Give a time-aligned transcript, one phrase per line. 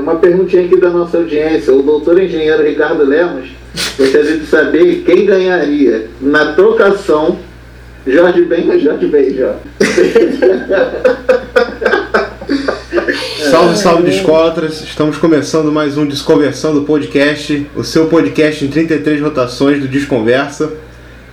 [0.00, 1.72] uma perguntinha aqui da nossa audiência.
[1.72, 3.50] O doutor engenheiro Ricardo Lemos
[3.96, 7.38] gostaria de saber quem ganharia na trocação
[8.06, 9.54] Jorge Ben ou Jorge Benjó?
[13.50, 14.80] Salve, salve Discólatras!
[14.82, 20.72] Estamos começando mais um Desconversando Podcast, o seu podcast em 33 rotações do Desconversa.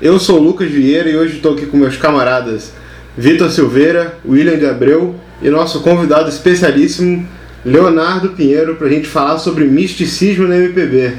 [0.01, 2.71] Eu sou o Lucas Vieira e hoje estou aqui com meus camaradas
[3.15, 7.27] Vitor Silveira, William de Abreu e nosso convidado especialíssimo,
[7.67, 11.17] Leonardo Pinheiro, para a gente falar sobre misticismo na MPB.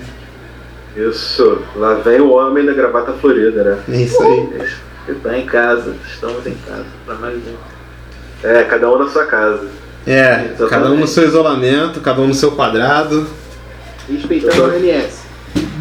[0.96, 3.78] Isso, lá vem o homem da gravata florida, né?
[3.90, 4.48] É isso aí.
[5.08, 8.46] Está em casa, estamos em casa para mais um.
[8.48, 9.66] É, cada um na sua casa.
[10.06, 10.70] É, Exatamente.
[10.70, 13.26] cada um no seu isolamento, cada um no seu quadrado.
[14.10, 15.18] Respeitando o MS.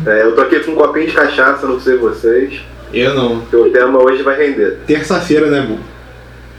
[0.05, 2.59] É, eu tô aqui com um copinho de cachaça, não sei vocês,
[2.94, 3.39] Eu não.
[3.39, 4.80] porque o tema hoje vai render.
[4.86, 5.80] Terça-feira, né, Bu?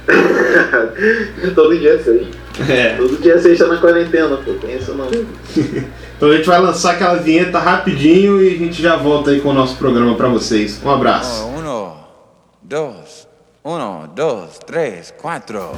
[1.55, 2.38] Todo dia é seis.
[2.69, 2.97] É.
[2.99, 4.53] Todo dia você está na quarentena, pô.
[4.55, 5.09] Tem isso não.
[6.19, 9.51] Então a gente vai lançar aquela vinheta rapidinho e a gente já volta aí com
[9.51, 10.81] o nosso programa para vocês.
[10.85, 11.45] Um abraço.
[11.45, 11.97] Oh, uno,
[12.61, 13.29] dos,
[13.63, 15.71] uno, dos, tres, cuatro.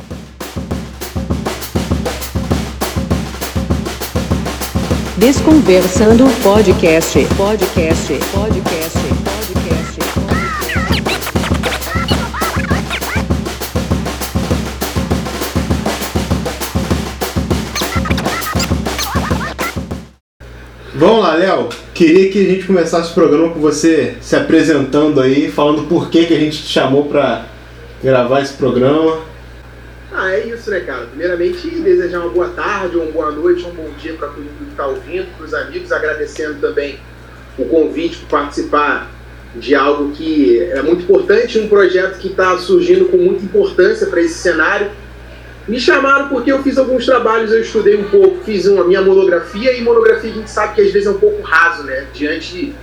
[5.18, 9.19] Desconversando podcast, podcast, podcast.
[21.00, 21.70] Vamos lá, Léo.
[21.94, 26.26] Queria que a gente começasse o programa com você se apresentando aí, falando por que,
[26.26, 27.46] que a gente te chamou para
[28.04, 29.18] gravar esse programa.
[30.12, 31.06] Ah, é isso, né, cara?
[31.06, 34.72] Primeiramente, desejar uma boa tarde, uma boa noite, um bom dia para todo mundo que
[34.72, 36.98] está ouvindo, para os amigos, agradecendo também
[37.58, 39.10] o convite por participar
[39.56, 44.20] de algo que é muito importante, um projeto que está surgindo com muita importância para
[44.20, 44.90] esse cenário.
[45.68, 49.76] Me chamaram porque eu fiz alguns trabalhos, eu estudei um pouco, fiz uma minha monografia,
[49.76, 52.06] e monografia a gente sabe que às vezes é um pouco raso, né?
[52.12, 52.74] Diante de,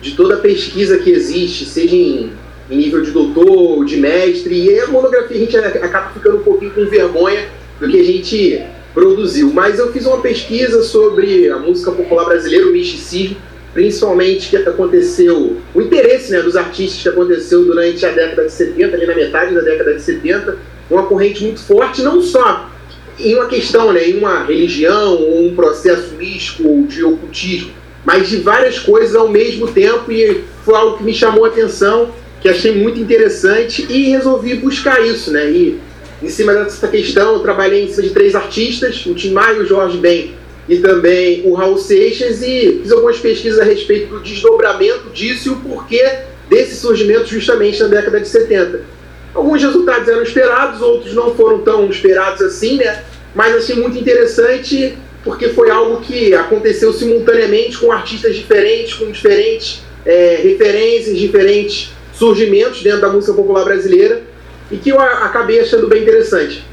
[0.00, 2.32] de toda a pesquisa que existe, seja em,
[2.70, 6.72] em nível de doutor, de mestre, e a monografia a gente acaba ficando um pouquinho
[6.72, 7.48] com vergonha
[7.80, 8.62] do que a gente
[8.92, 9.52] produziu.
[9.52, 13.36] Mas eu fiz uma pesquisa sobre a música popular brasileira, o misticismo,
[13.72, 18.96] principalmente que aconteceu, o interesse né, dos artistas que aconteceu durante a década de 70,
[18.96, 20.56] ali na metade da década de 70,
[20.90, 22.70] uma corrente muito forte, não só
[23.18, 27.72] em uma questão, né, em uma religião, ou um processo místico de ocultismo,
[28.04, 32.10] mas de várias coisas ao mesmo tempo, e foi algo que me chamou a atenção,
[32.40, 35.80] que achei muito interessante, e resolvi buscar isso, né, e
[36.22, 39.66] em cima dessa questão, eu trabalhei em cima de três artistas, o Tim Maia, o
[39.66, 40.34] Jorge Ben
[40.68, 45.52] e também o Raul Seixas, e fiz algumas pesquisas a respeito do desdobramento disso e
[45.52, 48.95] o porquê desse surgimento justamente na década de 70.
[49.36, 53.02] Alguns resultados eram esperados, outros não foram tão esperados assim, né?
[53.34, 59.82] Mas achei muito interessante porque foi algo que aconteceu simultaneamente com artistas diferentes, com diferentes
[60.06, 64.22] é, referências, diferentes surgimentos dentro da música popular brasileira
[64.70, 66.64] e que eu acabei achando bem interessante.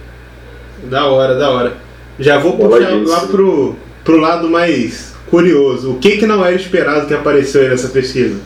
[0.86, 1.74] Da hora, da hora.
[2.18, 3.12] Já vou Boa puxar disso.
[3.12, 3.76] lá pro,
[4.06, 5.92] pro lado mais curioso.
[5.92, 8.40] O que, que não era esperado que apareceu aí nessa pesquisa?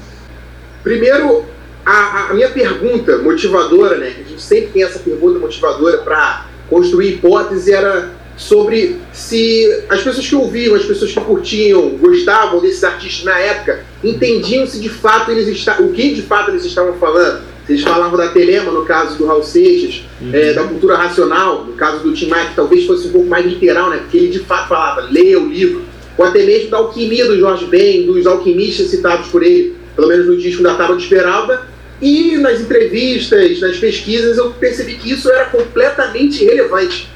[0.82, 1.46] Primeiro,
[1.90, 4.08] a, a minha pergunta motivadora, né?
[4.08, 10.28] A gente sempre tem essa pergunta motivadora para construir hipótese, era sobre se as pessoas
[10.28, 15.32] que ouviam, as pessoas que curtiam, gostavam desses artistas na época, entendiam se de fato
[15.32, 17.42] eles estavam, o que de fato eles estavam falando.
[17.66, 21.74] Se eles falavam da telema, no caso do Raul Seixas, é, da cultura racional, no
[21.74, 23.98] caso do Tim Maia, que talvez fosse um pouco mais literal, né?
[23.98, 25.84] Porque ele de fato falava, leia o livro,
[26.18, 30.28] ou até mesmo da alquimia do Jorge Ben, dos alquimistas citados por ele, pelo menos
[30.28, 31.68] no disco da Tábua de Esmeralda,
[32.02, 37.10] e nas entrevistas, nas pesquisas, eu percebi que isso era completamente irrelevante.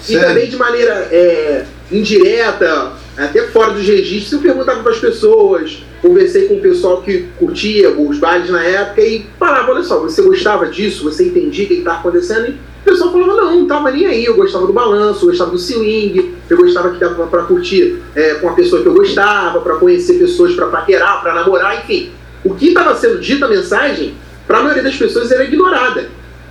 [0.00, 0.28] E Sério?
[0.28, 6.46] também de maneira é, indireta, até fora dos registros, eu perguntava para as pessoas, conversei
[6.46, 10.66] com o pessoal que curtia os bailes na época e falava, olha só, você gostava
[10.66, 12.46] disso, você entendia o que estava acontecendo?
[12.48, 15.50] E o pessoal falava, não, não estava nem aí, eu gostava do balanço, eu gostava
[15.50, 19.60] do swing, eu gostava que dava para curtir é, com a pessoa que eu gostava,
[19.60, 22.12] para conhecer pessoas para paquerar, para namorar, enfim.
[22.44, 24.14] O que estava sendo dito a mensagem,
[24.48, 26.08] para a maioria das pessoas era ignorada.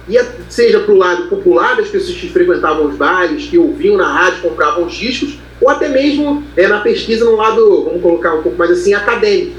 [0.07, 0.17] E
[0.47, 4.43] seja para o lado popular, das pessoas que frequentavam os bares, que ouviam na rádio,
[4.43, 8.57] compravam os discos, ou até mesmo é, na pesquisa no lado, vamos colocar um pouco
[8.57, 9.57] mais assim, acadêmico.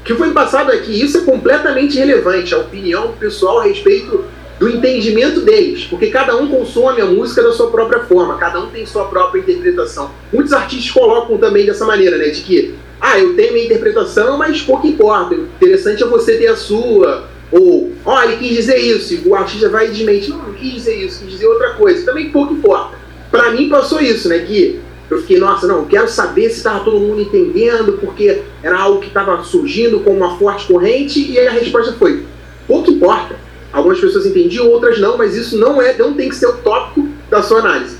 [0.00, 4.24] O que foi passado é que isso é completamente irrelevante, a opinião pessoal a respeito
[4.58, 8.68] do entendimento deles, porque cada um consome a música da sua própria forma, cada um
[8.68, 10.10] tem sua própria interpretação.
[10.32, 14.60] Muitos artistas colocam também dessa maneira, né, de que, ah, eu tenho minha interpretação, mas
[14.60, 19.14] pouco importa, o interessante é você ter a sua, ou, olha, ele quis dizer isso,
[19.14, 22.04] e o artista vai e desmente, não, não quis dizer isso, quis dizer outra coisa,
[22.04, 22.96] também pouco importa.
[23.30, 24.80] Pra mim passou isso, né, que
[25.10, 29.08] eu fiquei, nossa, não, quero saber se estava todo mundo entendendo, porque era algo que
[29.08, 32.24] estava surgindo com uma forte corrente, e aí a resposta foi,
[32.66, 33.36] pouco importa.
[33.72, 37.08] Algumas pessoas entendiam, outras não, mas isso não é, não tem que ser o tópico
[37.30, 37.98] da sua análise.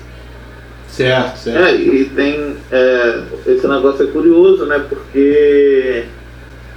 [0.89, 1.65] Certo, certo.
[1.65, 2.57] É, e tem.
[2.73, 4.85] é, esse negócio é curioso, né?
[4.89, 6.07] Porque.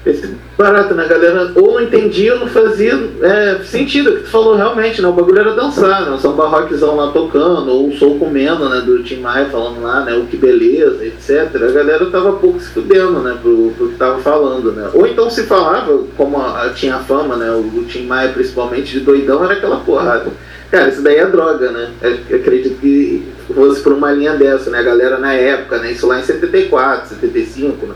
[0.03, 1.05] Esse barato, né?
[1.05, 4.09] A galera ou não entendia ou não fazia é, sentido.
[4.09, 5.07] O que tu falou realmente, né?
[5.07, 6.11] O bagulho era dançar, né?
[6.11, 8.81] O samba lá tocando, ou o soul comendo, né?
[8.81, 10.15] Do Tim Maia falando lá, né?
[10.15, 11.55] O que beleza, etc.
[11.55, 13.37] A galera tava pouco se fudendo, né?
[13.39, 14.89] Pro, pro que tava falando, né?
[14.91, 17.51] Ou então se falava, como a- tinha a fama, né?
[17.51, 20.31] O, o Tim Maia, principalmente, de doidão, era aquela porrada.
[20.71, 21.91] Cara, isso daí é droga, né?
[22.27, 24.79] Eu acredito que fosse por uma linha dessa, né?
[24.79, 25.91] A galera na época, né?
[25.91, 27.93] Isso lá em 74, 75, né?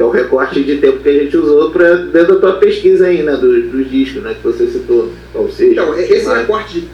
[0.00, 3.06] Que é o recorte de tempo que a gente usou pra, dentro da tua pesquisa
[3.06, 3.36] aí, né?
[3.36, 4.32] Dos, dos discos, né?
[4.32, 5.12] Que você citou.
[5.34, 6.88] Ou seja, Então, esse recorte de.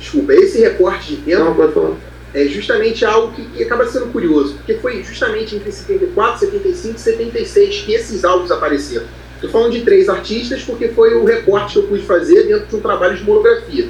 [0.00, 1.94] Desculpa, esse recorte de tempo Não, pode
[2.34, 7.00] é justamente algo que, que acaba sendo curioso, porque foi justamente entre 74, 75 e
[7.00, 9.06] 76 que esses álbuns apareceram.
[9.36, 12.74] Estou falando de três artistas porque foi o recorte que eu pude fazer dentro de
[12.74, 13.86] um trabalho de monografia.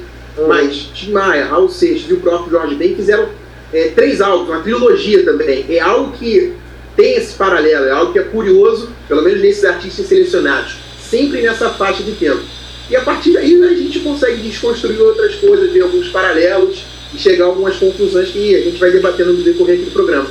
[0.47, 3.27] Mas Tim Maia, Raul Seixas e o próprio Jorge Ben fizeram
[3.73, 5.65] é, três álbuns, uma trilogia também.
[5.67, 6.53] É algo que
[6.95, 11.69] tem esse paralelo, é algo que é curioso, pelo menos nesses artistas selecionados, sempre nessa
[11.69, 12.41] faixa de tempo.
[12.89, 17.17] E a partir daí né, a gente consegue desconstruir outras coisas, ver alguns paralelos e
[17.17, 20.27] chegar a algumas conclusões que a gente vai debatendo no decorrer aqui do programa.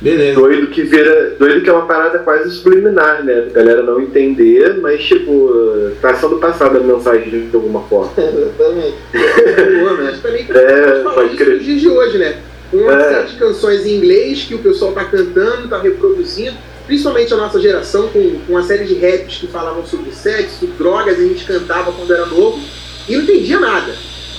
[0.00, 0.40] Beleza.
[0.40, 1.34] Doido que vira.
[1.38, 3.48] Doido que é uma parada quase subliminar, né?
[3.50, 5.52] A galera não entender, mas tipo,
[6.00, 8.12] tá sendo passada a mensagem de alguma forma.
[8.16, 8.96] Exatamente.
[10.50, 11.58] É, pode crer.
[11.58, 12.38] de hoje, né?
[12.72, 13.08] Uma É.
[13.14, 16.56] série de canções em inglês que o pessoal tá cantando, tá reproduzindo,
[16.86, 21.18] principalmente a nossa geração, com, com uma série de raps que falavam sobre sexo, drogas,
[21.18, 22.60] a gente cantava quando era novo
[23.08, 23.94] e não entendia nada.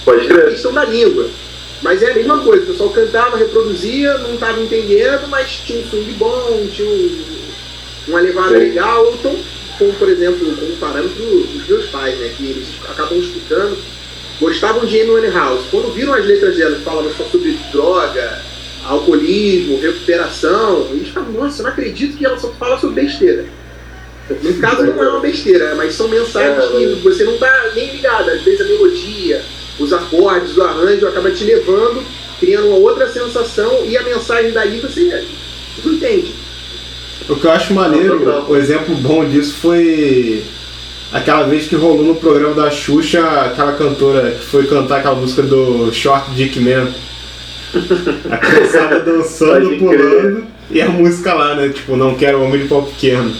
[0.05, 0.49] Pode É a crer.
[0.51, 1.27] questão da língua.
[1.81, 5.89] Mas é a mesma coisa, o pessoal cantava, reproduzia, não estava entendendo, mas tinha um
[5.89, 7.39] swing bom, tinha um-
[8.09, 8.57] uma levada Sim.
[8.65, 9.35] legal, então,
[9.77, 12.31] como por exemplo, como parâmetro os meus pais, né?
[12.35, 13.77] Que eles acabam escutando,
[14.39, 15.65] gostavam de Amy House.
[15.69, 18.41] Quando viram as letras dela que falavam só sobre droga,
[18.86, 23.45] alcoolismo, recuperação, eles ficavam, nossa, eu não acredito que ela só fala sobre besteira.
[24.30, 27.95] No caso não é uma besteira, mas são mensagens É, que você não tá nem
[27.95, 28.30] ligado.
[28.30, 29.44] Às vezes a melodia,
[29.80, 32.03] os acordes, o arranjo acaba te levando,
[32.39, 35.25] criando uma outra sensação e a mensagem dali você
[35.83, 36.36] não entende.
[37.27, 40.44] O que eu acho maneiro, o exemplo bom disso foi
[41.11, 45.41] aquela vez que rolou no programa da Xuxa aquela cantora que foi cantar aquela música
[45.44, 46.88] do Short Dick Man.
[48.31, 50.00] A criançada dançando, Pode crer.
[50.00, 51.69] pulando, e a música lá, né?
[51.69, 53.31] Tipo, não quero homem de pau pequeno.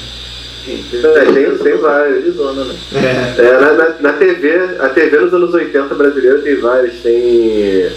[0.68, 2.24] É, tem, tem vários.
[2.25, 2.75] De zona, né?
[2.94, 7.89] É, É, na, na, na TV, a TV nos anos 80 brasileira tem várias, tem.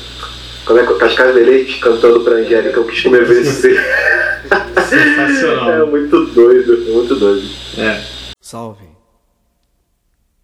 [0.65, 3.77] Como é que Cascais de Leite cantando pra Angélica, eu quis comer vencer.
[3.77, 5.87] É sensacional.
[5.89, 7.47] muito doido, muito doido.
[7.77, 8.01] É.
[8.41, 8.92] Salve.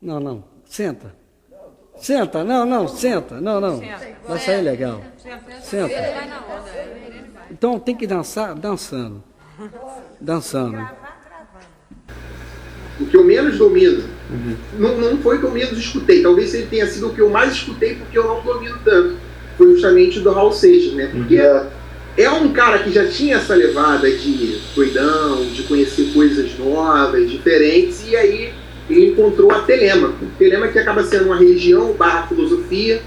[0.00, 0.44] Não, não.
[0.64, 1.14] Senta.
[1.96, 2.44] Senta.
[2.44, 2.86] Não, não.
[2.86, 3.40] Senta.
[3.40, 3.82] Não, não.
[4.26, 5.02] Vai sair legal.
[5.62, 5.94] Senta.
[7.50, 9.22] Então tem que dançar dançando.
[10.20, 10.78] Dançando.
[13.00, 14.02] O que eu menos domino,
[14.76, 17.30] não, não foi o que eu menos escutei, talvez ele tenha sido o que eu
[17.30, 19.16] mais escutei porque eu não domino tanto.
[19.56, 21.06] Foi justamente o do Raul Seixas, né?
[21.06, 21.36] Porque
[22.16, 28.05] é um cara que já tinha essa levada de doidão, de conhecer coisas novas, diferentes,
[28.08, 28.52] e aí
[28.90, 30.14] ele encontrou a Telema.
[30.38, 33.02] Telema que acaba sendo uma religião barra filosofia,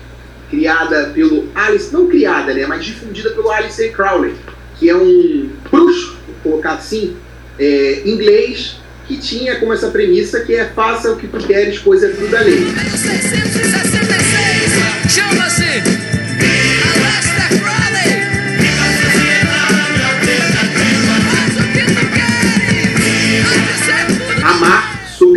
[0.49, 3.91] criada pelo Alice, não criada, né, mas difundida pelo Alice A.
[3.91, 4.35] Crowley,
[4.77, 7.15] que é um bruxo, vou colocar assim,
[7.57, 12.03] é, inglês, que tinha como essa premissa que é faça o que tu queres, pois
[12.03, 12.57] é tudo da lei.
[12.57, 16.00] 666 chama-se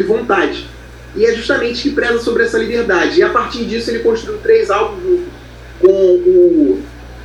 [0.05, 0.67] vontade.
[1.17, 3.21] E é justamente que preza sobre essa liberdade.
[3.21, 5.21] E a partir disso ele construiu três álbuns
[5.81, 6.83] com o,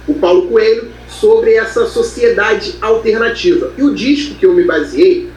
[0.07, 3.71] o Paulo Coelho sobre essa sociedade alternativa.
[3.77, 5.29] E o disco que eu me baseei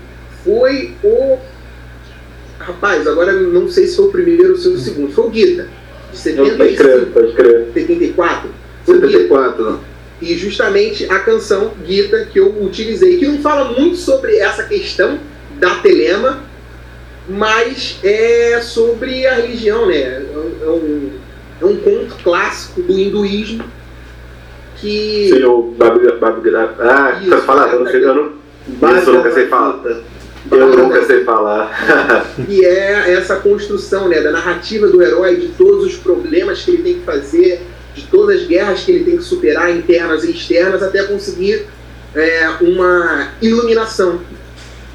[0.45, 1.39] foi o.
[2.59, 5.13] Rapaz, agora não sei se foi o primeiro ou se foi o segundo.
[5.13, 5.69] Foi o Guita,
[6.13, 7.67] de Pode crer, 75, pode crer.
[7.75, 8.51] 74.
[8.85, 9.13] Foi o Guita.
[9.13, 9.81] 74, não.
[10.21, 15.19] E justamente a canção Guita que eu utilizei, que não fala muito sobre essa questão
[15.59, 16.45] da telema,
[17.29, 20.25] mas é sobre a religião, né?
[20.63, 21.11] É um,
[21.61, 23.65] é um conto clássico do hinduísmo
[24.77, 25.31] que.
[25.33, 26.01] Sim, o Bab...
[26.19, 26.43] Bab...
[26.81, 28.33] Ah, Isso, falar, eu não sei, eu não...
[28.97, 29.81] Isso, eu nunca sei falar.
[30.51, 32.35] Eu nunca sei falar.
[32.47, 36.83] que é essa construção né, da narrativa do herói, de todos os problemas que ele
[36.83, 37.63] tem que fazer
[37.95, 41.67] de todas as guerras que ele tem que superar, internas e externas, até conseguir
[42.15, 44.21] é, uma iluminação.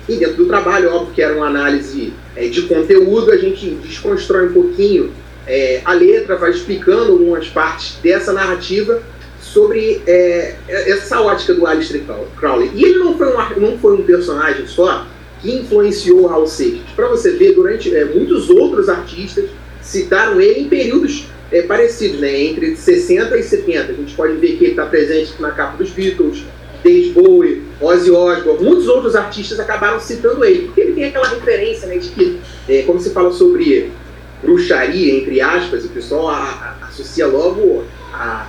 [0.07, 4.47] E dentro do trabalho, óbvio que era uma análise é, de conteúdo, a gente desconstrói
[4.47, 5.11] um pouquinho
[5.45, 9.01] é, a letra, vai explicando algumas partes dessa narrativa
[9.39, 12.01] sobre é, essa ótica do Aleister
[12.37, 12.71] Crowley.
[12.75, 15.05] E ele não foi um, não foi um personagem só
[15.41, 16.89] que influenciou Hal Seixas.
[16.95, 19.49] Para você ver, durante é, muitos outros artistas
[19.81, 22.41] citaram ele em períodos é, parecidos, né?
[22.41, 23.91] entre 60 e 70.
[23.91, 26.43] A gente pode ver que ele está presente na capa dos Beatles,
[26.87, 31.87] David Bowie, Ozzy Osbourne, muitos outros artistas acabaram citando ele, porque ele tem aquela referência
[31.87, 32.39] né, de que,
[32.69, 33.91] é, como se fala sobre
[34.41, 38.47] bruxaria, entre aspas, o pessoal a, a, associa logo a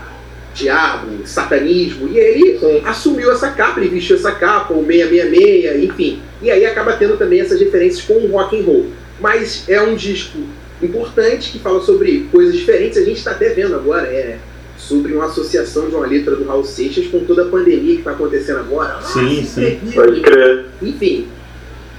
[0.55, 2.83] diabo, satanismo, e ele Sim.
[2.85, 6.23] assumiu essa capa, ele vestiu essa capa, o 666, enfim.
[6.41, 8.87] E aí acaba tendo também essas referências com o rock and roll.
[9.21, 10.39] Mas é um disco
[10.81, 14.39] importante que fala sobre coisas diferentes, a gente está até vendo agora, é
[14.79, 18.13] sobre uma associação de uma letra do Raul Seixas com toda a pandemia que está
[18.13, 19.03] acontecendo agora.
[19.03, 19.81] Sim, Nossa, sim.
[19.93, 20.67] Pode crer.
[20.81, 21.27] Enfim.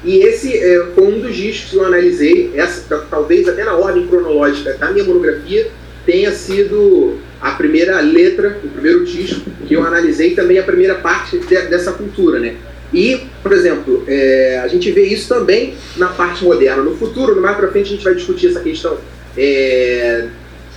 [0.03, 4.07] E esse é, foi um dos discos que eu analisei, essa talvez até na ordem
[4.07, 5.69] cronológica da minha monografia,
[6.05, 11.37] tenha sido a primeira letra, o primeiro disco que eu analisei também a primeira parte
[11.37, 12.55] de, dessa cultura, né?
[12.93, 16.81] E, por exemplo, é, a gente vê isso também na parte moderna.
[16.81, 18.97] No futuro, mais para frente, a gente vai discutir essa questão
[19.37, 20.27] é,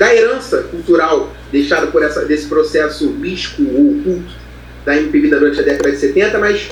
[0.02, 4.34] da herança cultural deixada por essa, desse processo místico ou oculto
[4.84, 6.70] da MPB durante a década de 70, mas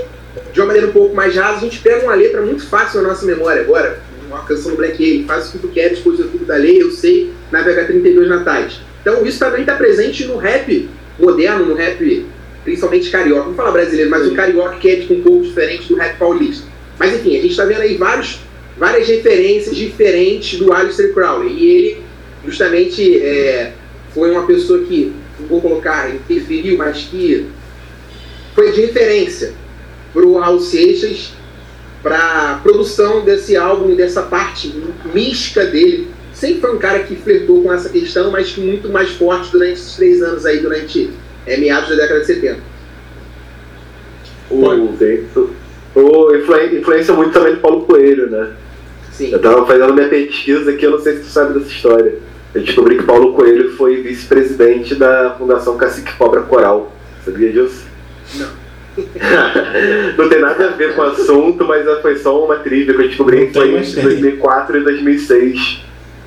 [0.53, 3.11] de uma maneira um pouco mais rasa, a gente pega uma letra muito fácil na
[3.11, 6.25] nossa memória agora, uma canção do Black Alien, faz o que tu quer, depois do
[6.25, 8.81] tudo da lei, eu sei, navega 32 natais.
[9.01, 12.27] Então isso também está presente no rap moderno, no rap
[12.65, 14.33] principalmente carioca, não fala brasileiro, mas Sim.
[14.33, 16.67] o carioca que é tipo, um pouco diferente do rap paulista.
[16.99, 18.41] Mas enfim, a gente está vendo aí vários,
[18.77, 21.53] várias referências diferentes do Aleister Crowley.
[21.53, 22.10] E ele
[22.45, 23.73] justamente é,
[24.15, 27.47] foi uma pessoa que, não vou colocar, interferiu, mas que
[28.55, 29.55] foi de referência
[30.13, 31.33] para o Raul Seixas
[32.03, 34.75] para a produção desse álbum, dessa parte
[35.13, 36.09] mística dele.
[36.33, 39.97] Sempre foi um cara que flertou com essa questão, mas muito mais forte durante esses
[39.97, 41.11] três anos aí, durante
[41.47, 42.59] é, meados da década de 70.
[45.95, 48.53] O, o influência muito também do Paulo Coelho, né?
[49.13, 49.33] Sim.
[49.33, 52.15] Eu estava fazendo minha pesquisa aqui, eu não sei se tu sabe dessa história.
[52.55, 56.93] Eu descobri que Paulo Coelho foi vice-presidente da Fundação Cacique Cobra Coral.
[57.25, 57.85] Sabia disso?
[58.35, 58.61] Não.
[60.19, 63.09] não tem nada a ver com o assunto, mas foi só uma trivia que eu
[63.09, 65.85] descobri que foi em 2004 e 2006.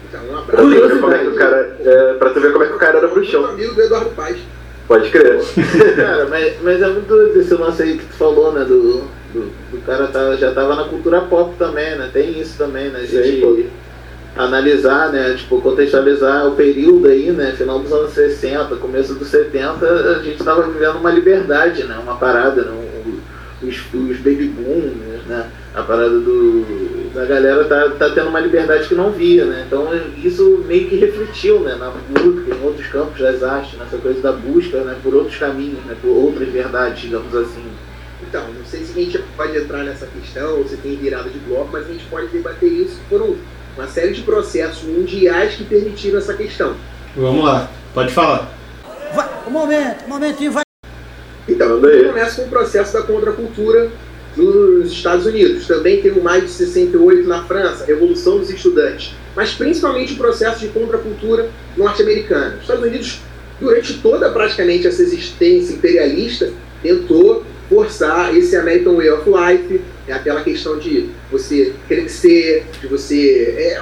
[0.07, 2.63] Então, um pra tu, ver como é que o cara, é, pra tu ver como
[2.63, 3.45] é que o cara era bruxão.
[3.45, 4.37] amigo do Eduardo Paz.
[4.87, 5.41] Pode crer.
[5.95, 8.63] cara, mas, mas é muito desse lance aí que tu falou, né?
[8.63, 9.03] Do,
[9.33, 12.09] do, do cara tá, já tava na cultura pop também, né?
[12.13, 12.99] Tem isso também, né?
[12.99, 13.41] A gente
[14.35, 15.35] analisar, né?
[15.35, 17.53] Tipo, contextualizar o período aí, né?
[17.57, 21.97] Final dos anos 60, começo dos 70, a gente tava vivendo uma liberdade, né?
[22.01, 22.71] Uma parada, né?
[23.61, 24.91] Os, os baby boom,
[25.27, 25.49] né?
[25.73, 27.11] A parada do.
[27.13, 29.63] da galera tá, tá tendo uma liberdade que não via, né?
[29.67, 29.87] Então
[30.23, 31.75] isso meio que refletiu, né?
[31.75, 34.97] Na música, em outros campos das artes, nessa coisa da busca, né?
[35.01, 35.95] Por outros caminhos, né?
[36.01, 37.63] Por outras verdades, digamos assim.
[38.27, 41.69] Então, não sei se a gente pode entrar nessa questão, se tem virada de bloco,
[41.71, 43.35] mas a gente pode debater isso por um,
[43.77, 46.75] uma série de processos mundiais que permitiram essa questão.
[47.15, 48.51] Vamos lá, pode falar.
[49.13, 50.63] Vai, um momento, um momentinho, vai.
[51.47, 53.91] Então, começa com o processo da contracultura
[54.35, 55.67] nos Estados Unidos.
[55.67, 59.13] Também tem o Maio de 68 na França, a Revolução dos Estudantes.
[59.35, 62.55] Mas principalmente o processo de contracultura norte-americana.
[62.55, 63.19] Os Estados Unidos,
[63.59, 66.51] durante toda praticamente essa existência imperialista,
[66.81, 73.55] tentou forçar esse American Way of Life, é aquela questão de você crescer, de você.
[73.57, 73.81] É,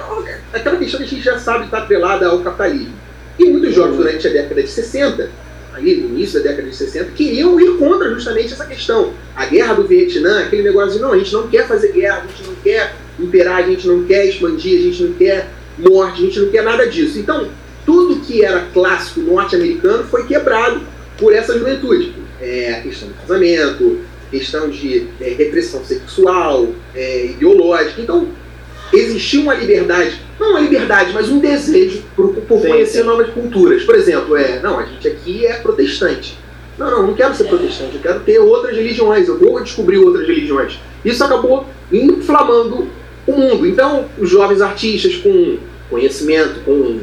[0.52, 2.94] é aquela questão que a gente já sabe está atrelada ao capitalismo.
[3.38, 5.42] E muitos jovens durante a década de 60
[5.74, 9.14] ali no início da década de 60, queriam ir contra justamente essa questão.
[9.34, 12.26] A guerra do Vietnã, aquele negócio de não, a gente não quer fazer guerra, a
[12.26, 15.48] gente não quer imperar, a gente não quer expandir, a gente não quer
[15.78, 17.18] morte, a gente não quer nada disso.
[17.18, 17.48] Então,
[17.86, 20.82] tudo que era clássico norte-americano foi quebrado
[21.18, 22.12] por essa juventude.
[22.40, 24.00] É, a questão do casamento,
[24.32, 28.00] questão de é, repressão sexual, é, ideológica.
[28.00, 28.26] Então,
[28.92, 33.06] existia uma liberdade, não uma liberdade, mas um desejo por, por sim, conhecer sim.
[33.06, 33.84] novas culturas.
[33.84, 36.38] Por exemplo, é, não, a gente aqui é protestante.
[36.78, 40.26] Não, não, não quero ser protestante, eu quero ter outras religiões, eu vou descobrir outras
[40.26, 40.80] religiões.
[41.04, 42.88] Isso acabou inflamando
[43.26, 43.66] o mundo.
[43.66, 45.58] Então, os jovens artistas com
[45.90, 47.00] conhecimento, com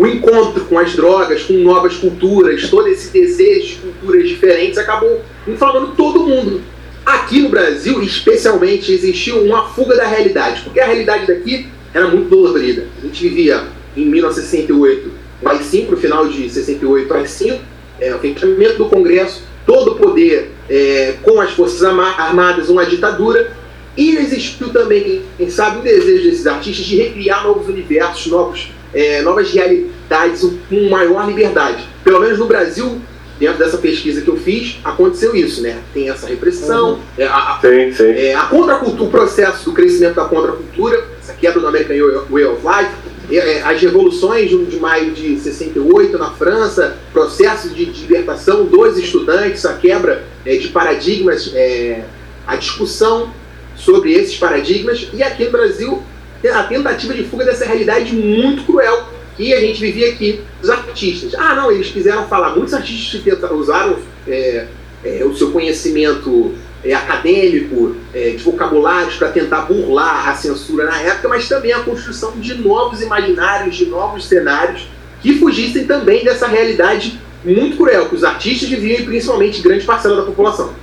[0.00, 5.20] o encontro com as drogas, com novas culturas, todo esse desejo de culturas diferentes acabou
[5.46, 6.62] inflamando todo mundo
[7.04, 12.30] aqui no Brasil, especialmente, existiu uma fuga da realidade, porque a realidade daqui era muito
[12.30, 12.86] dolorida.
[12.98, 13.64] A gente vivia
[13.94, 15.10] em 1968
[15.42, 17.58] o AI-5, no final de 68, o AI-5,
[18.00, 22.86] é, o fechamento do Congresso, todo o poder é, com as Forças Arma- Armadas, uma
[22.86, 23.54] ditadura,
[23.98, 29.22] e existiu também, quem sabe, o desejo desses artistas de recriar novos universos, novos, é,
[29.22, 31.84] novas realidades com maior liberdade.
[32.04, 33.00] Pelo menos no Brasil,
[33.38, 35.78] dentro dessa pesquisa que eu fiz, aconteceu isso, né?
[35.94, 38.10] Tem essa repressão, é, a, a- Sim, sim.
[38.10, 41.96] é, a contracultura, o processo do crescimento da contracultura, essa quebra do American
[42.28, 42.90] Way of Life,
[43.30, 48.64] é, é, as revoluções de, de maio de 68 na França, processo de, de libertação
[48.66, 52.02] dos estudantes, a quebra é, de paradigmas, é,
[52.46, 53.32] a discussão
[53.76, 56.02] sobre esses paradigmas, e aqui no Brasil,
[56.48, 61.34] a tentativa de fuga dessa realidade muito cruel que a gente vivia aqui, os artistas.
[61.34, 63.96] Ah, não, eles quiseram falar, muitos artistas tentaram- usaram
[64.28, 64.66] é,
[65.04, 66.54] é, o seu conhecimento
[66.84, 71.80] é, acadêmico, é, de vocabulários para tentar burlar a censura na época, mas também a
[71.80, 74.88] construção de novos imaginários, de novos cenários
[75.22, 80.16] que fugissem também dessa realidade muito cruel que os artistas viviam e principalmente grande parcela
[80.16, 80.74] da população.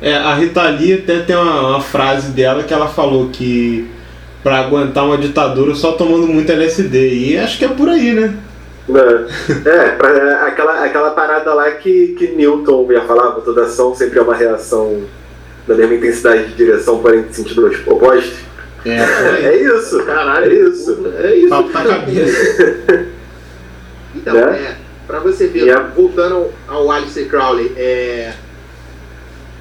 [0.00, 3.88] É, a Rita Lee até tem uma, uma frase dela que ela falou que
[4.44, 7.08] pra aguentar uma ditadura só tomando muito LSD.
[7.14, 8.36] E acho que é por aí, né?
[8.86, 13.94] É, é, pra- é, aquela, aquela parada lá que, que Newton ia falar, toda ação
[13.94, 15.02] sempre é uma reação
[15.66, 18.44] da mesma intensidade de direção, porém de sentido oposto.
[18.84, 18.98] É,
[19.48, 21.06] É isso, Caralho, é isso.
[21.18, 21.48] É isso.
[21.48, 22.76] papo na cabeça.
[24.16, 24.42] Então, Né?
[24.60, 24.76] é,
[25.08, 25.90] para você ver, Yeah.
[25.96, 26.34] voltando
[26.68, 28.32] ao, ao Alistair Crowley, é,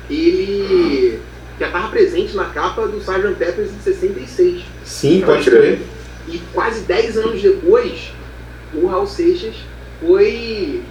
[0.09, 1.19] ele
[1.59, 3.35] já estava presente na capa do Sgt.
[3.37, 4.61] Peppers em 66.
[4.83, 5.79] Sim, pode crer.
[6.27, 8.11] E quase 10 anos depois,
[8.73, 9.55] o Raul Seixas
[10.05, 10.81] foi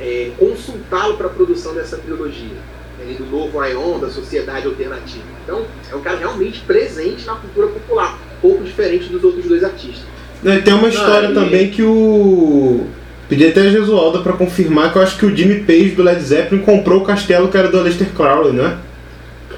[0.00, 2.56] é, consultá-lo para a produção dessa trilogia.
[3.00, 5.24] Ele do novo Aion, da Sociedade Alternativa.
[5.44, 9.62] Então, é um cara realmente presente na cultura popular, um pouco diferente dos outros dois
[9.62, 10.04] artistas.
[10.44, 12.86] É, Tem uma história Ah, e- também que o.
[13.28, 16.22] Pedi até a Jesualda pra confirmar que eu acho que o Jimmy Page do Led
[16.22, 18.78] Zeppelin comprou o castelo que era do Aleister Crowley, né?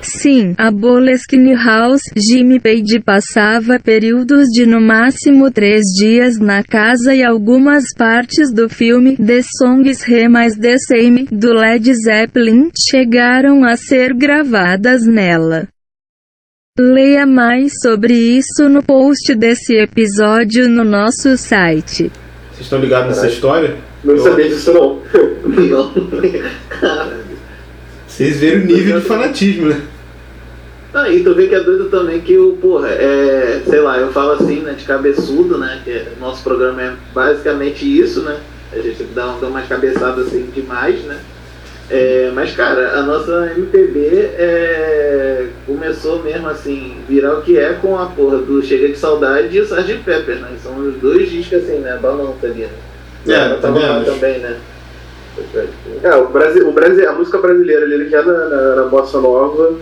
[0.00, 7.14] Sim, a Boleskine House, Jimmy Page passava períodos de no máximo três dias na casa
[7.14, 13.64] e algumas partes do filme The Songs He mais The Same, do Led Zeppelin, chegaram
[13.64, 15.68] a ser gravadas nela.
[16.78, 22.10] Leia mais sobre isso no post desse episódio no nosso site.
[22.52, 23.76] Vocês estão ligados nessa história?
[24.04, 24.98] Não Eu- sabia disso não.
[25.48, 25.92] Não.
[28.18, 29.80] Vocês viram o nível de fanatismo, né?
[30.92, 34.10] Ah, e tu vê que é doido também que o, porra, é, sei lá, eu
[34.10, 38.40] falo assim, né, de cabeçudo, né, que é- nosso programa é basicamente isso, né,
[38.72, 41.16] a gente dá, dá umas cabeçadas assim demais, né,
[41.88, 47.96] é, mas cara, a nossa MPB é, começou mesmo assim, virar o que é com
[47.96, 50.00] a porra do Chega de Saudade e o Sgt.
[50.04, 52.68] Pepper, né, são os dois discos assim, né, balança ali, né.
[53.28, 54.10] É, também acho.
[54.10, 54.56] também, né.
[56.02, 59.76] É, o Brasil, o Brasil, a música brasileira ali já na, na, na Bossa Nova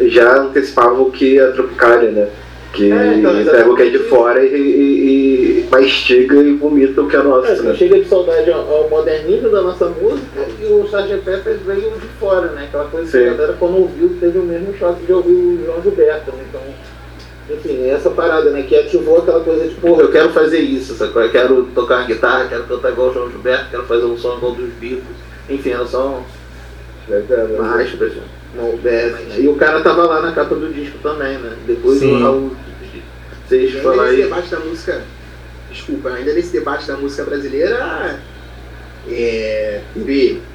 [0.00, 2.28] já antecipava o que a Tropicália, né?
[2.72, 7.02] Que É, então, pega o que é de fora e, e, e mastiga e vomita
[7.02, 7.74] o que é nosso, É, né?
[7.74, 11.18] Chega de saudade ao, ao modernismo da nossa música e o Sgt.
[11.22, 12.64] Pepper veio de fora, né?
[12.64, 13.28] Aquela coisa que Sim.
[13.28, 16.44] a galera quando ouviu teve o mesmo choque de ouvir o João Gilberto, né?
[16.48, 16.62] Então,
[17.54, 18.62] enfim, essa parada, né?
[18.62, 21.22] Que ativou aquela coisa de, porra, eu quero fazer isso, sacou?
[21.22, 24.36] Eu quero tocar uma guitarra, quero cantar igual o João Gilberto, quero fazer um som
[24.36, 25.02] igual dos Beatles.
[25.48, 26.22] Enfim, era só
[27.58, 28.42] mais pra gente.
[28.54, 29.14] Não, é?
[29.38, 31.56] E o cara tava lá na capa do disco também, né?
[31.66, 32.16] Depois Sim.
[32.16, 32.56] o
[33.96, 35.02] lá nesse e debate da música.
[35.70, 38.20] Desculpa, ainda nesse debate da música brasileira.
[39.08, 39.80] É,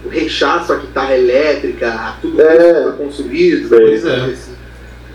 [0.06, 2.92] o rechaço à guitarra elétrica, tudo É.
[2.98, 3.68] consumido.
[3.68, 4.30] Pois é.
[4.30, 4.57] esse-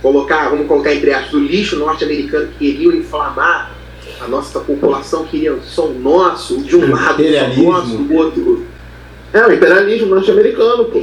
[0.03, 3.71] Colocar, vamos colocar entre aspas, o lixo norte-americano que queriam inflamar
[4.21, 7.73] a nossa população, queriam som nosso, de um lado, som Imperialismo.
[7.73, 8.67] nosso, do outro.
[9.33, 11.03] É, o imperialismo norte-americano, pô.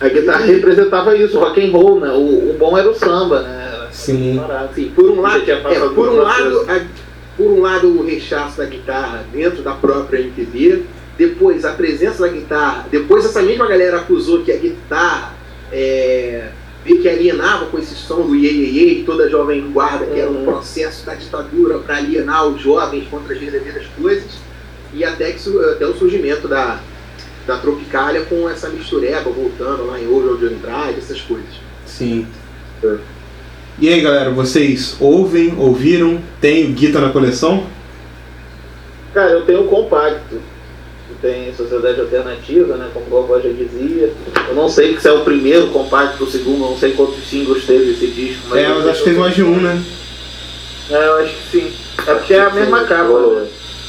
[0.00, 2.10] A guitarra representava isso, o rock and roll, né?
[2.10, 3.88] O, o bom era o samba, né?
[3.92, 4.40] Sim.
[4.64, 5.56] Assim, por um lado, é,
[5.94, 6.84] por um lado, a-
[7.36, 10.82] por um lado o rechaço da guitarra dentro da própria MPB,
[11.16, 15.34] depois a presença da guitarra, depois essa mesma galera acusou que a guitarra
[15.72, 16.48] é,
[16.84, 20.18] meio que alienava com esse som do iê, iê, iê, toda a jovem guarda, que
[20.18, 20.44] era um Uhum.
[20.44, 24.30] processo da ditadura para alienar os jovens contra as verdadeiras coisas,
[24.94, 25.40] e até, que,
[25.72, 26.80] até o surgimento da,
[27.46, 31.48] da Tropicália com essa mistureba voltando lá em Ouro de Andrade, essas coisas.
[31.84, 32.26] Sim.
[33.78, 37.66] E aí, galera, vocês ouvem, ouviram, tem o Guita na coleção?
[39.12, 40.40] Cara, eu tenho um compacto.
[41.20, 42.90] Tem Sociedade Alternativa, né?
[42.94, 44.12] Como o Vovó já dizia.
[44.48, 47.90] Eu não sei se é o primeiro compacto, o segundo, não sei quantos singles teve
[47.90, 48.42] esse disco.
[48.48, 49.82] Mas é, eu mas acho que teve mais de um, né?
[50.90, 51.72] É, eu acho que sim.
[52.06, 53.48] É porque é a mesma capa, né?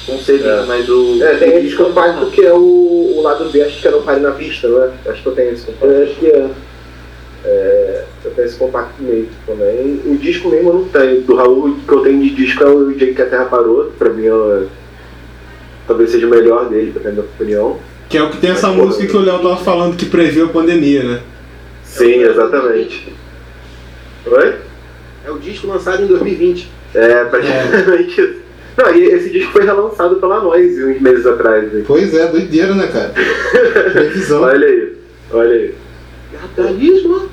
[0.09, 0.65] com selinho, É.
[0.65, 1.23] mas o.
[1.23, 3.91] É, tem o esse disco compacto que é o, o lado B, acho que é
[3.91, 4.91] no Pare na Vista, não é?
[5.07, 5.85] Acho que eu tenho esse compacto.
[5.85, 6.49] Eu acho que é.
[7.45, 10.01] É, eu tenho esse compacto mesmo também.
[10.05, 11.21] O disco mesmo eu não tenho.
[11.21, 13.91] Do Raul, o que eu tenho de disco é o Dia que a Terra Parou.
[13.97, 14.63] Pra mim, é,
[15.89, 17.79] talvez seja o melhor dele, pra minha opinião.
[18.07, 20.05] Que é o que tem essa Mas, pô, música que o Léo tava falando que
[20.05, 21.21] previu a pandemia, né?
[21.83, 23.11] Sim, exatamente.
[24.27, 24.55] Oi?
[25.25, 26.69] É o disco lançado em 2020.
[26.93, 28.35] É, praticamente isso.
[28.77, 31.73] Não, e esse disco foi relançado pela Noise uns meses atrás.
[31.73, 31.83] né?
[31.85, 33.11] Pois é, doideira, né, cara?
[33.91, 34.43] Previsão.
[34.43, 34.93] Olha aí,
[35.31, 35.75] olha aí.
[36.31, 37.27] Capitalismo.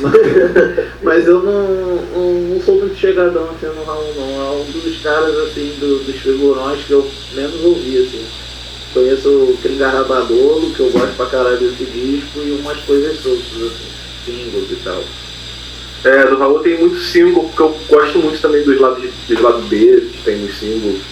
[1.02, 4.40] Mas eu não, não, não sou muito chegadão assim no Raul, não.
[4.40, 8.24] É um dos caras assim, do- dos figurões que eu menos ouvi, assim.
[8.94, 13.86] Conheço o Cringarrabadolo, que eu gosto pra caralho desse disco, e umas coisas soltas, assim,
[14.26, 15.02] singles e tal.
[16.02, 19.64] É, do Raul tem muito single, porque eu gosto muito também dos lados, dos lados
[19.66, 21.02] B, que tem nos singles,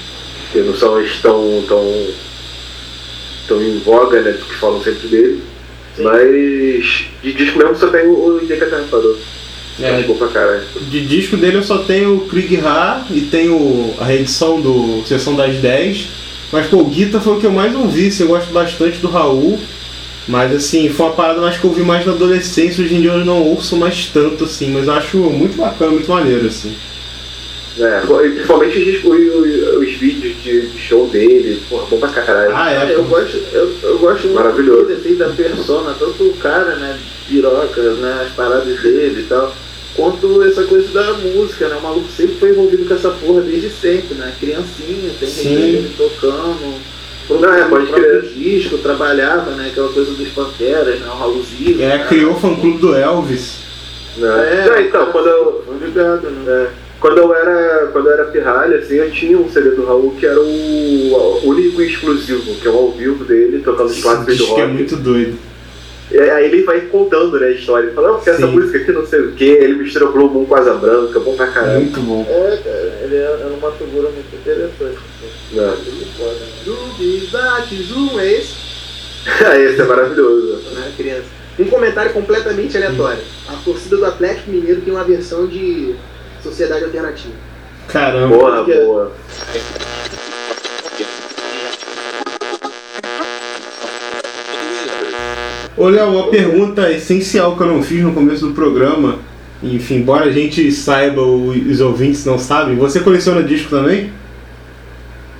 [0.50, 2.06] que não são tão, tão,
[3.46, 5.42] tão em voga, né, que falam sempre dele.
[5.98, 6.04] Sim.
[6.04, 9.18] Mas de disco mesmo só tem o Terra Parou.
[9.80, 10.00] É.
[10.00, 10.02] É.
[10.02, 10.62] bom pra caralho.
[10.88, 15.34] De disco dele eu só tenho o Krieg Ha e tenho a reedição do Sessão
[15.34, 16.08] das 10.
[16.50, 19.08] Mas pô, o Guita foi o que eu mais ouvi, assim, eu gosto bastante do
[19.08, 19.58] Raul.
[20.26, 23.12] Mas assim, foi uma parada mais que eu ouvi mais na adolescência, hoje em dia
[23.12, 26.76] eu não ouço mais tanto assim, mas eu acho muito bacana, muito maneiro, assim.
[27.80, 32.50] É, principalmente os, os, os vídeos de, de show dele, porra, bom pra caralho.
[32.54, 34.86] Ah, é, eu gosto, eu, eu gosto muito Maravilhoso.
[34.86, 39.54] dele, assim, da persona, tanto o cara, né, piroca, né, as paradas dele e tal,
[39.94, 43.70] quanto essa coisa da música, né, o maluco sempre foi envolvido com essa porra desde
[43.70, 46.74] sempre, né, criancinha, tem dele tocando,
[47.30, 51.80] Não, é, pode próprio disco, trabalhava, né, aquela coisa dos Panteras, né, o Raulzinho.
[51.82, 53.58] É, né, criou o fã clube do Elvis.
[54.16, 54.64] Né?
[54.64, 56.44] É, Não, então, quando eu, Tô ligado, né.
[56.48, 60.14] É, quando eu era quando eu era pirralha, assim, eu tinha um CD do Raul
[60.18, 64.36] que era o único e exclusivo, que é o ao vivo dele, tocando os clássicos
[64.36, 64.60] do rock.
[64.60, 65.38] é muito doido.
[66.10, 67.86] E aí ele vai contando né, a história.
[67.86, 70.46] Ele fala, não, porque essa música aqui não sei o que, ele mistura Blue Moon
[70.46, 71.82] com Asa Branca, bom pra caralho.
[71.82, 72.26] Muito bom.
[72.28, 74.98] É, cara, ele é, é uma figura muito interessante.
[75.52, 75.60] É.
[75.60, 76.38] Muito foda.
[76.64, 78.54] Dubizates, um é esse,
[79.26, 80.62] Esse é maravilhoso.
[80.74, 81.38] né, criança.
[81.58, 83.20] Um comentário completamente aleatório.
[83.48, 85.94] A torcida do Atlético Mineiro tem uma versão de
[86.42, 87.34] Sociedade Alternativa.
[87.88, 88.36] Caramba.
[88.36, 89.12] Porra, porque- boa.
[95.76, 99.18] Ô Léo, uma pergunta essencial que eu não fiz no começo do programa.
[99.62, 104.12] Enfim, embora a gente saiba, os ouvintes não sabem, você coleciona disco também?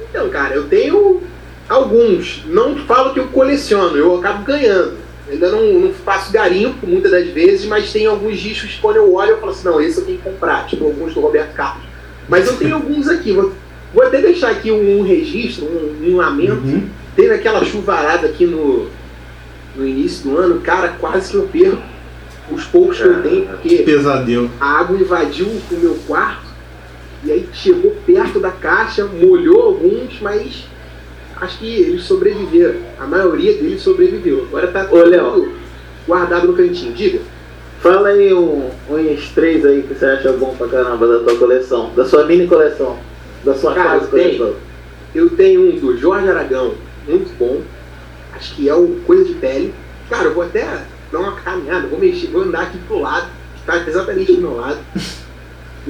[0.09, 1.23] Então, cara, eu tenho
[1.69, 2.45] alguns.
[2.47, 4.97] Não falo que eu coleciono, eu acabo ganhando.
[5.31, 9.15] Ainda não, não faço garimpo muitas das vezes, mas tem alguns discos que quando eu
[9.15, 11.85] olho eu falo assim, não, esse eu tenho que comprar, tipo alguns do Roberto Carlos.
[12.29, 13.33] Mas eu tenho alguns aqui.
[13.33, 13.53] Vou,
[13.93, 16.67] vou até deixar aqui um, um registro, um, um lamento.
[16.67, 16.89] Uhum.
[17.15, 18.89] Teve aquela chuvarada aqui no,
[19.77, 21.83] no início do ano, cara, quase que eu perco
[22.51, 24.51] os poucos que eu tenho, porque Pesadelo.
[24.59, 26.49] a água invadiu o meu quarto
[27.23, 30.65] e aí chegou perto da caixa, molhou alguns, mas
[31.41, 32.81] acho que eles sobreviveram.
[32.99, 34.45] A maioria deles sobreviveu.
[34.49, 35.53] Agora tá Ô, Léo.
[36.07, 36.93] guardado no cantinho.
[36.93, 37.21] Diga.
[37.81, 41.91] Fala aí um, uns três aí que você acha bom pra caramba da tua coleção,
[41.95, 42.99] da sua mini coleção,
[43.45, 44.37] da sua Cara, casa tem.
[44.37, 44.57] coleção.
[45.15, 46.75] Eu tenho um do Jorge Aragão,
[47.07, 47.63] muito bom.
[48.35, 49.73] Acho que é o Coisa de Pele.
[50.11, 50.67] Cara, eu vou até
[51.13, 54.57] dar uma caminhada, vou mexer, vou andar aqui pro lado, que tá exatamente do meu
[54.57, 54.79] lado.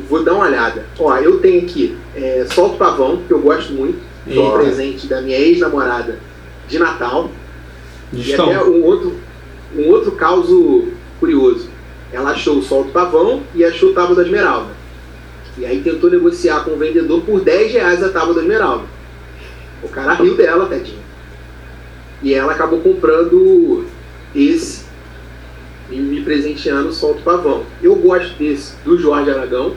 [0.08, 0.84] Vou dar uma olhada.
[0.96, 3.98] Ó, eu tenho aqui é, Solto Pavão, que eu gosto muito.
[4.28, 6.18] Foi um presente da minha ex-namorada
[6.68, 7.30] de Natal.
[8.12, 8.50] E Distão.
[8.50, 9.16] até um outro,
[9.76, 10.88] um outro caso
[11.18, 11.68] curioso.
[12.12, 14.70] Ela achou o Solto Pavão e achou o Tábua da Esmeralda.
[15.58, 18.84] E aí tentou negociar com o vendedor por 10 reais a Tábua da Esmeralda.
[19.82, 20.98] O cara riu dela, tadinho.
[22.22, 23.84] E ela acabou comprando
[24.34, 24.86] esse
[25.90, 27.64] e me presenteando o Solto Pavão.
[27.82, 29.74] Eu gosto desse do Jorge Aragão,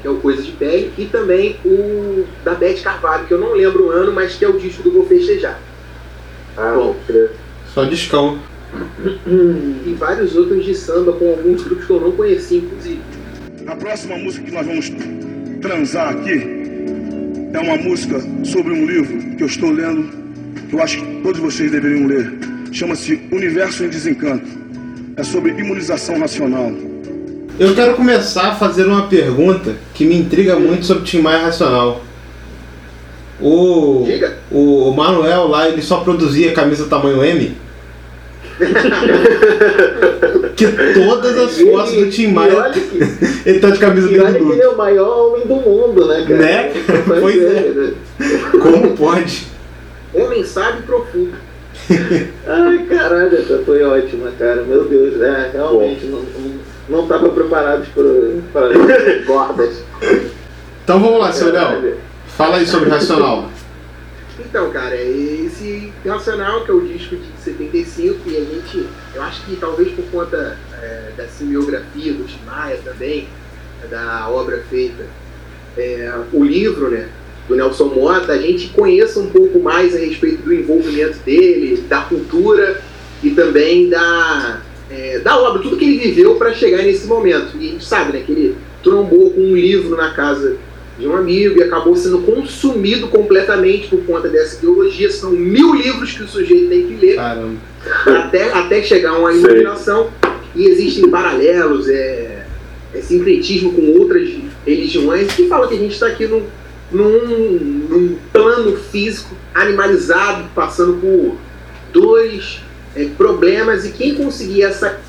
[0.00, 3.54] que é o Coisa de Pele, e também o da Beth Carvalho, que eu não
[3.54, 5.60] lembro o ano, mas que é o disco do Vou Festejar.
[6.56, 6.96] Ah, Bom.
[7.72, 8.38] Só discão.
[9.86, 13.00] E vários outros de samba com alguns grupos que eu não conhecia, inclusive.
[13.66, 14.92] A próxima música que nós vamos
[15.60, 16.58] transar aqui
[17.52, 20.10] é uma música sobre um livro que eu estou lendo,
[20.68, 22.32] que eu acho que todos vocês deveriam ler.
[22.72, 24.46] Chama-se Universo em Desencanto.
[25.16, 26.72] É sobre imunização racional.
[27.58, 32.00] Eu quero começar fazendo uma pergunta que me intriga muito sobre Tim Maia Racional.
[33.40, 34.36] O, Diga.
[34.50, 37.56] o Manuel lá, ele só produzia camisa tamanho M?
[40.56, 42.98] que todas as fotos do Tim Maia, que-
[43.48, 46.24] ele tá de camisa E olha que ele é o maior homem do mundo, né,
[46.26, 46.38] cara?
[46.38, 46.72] Né?
[47.20, 47.72] Pois é.
[47.74, 47.92] né?
[48.60, 49.46] Como pode?
[50.14, 51.32] Homem sábio e profundo.
[52.46, 54.62] Ai, caralho, essa foi ótima, cara.
[54.62, 56.47] Meu Deus, é, realmente não, não,
[56.88, 57.86] não tava preparado
[58.52, 58.68] para
[59.26, 59.82] bordas.
[60.84, 61.96] Então vamos lá, seu Léo.
[62.28, 63.50] Fala aí sobre Racional.
[64.38, 69.44] Então, cara, esse Racional, que é o disco de 75, e a gente, eu acho
[69.44, 73.28] que talvez por conta é, da semiografia do Tim Maia também,
[73.90, 75.04] da obra feita,
[75.76, 77.08] é, o livro, né,
[77.48, 82.02] do Nelson Mota, a gente conheça um pouco mais a respeito do envolvimento dele, da
[82.02, 82.80] cultura
[83.22, 87.56] e também da, é, da obra, tudo que ele viveu para chegar nesse momento.
[87.58, 90.56] E a gente sabe, né, que ele trombou com um livro na casa
[90.98, 95.10] de um amigo e acabou sendo consumido completamente por conta dessa ideologia.
[95.10, 97.56] São mil livros que o sujeito tem que ler Caramba.
[98.06, 99.40] até, até chegar a uma Sei.
[99.40, 100.10] iluminação.
[100.56, 102.46] E existem paralelos, é,
[102.92, 104.28] é sincretismo com outras
[104.66, 106.42] religiões que fala que a gente está aqui num,
[106.90, 107.28] num,
[107.88, 111.36] num plano físico animalizado, passando por
[111.92, 112.60] dois
[112.98, 115.00] é, problemas, e quem conseguir essa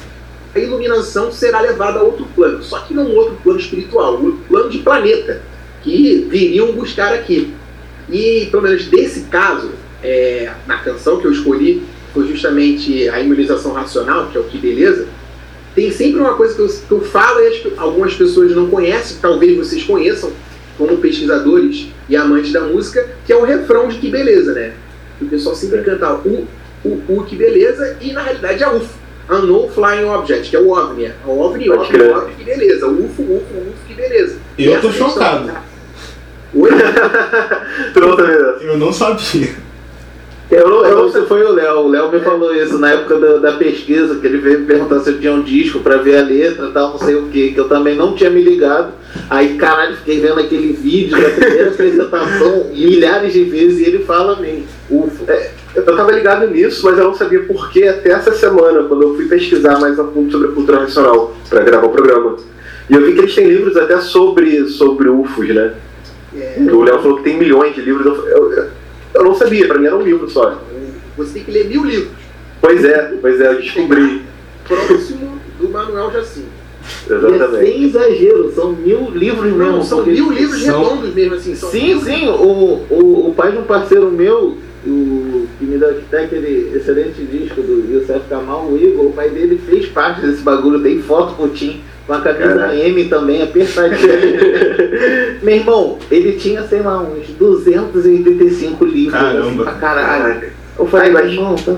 [0.56, 4.80] iluminação será levado a outro plano, só que não outro plano espiritual, um plano de
[4.80, 5.42] planeta,
[5.82, 7.54] que viriam buscar aqui.
[8.10, 9.72] E pelo menos desse caso,
[10.04, 14.58] é, na canção que eu escolhi, foi justamente a imunização racional, que é o que
[14.58, 15.08] beleza.
[15.76, 19.18] Tem sempre uma coisa que eu, que eu falo e as algumas pessoas não conhecem,
[19.22, 20.32] talvez vocês conheçam,
[20.78, 24.74] como pesquisadores e amantes da música, que é o refrão de que beleza, né?
[25.22, 26.48] O pessoal sempre canta o,
[26.84, 29.00] o, que beleza e na realidade é UFO.
[29.30, 31.06] Unknown Flying Object, que é o OVNI.
[31.06, 32.18] É o OVNI, OVNI, crer.
[32.18, 32.88] OVNI, que beleza.
[32.88, 34.38] UFO, UFO, UFO, que beleza.
[34.58, 35.52] Eu tô Essa chocado.
[36.56, 36.72] Oi?
[36.72, 38.64] Não sabia dessa?
[38.64, 39.70] Eu não sabia.
[40.52, 41.82] Eu não, eu não sei, foi o Léo.
[41.82, 45.00] O Léo me falou isso na época da, da pesquisa, que ele veio me perguntar
[45.02, 47.52] se eu tinha um disco pra ver a letra e tal, não sei o que,
[47.52, 48.94] que eu também não tinha me ligado.
[49.30, 54.38] Aí, caralho, fiquei vendo aquele vídeo da primeira apresentação milhares de vezes e ele fala
[54.38, 54.66] mesmo.
[54.90, 55.32] Ufa.
[55.32, 59.04] É, eu tava ligado nisso, mas eu não sabia por que até essa semana, quando
[59.04, 62.36] eu fui pesquisar mais a fundo sobre a cultura nacional para gravar o programa.
[62.90, 65.74] E eu vi que eles têm livros até sobre, sobre UFOs, né?
[66.36, 68.06] É, O Léo falou que tem milhões de livros.
[68.06, 68.68] Eu, eu,
[69.14, 70.60] eu não sabia, pra mim era um livro só.
[71.16, 72.10] você tem que ler mil livros.
[72.62, 74.24] Pois é, pois é, eu descobri.
[74.68, 76.48] Próximo do Manuel Jacinto.
[77.08, 77.66] E é Exatamente.
[77.66, 79.84] sem exagero, são mil livros Não, mesmo.
[79.84, 81.56] são porque- mil livros são- redondos mesmo, assim.
[81.56, 85.78] São Sim, mil sim, o, o, o pai de um parceiro meu, o que me
[85.78, 90.22] deu até aquele excelente disco do Youssef Kamal, o Igor, o pai dele fez parte
[90.22, 92.76] desse bagulho, tem foto com o Tim, com a camisa Caraca.
[92.76, 95.40] M também, apertadinha.
[95.44, 99.20] Meu irmão, ele tinha, sei lá, uns 285 livros.
[99.20, 99.48] Caramba.
[99.48, 100.50] assim, pra caralho.
[100.78, 101.74] Eu falei, Ai, irmão, tá.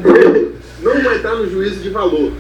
[0.82, 2.32] Não vai entrar no juízo de valor.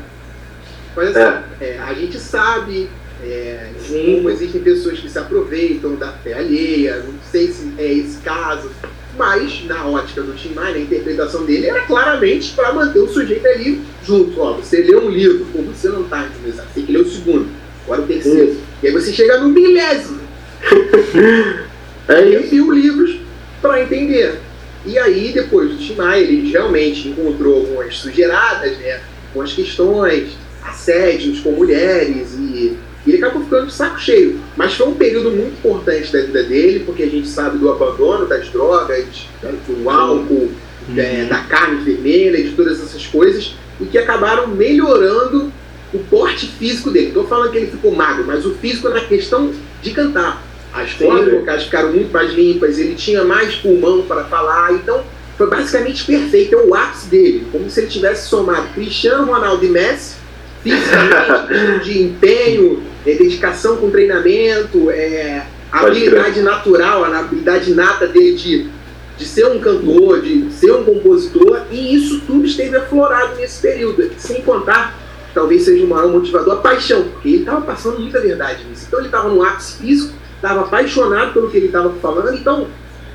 [0.95, 2.89] Mas assim, é, a gente sabe
[3.23, 4.17] é, Sim.
[4.17, 8.69] como existem pessoas que se aproveitam da fé alheia, não sei se é esse caso,
[9.17, 13.45] mas na ótica do Tim Maia, a interpretação dele era claramente para manter o sujeito
[13.47, 14.39] ali junto.
[14.39, 17.49] Ó, você lê um livro, pô, você não está você tem que ler o segundo,
[17.85, 18.57] agora o terceiro.
[18.81, 20.21] E aí você chega no milésimo.
[22.07, 22.55] É e isso.
[22.55, 23.19] mil livros
[23.61, 24.39] para entender.
[24.85, 28.99] E aí, depois do Tim Maia, ele realmente encontrou algumas sujeiradas, né?
[29.29, 30.31] Algumas questões,
[30.63, 34.39] assédios com mulheres e, e ele acabou ficando de saco cheio.
[34.55, 38.27] Mas foi um período muito importante da vida dele, porque a gente sabe do abandono
[38.27, 39.27] das drogas,
[39.67, 40.51] do álcool,
[40.95, 45.51] é, da carne vermelha, de todas essas coisas, e que acabaram melhorando
[45.93, 47.07] o porte físico dele.
[47.07, 50.43] Estou falando que ele ficou magro, mas o físico é na questão de cantar.
[50.73, 55.03] As cordas vocais ficaram muito mais limpas, ele tinha mais pulmão para falar, então
[55.37, 59.69] foi basicamente perfeito, é o ápice dele, como se ele tivesse somado Cristiano Ronaldo e
[59.69, 60.15] Messi,
[60.63, 68.35] fisicamente, de empenho, é, dedicação com treinamento, é, a habilidade natural, a habilidade nata dele
[68.35, 68.69] de,
[69.17, 74.11] de ser um cantor, de ser um compositor, e isso tudo esteve aflorado nesse período,
[74.17, 74.97] sem contar,
[75.33, 78.85] talvez seja o maior motivador, a paixão, porque ele estava passando muita verdade nisso.
[78.87, 82.67] Então ele estava no ápice físico, estava apaixonado pelo que ele estava falando, então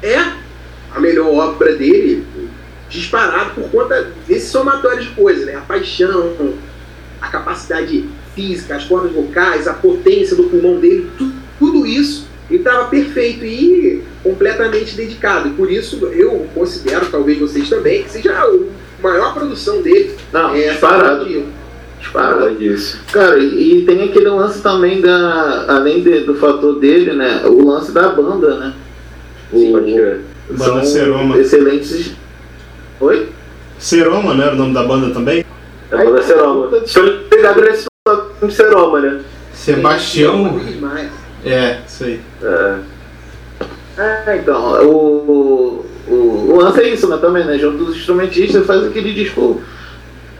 [0.03, 0.18] é
[0.94, 2.27] a melhor obra dele,
[2.88, 5.57] disparado por conta desse somatório de coisas, né?
[5.57, 6.55] A paixão,
[7.20, 12.61] a capacidade física, as cordas vocais, a potência do pulmão dele, tu- tudo isso ele
[12.61, 15.49] estava perfeito e completamente dedicado.
[15.49, 18.49] E por isso eu considero, talvez vocês também, que seja a
[19.03, 20.14] maior produção dele.
[20.33, 21.27] Não, é disparado.
[21.99, 22.55] Disparado.
[22.55, 23.01] disso.
[23.11, 25.64] Cara, e, e tem aquele lance também da.
[25.66, 27.42] Além de- do fator dele, né?
[27.46, 28.75] O lance da banda, né?
[29.51, 30.20] Sim, pode crer.
[30.51, 31.38] Banda Seroma.
[31.38, 32.12] excelentes.
[33.01, 33.29] Oi?
[33.79, 35.44] Seroma, não era o nome da banda também?
[35.90, 36.70] É banda Seroma.
[36.87, 37.87] Se eu ligado nesse
[38.38, 39.20] filme Seroma, né?
[39.53, 40.59] Sebastião.
[40.59, 41.11] Demais.
[41.44, 42.20] É, isso aí.
[42.42, 42.77] É.
[43.99, 47.59] É, então, o, o, o lance é isso, né, também, né?
[47.59, 49.62] Junto dos instrumentistas faz aquele disco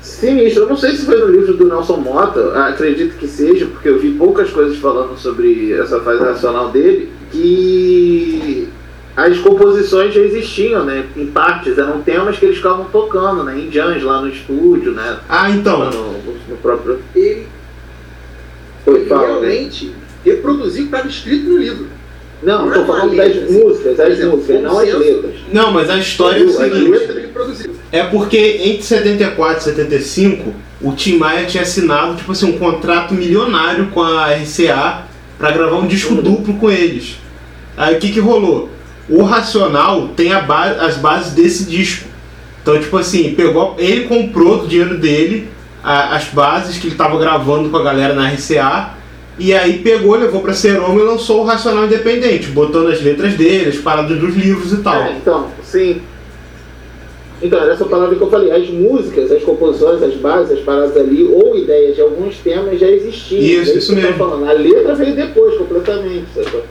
[0.01, 0.65] sinistro.
[0.65, 3.99] Eu não sei se foi no livro do Nelson Mota, acredito que seja, porque eu
[3.99, 8.69] vi poucas coisas falando sobre essa fase racional dele, que
[9.17, 11.07] as composições já existiam, né?
[11.17, 13.59] Em partes, eram temas que eles ficavam tocando, né?
[13.59, 15.19] Em jams lá no estúdio, né?
[15.27, 15.91] Ah, então.
[15.91, 16.13] No,
[16.49, 17.01] no próprio.
[17.15, 17.47] Ele,
[18.87, 19.93] Foi, realmente
[20.25, 21.87] reproduziu o que estava escrito no livro.
[22.43, 25.35] Não, tô é falando das letra, músicas, as exemplo, músicas, não as letras.
[25.53, 26.89] Não, mas a história é o As seguinte.
[26.91, 27.75] letras produziu.
[27.93, 33.13] É porque entre 74 e 75, o Tim Maia tinha assinado tipo assim, um contrato
[33.15, 35.05] milionário com a RCA
[35.39, 37.17] para gravar um disco duplo com eles.
[37.77, 38.71] Aí o que, que rolou?
[39.09, 42.07] O Racional tem a ba- as bases desse disco.
[42.63, 45.49] Então, tipo assim, pegou, ele comprou do dinheiro dele
[45.87, 48.91] a- as bases que ele tava gravando com a galera na RCA.
[49.39, 53.69] E aí pegou, levou pra Seroma e lançou o Racional Independente, botando as letras dele,
[53.69, 54.95] as paradas dos livros e tal.
[55.03, 56.01] É, então, sim.
[57.43, 58.51] Então, era essa palavra que eu falei.
[58.51, 62.89] As músicas, as composições, as bases, as paradas ali, ou ideias de alguns temas já
[62.89, 63.41] existiam.
[63.63, 64.15] Isso, É isso mesmo.
[64.15, 64.49] Falando.
[64.49, 66.25] A letra veio depois, completamente.
[66.35, 66.63] Sabe?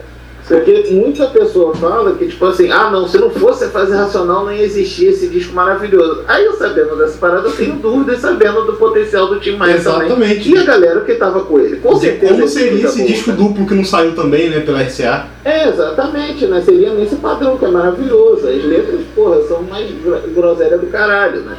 [0.48, 4.44] Porque muita pessoa fala que, tipo assim, ah, não, se não fosse a fase racional,
[4.44, 6.22] não ia existir esse disco maravilhoso.
[6.28, 10.06] Aí eu sabendo dessa parada, eu tenho dúvidas sabendo do potencial do Tim Maia também.
[10.06, 10.52] Exatamente.
[10.52, 11.78] E a galera que tava com ele.
[11.78, 12.32] Com De certeza.
[12.32, 13.36] como seria esse tá disco né?
[13.36, 15.26] duplo que não saiu também, né, pela RCA?
[15.44, 16.60] É, exatamente, né?
[16.60, 18.46] Seria nesse padrão que é maravilhoso.
[18.48, 21.56] As letras, porra, são mais gro- groselha do caralho, né?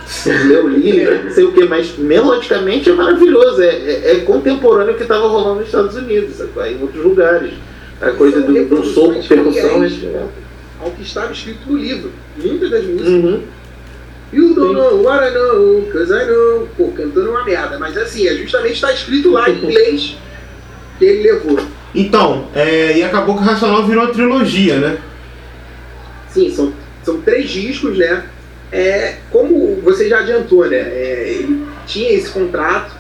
[0.48, 3.62] Leu livro, não sei o que, mas melodicamente é maravilhoso.
[3.62, 6.72] É, é, é contemporâneo que estava rolando nos Estados Unidos, sabe?
[6.72, 7.52] em outros lugares.
[8.02, 9.84] A coisa do, do som, percussão.
[9.84, 10.28] é-
[10.80, 12.12] ao que estava escrito no livro.
[12.38, 13.08] Muitas das músicas.
[13.08, 13.44] Uhum.
[14.32, 16.68] You don't know what I know, cause I know.
[16.78, 17.80] Pô, cantando uma merda.
[17.80, 20.18] Mas assim, é justamente está escrito lá em inglês
[21.00, 21.60] que ele levou.
[21.96, 24.98] Então, é, e acabou que o Racional virou uma trilogia, né?
[26.30, 28.26] Sim, são, são três discos, né?
[28.72, 30.78] É, como você já adiantou, né?
[30.78, 32.94] É, ele tinha esse contrato,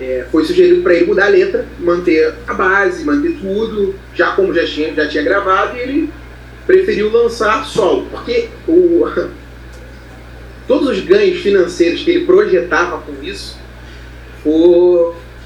[0.00, 4.54] é, foi sugerido para ele mudar a letra, manter a base, manter tudo, já como
[4.54, 6.10] já tinha, já tinha gravado, e ele
[6.66, 9.04] preferiu lançar solo, porque o,
[10.68, 13.56] todos os ganhos financeiros que ele projetava com isso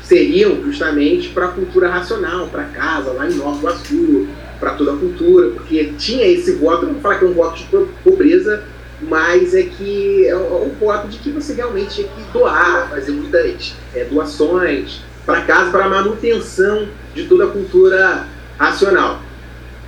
[0.02, 4.28] seriam justamente para a cultura racional, para casa, lá em Nova Iguaçu,
[4.60, 7.56] para toda a cultura, porque tinha esse voto, não vou falar que é um voto
[7.58, 8.64] de po- pobreza,
[9.08, 13.12] mas é que é um, é voto de que você realmente tinha que doar, fazer
[13.12, 18.26] muitas é, doações para casa, para a manutenção de toda a cultura
[18.58, 19.20] racional.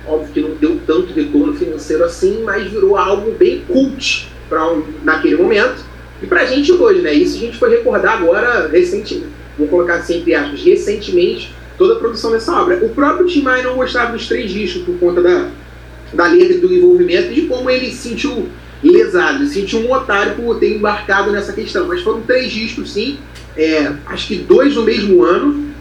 [0.05, 4.83] Óbvio que não deu tanto retorno financeiro assim, mas virou algo bem cult para um,
[5.03, 5.83] naquele momento.
[6.21, 7.13] E pra gente hoje, né?
[7.13, 11.99] Isso a gente foi recordar agora, recentemente, vou colocar assim entre aspas, recentemente, toda a
[11.99, 12.77] produção dessa obra.
[12.83, 15.49] O próprio Tim Maia não gostava dos três discos por conta da,
[16.13, 18.47] da letra e do envolvimento e de como ele se sentiu
[18.91, 21.87] lesado, ele se sentiu um otário por ter embarcado nessa questão.
[21.87, 23.17] Mas foram três discos, sim.
[23.57, 25.73] É, acho que dois no mesmo ano,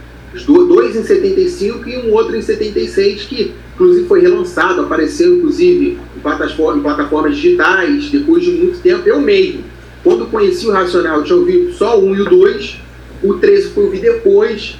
[0.47, 6.21] dois em 75 e um outro em 76, que inclusive foi relançado, apareceu inclusive em
[6.21, 9.09] plataformas, em plataformas digitais, depois de muito tempo.
[9.09, 9.65] Eu mesmo,
[10.03, 12.77] quando conheci o Racional, eu tinha ouvido só um e o dois,
[13.23, 14.77] o 13 fui ouvir depois.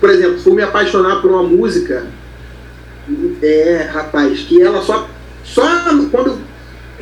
[0.00, 2.06] Por exemplo, fui me apaixonar por uma música,
[3.42, 5.08] é, rapaz, que ela só,
[5.42, 5.62] só
[6.10, 6.38] quando eu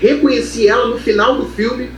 [0.06, 1.88] reconheci ela no final do filme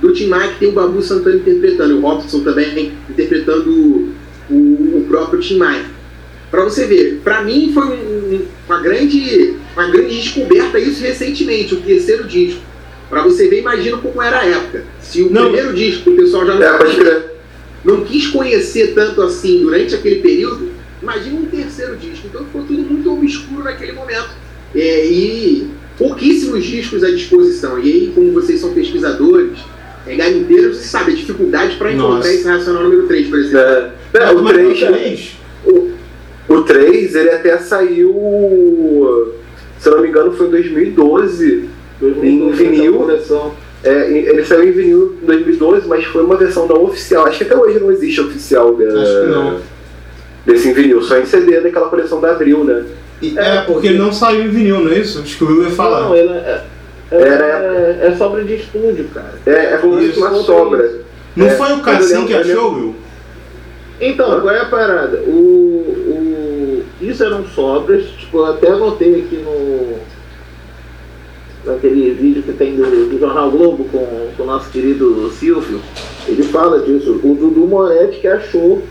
[0.00, 4.14] do Tim Maia, que tem o Babu Santana interpretando, e o Robson também interpretando o,
[4.50, 5.84] o- próprio Tim Maia.
[6.50, 11.74] Pra você ver, pra mim foi um- um- uma, grande, uma grande descoberta isso recentemente,
[11.74, 12.60] o terceiro disco.
[13.10, 14.84] Pra você ver, imagina como era a época.
[15.00, 15.44] Se o Não.
[15.44, 17.24] primeiro disco o pessoal já É, pode crer.
[17.84, 20.70] não quis conhecer tanto assim durante aquele período,
[21.02, 22.26] imagina um terceiro disco.
[22.26, 24.30] Então ficou tudo muito obscuro naquele momento.
[24.74, 27.78] É, e pouquíssimos discos à disposição.
[27.78, 29.58] E aí, como vocês são pesquisadores,
[30.06, 32.32] é, garimpeiros, vocês sabem a dificuldade para encontrar Nossa.
[32.32, 33.58] esse racional número 3, por exemplo.
[33.58, 35.36] É, é, o Mas 3, três,
[36.48, 39.32] o 3, ele até saiu,
[39.78, 41.68] se eu não me engano, foi em 2012.
[42.02, 43.06] Em vinil.
[43.82, 47.26] É, ele saiu em vinil em 2012, mas foi uma versão não oficial.
[47.26, 49.60] Acho que até hoje não existe oficial da- Acho que não.
[50.44, 52.84] desse em vinil, só em CD daquela coleção da Abril, né?
[53.22, 55.20] E- É, porque ele não saiu em vinil, não é isso?
[55.20, 56.02] Acho que o Will ia falar.
[56.02, 56.62] Não, ele é,
[57.12, 59.34] é, é, é sobra de estúdio, cara.
[59.46, 61.00] É, é como Isso, uma sobra.
[61.36, 62.94] Não É, foi o Cassim que achou, Will?
[64.00, 64.40] Então, Hã?
[64.40, 65.18] qual é a parada?
[65.26, 69.98] O, o, isso eram sobras, tipo, eu até anotei aqui no.
[71.64, 75.80] naquele vídeo que tem do, do Jornal Globo com, com o nosso querido Silvio.
[76.26, 77.20] Ele fala disso.
[77.22, 78.82] O Dudu Moretti que achou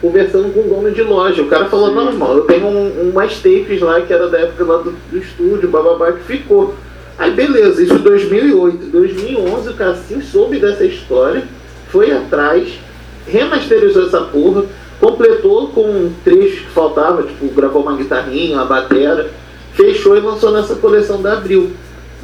[0.00, 1.42] conversando com o dono de loja.
[1.42, 4.64] O cara falou, não, irmão, eu tenho um, umas tapes lá que era da época
[4.64, 6.74] lá do, do estúdio, bababá, que ficou.
[7.18, 8.86] Aí beleza, isso em 2008.
[8.86, 11.44] 2011 o Cassim soube dessa história,
[11.88, 12.78] foi atrás,
[13.26, 14.64] remasterizou essa porra,
[14.98, 19.28] completou com um trecho que faltava, tipo, gravou uma guitarrinha, uma batera,
[19.74, 21.72] fechou e lançou nessa coleção da Abril.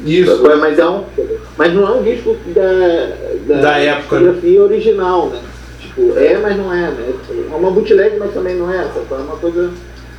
[0.05, 0.41] Isso.
[0.59, 1.03] Mas, é um,
[1.57, 4.25] mas não é um disco da, Da época, né?
[4.31, 5.39] fotografia original, né?
[5.97, 7.13] Tipo, é, mas não é, né?
[7.51, 8.77] É uma bootleg, mas também não é.
[8.77, 9.71] Essa é uma coisa.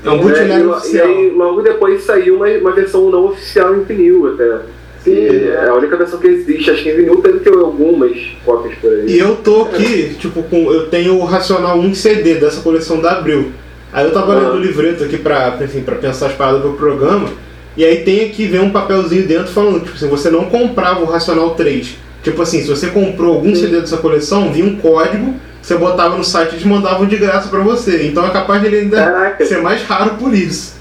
[0.05, 1.09] É um bootleg e, oficial.
[1.09, 4.61] E aí, logo depois saiu uma, uma versão não oficial em vinil até.
[5.05, 6.71] Sim, E é a única versão que existe.
[6.71, 9.07] Acho que em vinil deve ter algumas cópias por aí.
[9.07, 13.13] E eu tô aqui, tipo, com, eu tenho o Racional 1 CD dessa coleção da
[13.13, 13.53] Abril.
[13.93, 14.39] Aí eu tava Ah.
[14.41, 17.29] lendo o livreto aqui pra, enfim, pra pensar as paradas pro programa.
[17.77, 21.05] E aí tem aqui, vem um papelzinho dentro falando, tipo assim, você não comprava o
[21.05, 21.97] Racional 3.
[22.25, 25.35] Tipo assim, se você comprou algum CD dessa coleção, vinha um código,
[25.69, 28.07] você botava no site e eles mandavam de graça pra você.
[28.07, 29.45] Então é capaz de ele ainda Caraca.
[29.45, 30.77] ser mais raro por isso.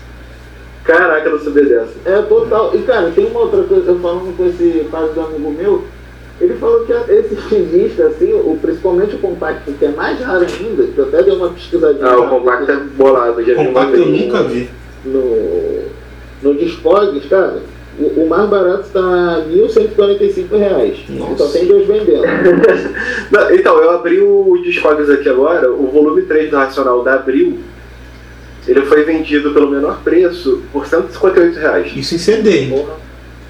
[0.85, 1.91] Caraca, eu não sabia dessa.
[2.05, 2.71] É total.
[2.73, 5.83] E cara, tem uma outra coisa, eu falando com esse pai do amigo meu,
[6.39, 10.83] ele falou que esse disco, assim, o, principalmente o compacto, que é mais raro ainda,
[10.83, 12.05] que eu até dei uma pesquisadinha.
[12.05, 14.21] Ah, o compacto é bolado, já vi uma Compacto eu vez.
[14.25, 14.69] nunca vi.
[15.03, 15.81] no,
[16.43, 17.57] no Discogs, cara,
[17.99, 20.97] o, o mais barato está 1.145 reais.
[21.09, 21.45] Nossa.
[21.45, 22.23] Só tem dois vendendo.
[23.31, 27.59] Não, então, eu abri o Discogs aqui agora, o volume 3 do Racional da Abril,
[28.67, 32.67] ele foi vendido pelo menor preço por 158 reais Isso em CD?
[32.67, 32.95] Porra.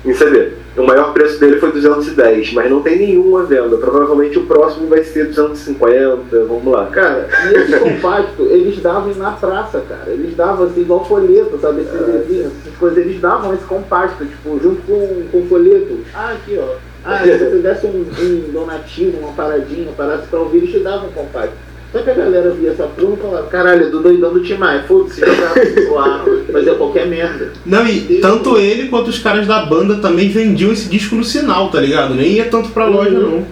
[0.05, 0.49] em CD.
[0.77, 3.77] O maior preço dele foi 210, mas não tem nenhuma venda.
[3.77, 6.85] Provavelmente o próximo vai ser 250, vamos lá.
[6.87, 10.11] Cara, nesse compacto, eles davam na praça, cara.
[10.11, 11.81] Eles davam assim, igual folheto, sabe?
[11.81, 12.97] Esses desenhos, essas coisas.
[12.99, 15.97] Eles davam esse compacto, tipo, junto com, com o folheto.
[16.13, 16.75] Ah, aqui, ó.
[17.03, 21.09] Ah, se você desse um, um donativo, uma paradinha, parasse pra ouvir, eles te davam
[21.09, 21.66] um compacto.
[21.91, 24.55] Só que a galera via essa porra e falava, caralho, é do doidão do Tim
[24.55, 25.21] Maia, foda-se,
[26.51, 27.53] fazer qualquer merda.
[27.65, 31.71] Não, e tanto ele quanto os caras da banda também vendiam esse disco no sinal,
[31.71, 32.13] tá ligado?
[32.13, 33.45] Nem ia tanto pra loja, não.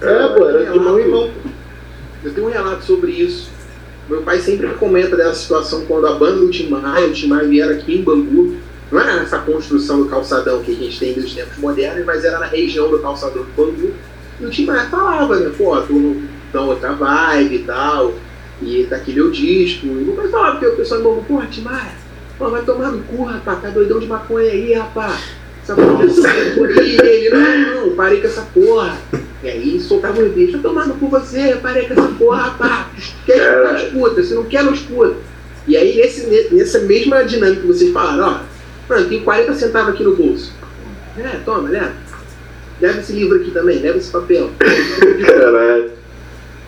[0.00, 1.30] É, pô, era de mão em mão.
[2.24, 3.50] Eu tenho um relato sobre isso.
[4.08, 7.46] Meu pai sempre comenta dessa situação quando a banda do Tim Maia, o Tim Maia
[7.46, 8.56] vieram aqui em Bangu.
[8.90, 12.38] Não era nessa construção do calçadão que a gente tem dos tempos modernos, mas era
[12.38, 13.92] na região do calçadão do Bangu.
[14.40, 15.52] E o Tim Maia falava, né?
[15.58, 18.14] Pô, tu não dá outra vibe e tal.
[18.60, 19.86] E tá aqui meu disco.
[19.86, 21.92] E meu pai falava, porque o pessoal em Bangu, porra, Tim Maia,
[22.38, 25.20] pô, vai tomar no cu, rapaz, tá doidão de maconha aí, rapaz.
[25.62, 28.96] Essa porra é ele, não, não, parei com essa porra.
[29.42, 32.86] E aí soltava um bicho, tô tomando por você, parei com essa porra, rapaz.
[33.24, 35.16] Quer escutar, escuta, se não quer, não escuta.
[35.66, 40.02] E aí, nesse, nessa mesma dinâmica que vocês falaram, ó, mano, tem 40 centavos aqui
[40.02, 40.52] no bolso.
[41.18, 41.92] É, toma, leva.
[42.80, 44.50] Leva esse livro aqui também, leva esse papel.
[45.26, 45.97] Caralho.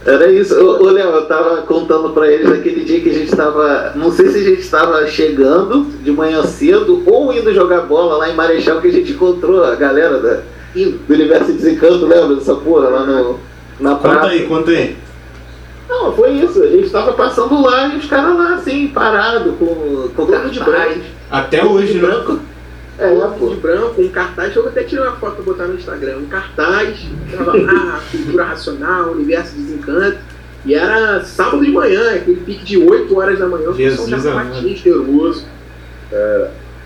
[0.05, 0.59] Era isso.
[0.59, 3.92] Ô, ô Léo, eu tava contando pra eles aquele dia que a gente tava.
[3.94, 8.30] Não sei se a gente tava chegando de manhã cedo ou indo jogar bola lá
[8.30, 10.40] em Marechal que a gente encontrou a galera da,
[10.74, 13.38] do Universo Desencanto, lembra dessa porra lá no,
[13.78, 14.26] na Conta praça?
[14.28, 14.96] aí, conta aí.
[15.86, 16.62] Não, foi isso.
[16.62, 20.61] A gente tava passando lá e os caras lá assim, parado, com, com Todo de
[20.61, 20.94] cartaz.
[20.94, 21.07] branco.
[21.30, 22.09] Até hoje, de né?
[23.01, 23.48] É, pô.
[23.48, 24.55] de branco, um cartaz.
[24.55, 26.18] Eu até tirei uma foto pra botar no Instagram.
[26.18, 26.98] Um cartaz,
[27.34, 30.18] tava lá, cultura racional, universo desencanto.
[30.66, 34.44] E era sábado de manhã, aquele pique de 8 horas da manhã, o pessoal já
[34.51, 35.46] quente, cheiroso.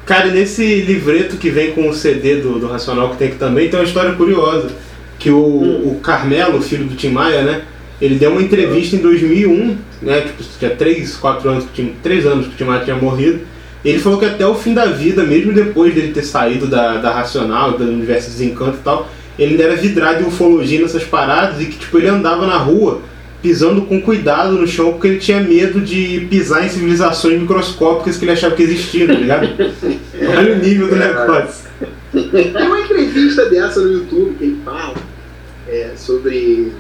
[0.06, 3.68] Cara, nesse livreto que vem com o CD do, do Racional que tem aqui também,
[3.68, 4.70] tem uma história curiosa.
[5.18, 7.62] Que o, o Carmelo, filho do Tim Maia, né?
[8.00, 10.20] Ele deu uma entrevista em 2001, né?
[10.20, 13.40] Tipo, tinha 3, 4 anos, que tinha, 3 anos que o Tim Maia tinha morrido.
[13.85, 17.12] Ele falou que até o fim da vida, mesmo depois dele ter saído da, da
[17.12, 19.09] Racional, do Universo Desencanto e tal,
[19.39, 23.03] ele ainda era vidrado em ufologia nessas paradas e que, tipo, ele andava na rua
[23.43, 28.24] pisando com cuidado no chão porque ele tinha medo de pisar em civilizações microscópicas que
[28.24, 29.49] ele achava que existiam, tá ligado?
[30.39, 31.64] Olha o nível do negócio.
[32.11, 34.95] Tem uma entrevista dessa no YouTube que ele fala
[35.68, 36.72] é, sobre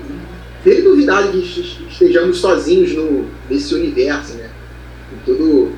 [0.64, 4.48] ele duvidar de que est- estejamos sozinhos no, nesse universo, né?
[5.12, 5.72] Em todo,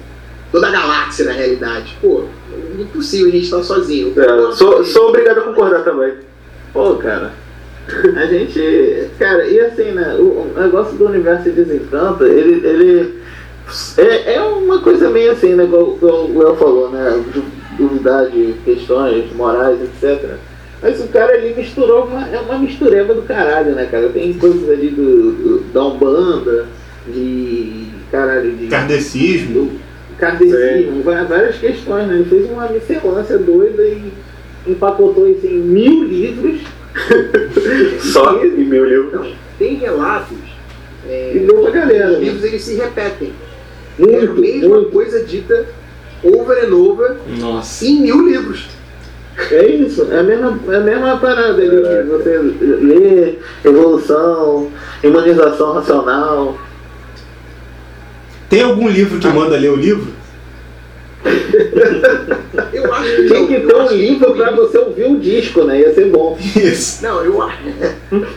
[0.52, 1.96] toda a galáxia, na realidade.
[2.00, 4.12] Pô, é impossível a gente estar sozinho.
[4.16, 6.14] É, sou, sou obrigado a concordar também.
[6.72, 7.32] Pô, cara.
[8.16, 9.10] A gente.
[9.18, 10.14] Cara, e assim, né?
[10.18, 12.66] O, negócio do universo desencanta, ele.
[12.66, 13.20] ele
[13.98, 15.64] é, é uma coisa meio assim, né?
[15.64, 17.22] Igual, igual o El falou, né?
[17.32, 20.36] Du- Duvidar de questões morais, etc.
[20.82, 24.08] Mas o cara ali misturou uma, é uma mistureba do caralho, né, cara?
[24.08, 26.66] Tem coisas ali do, do, da Umbanda,
[27.06, 27.88] de.
[28.10, 28.66] caralho, de.
[28.68, 29.66] Kardecismo.
[29.66, 29.85] do
[31.02, 32.14] va- várias questões, né?
[32.16, 34.12] Ele fez uma miscelância doida e
[34.66, 36.60] empacotou isso em mil livros
[38.00, 39.26] Só em meu livro.
[39.58, 40.36] Tem relatos.
[41.08, 42.24] É, E deu pra galera, os né?
[42.24, 43.32] livros eles se repetem.
[43.98, 44.90] é a Muito, mesma muito.
[44.90, 45.66] coisa dita
[46.22, 47.84] over and over Nossa.
[47.84, 48.66] em mil livros.
[49.50, 54.70] É isso, é a mesma, é a mesma parada ali que você lê, evolução,
[55.04, 56.58] imunização racional.
[58.48, 60.12] Tem algum livro que manda ler o livro?
[62.72, 65.80] Eu acho que Tinha não, que ter um livro pra você ouvir o disco, né?
[65.80, 66.38] Ia ser bom.
[66.56, 67.02] Isso.
[67.02, 67.58] Não, eu acho.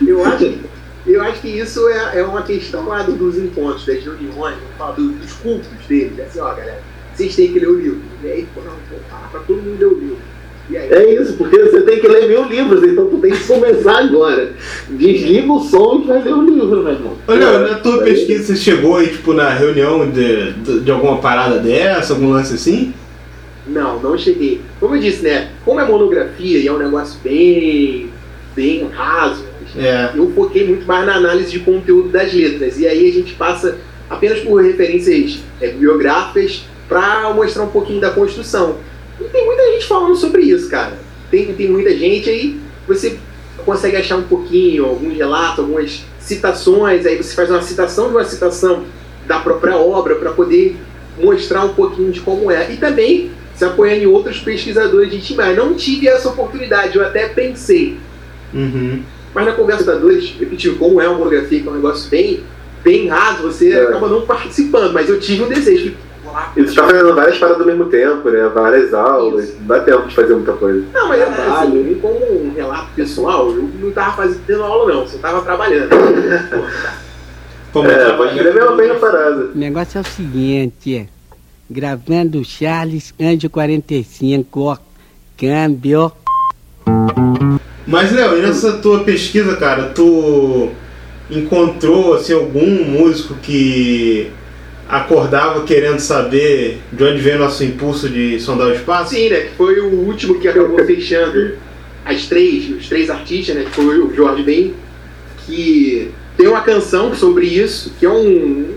[0.06, 0.60] Eu acho, que-
[1.06, 4.56] eu acho que isso é, é uma questão lá do- dos encontros, das reuniões,
[4.98, 6.18] dos cultos deles.
[6.18, 6.82] É assim, ó, galera,
[7.14, 8.00] vocês têm que ler o livro.
[8.24, 8.72] E aí, pô, não,
[9.08, 10.18] falar pra todo mundo ler o livro.
[10.72, 14.52] É isso, porque você tem que ler mil livros, então tu tem que começar agora.
[14.88, 17.16] Desliga o som e vai ler o livro, meu irmão.
[17.26, 21.58] Olha, na tua pesquisa você chegou aí, tipo, na reunião de, de, de alguma parada
[21.58, 22.92] dessa, algum lance assim?
[23.66, 24.60] Não, não cheguei.
[24.78, 25.50] Como eu disse, né?
[25.64, 28.08] Como é monografia e é um negócio bem,
[28.54, 29.44] bem raso,
[29.76, 30.10] É.
[30.14, 32.78] eu foquei muito mais na análise de conteúdo das letras.
[32.78, 38.10] E aí a gente passa apenas por referências é, biográficas para mostrar um pouquinho da
[38.10, 38.78] construção.
[39.20, 40.98] E tem muita gente falando sobre isso, cara.
[41.30, 42.58] Tem, tem muita gente aí,
[42.88, 43.18] você
[43.64, 48.24] consegue achar um pouquinho, alguns relatos, algumas citações, aí você faz uma citação de uma
[48.24, 48.84] citação
[49.26, 50.76] da própria obra para poder
[51.18, 52.72] mostrar um pouquinho de como é.
[52.72, 55.54] E também se apoiando em outros pesquisadores de Timar.
[55.54, 57.98] Não tive essa oportunidade, eu até pensei.
[58.54, 59.02] Uhum.
[59.34, 62.40] Mas na conversa da dois, repetiu, como é uma monografia, que é um negócio bem,
[62.82, 63.82] bem raso, você É.
[63.82, 65.94] acaba não participando, mas eu tive um desejo.
[66.56, 68.48] E tu tá fazendo várias paradas ao mesmo tempo, né?
[68.52, 69.54] Várias aulas.
[69.58, 70.84] Não dá tempo de fazer muita coisa.
[70.92, 75.42] Não, mas assim, como um relato pessoal, eu não tava fazendo aula não, só tava
[75.42, 75.88] trabalhando.
[77.72, 79.50] Pô, É, pode crer mesmo bem a parada.
[79.54, 81.06] O negócio é o seguinte, é,
[81.70, 84.76] gravando Charles Anjo 45, ó,
[85.38, 86.12] câmbio.
[87.86, 90.70] Mas, Léo, e nessa tua pesquisa, cara, tu
[91.30, 94.32] encontrou, assim, algum músico que
[94.90, 99.14] acordava querendo saber de onde vem nosso impulso de sondar o espaço?
[99.14, 99.40] Sim, né?
[99.40, 101.56] Que foi o último que acabou fechando
[102.04, 103.64] as três, os três artistas, né?
[103.64, 104.74] Que foi o Jorge Ben,
[105.46, 108.74] que tem uma canção sobre isso, que é um.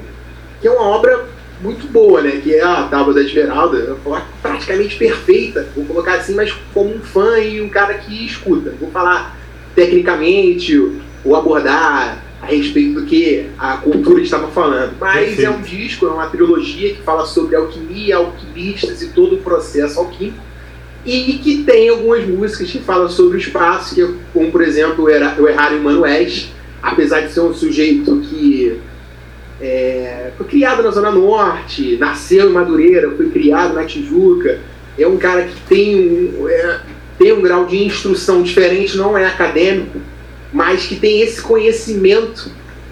[0.62, 1.26] que é uma obra
[1.62, 2.40] muito boa, né?
[2.44, 6.94] Que é a Tábua da Esmeralda, vou falar praticamente perfeita, vou colocar assim, mas como
[6.94, 8.74] um fã e um cara que escuta.
[8.80, 9.38] Vou falar
[9.74, 10.78] tecnicamente,
[11.26, 14.96] ou abordar a respeito do que a cultura estava falando.
[15.00, 15.46] Mas Perfeito.
[15.46, 19.98] é um disco, é uma trilogia que fala sobre alquimia, alquimistas e todo o processo
[20.00, 20.44] alquímico.
[21.06, 25.06] E que tem algumas músicas que falam sobre o espaço, que é, como por exemplo
[25.06, 26.50] o Errário Manués,
[26.82, 28.78] apesar de ser um sujeito que
[29.62, 34.60] é, foi criado na Zona Norte, nasceu em Madureira, foi criado na Tijuca,
[34.98, 36.82] é um cara que tem um, é,
[37.18, 40.00] tem um grau de instrução diferente, não é acadêmico,
[40.54, 42.50] mas que tem esse conhecimento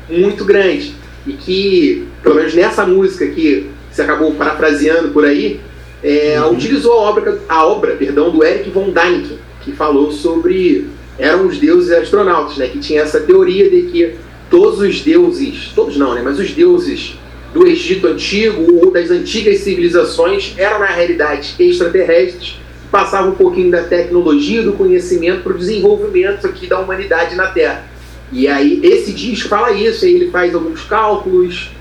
[0.10, 0.96] muito grande.
[1.26, 5.62] E que, pelo menos nessa música que você acabou parafraseando por aí,
[6.04, 10.88] é, utilizou a obra, a obra perdão, do Eric von Däniken, que falou sobre
[11.20, 14.16] eram os deuses astronautas, né, que tinha essa teoria de que
[14.50, 17.16] todos os deuses, todos não, né, mas os deuses
[17.54, 22.56] do Egito antigo ou das antigas civilizações eram na realidade extraterrestres,
[22.92, 27.86] passavam um pouquinho da tecnologia, do conhecimento para o desenvolvimento aqui da humanidade na Terra.
[28.32, 31.72] E aí esse disco fala isso, aí ele faz alguns cálculos.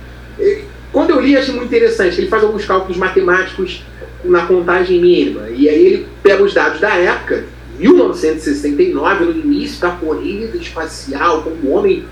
[0.92, 2.20] Quando eu li, achei muito interessante.
[2.20, 3.82] Ele faz alguns cálculos matemáticos
[4.24, 5.48] na contagem mínima.
[5.50, 7.44] E aí ele pega os dados da época,
[7.78, 12.04] 1969, no início da corrida espacial, quando o homem.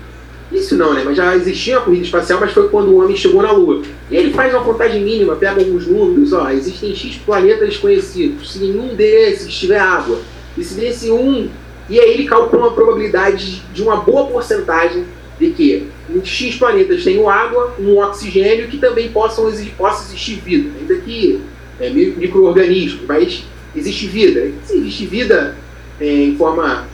[0.51, 1.03] Isso não, né?
[1.05, 3.83] Mas já existia a corrida espacial, mas foi quando o homem chegou na Lua.
[4.09, 8.51] E ele faz uma contagem mínima, pega alguns números, ó, existem X planetas conhecidos.
[8.51, 10.19] Se nenhum desses tiver água,
[10.57, 11.47] e se desse um.
[11.87, 15.05] E aí ele calcula uma probabilidade de uma boa porcentagem
[15.39, 20.35] de que em X planetas tenham água, um oxigênio que também possam exi- possa existir
[20.43, 20.69] vida.
[20.79, 21.39] Ainda que
[21.79, 23.43] é, mi- micro-organismos, mas
[23.75, 24.51] existe vida.
[24.65, 25.55] Se existe vida
[26.01, 26.87] é, em forma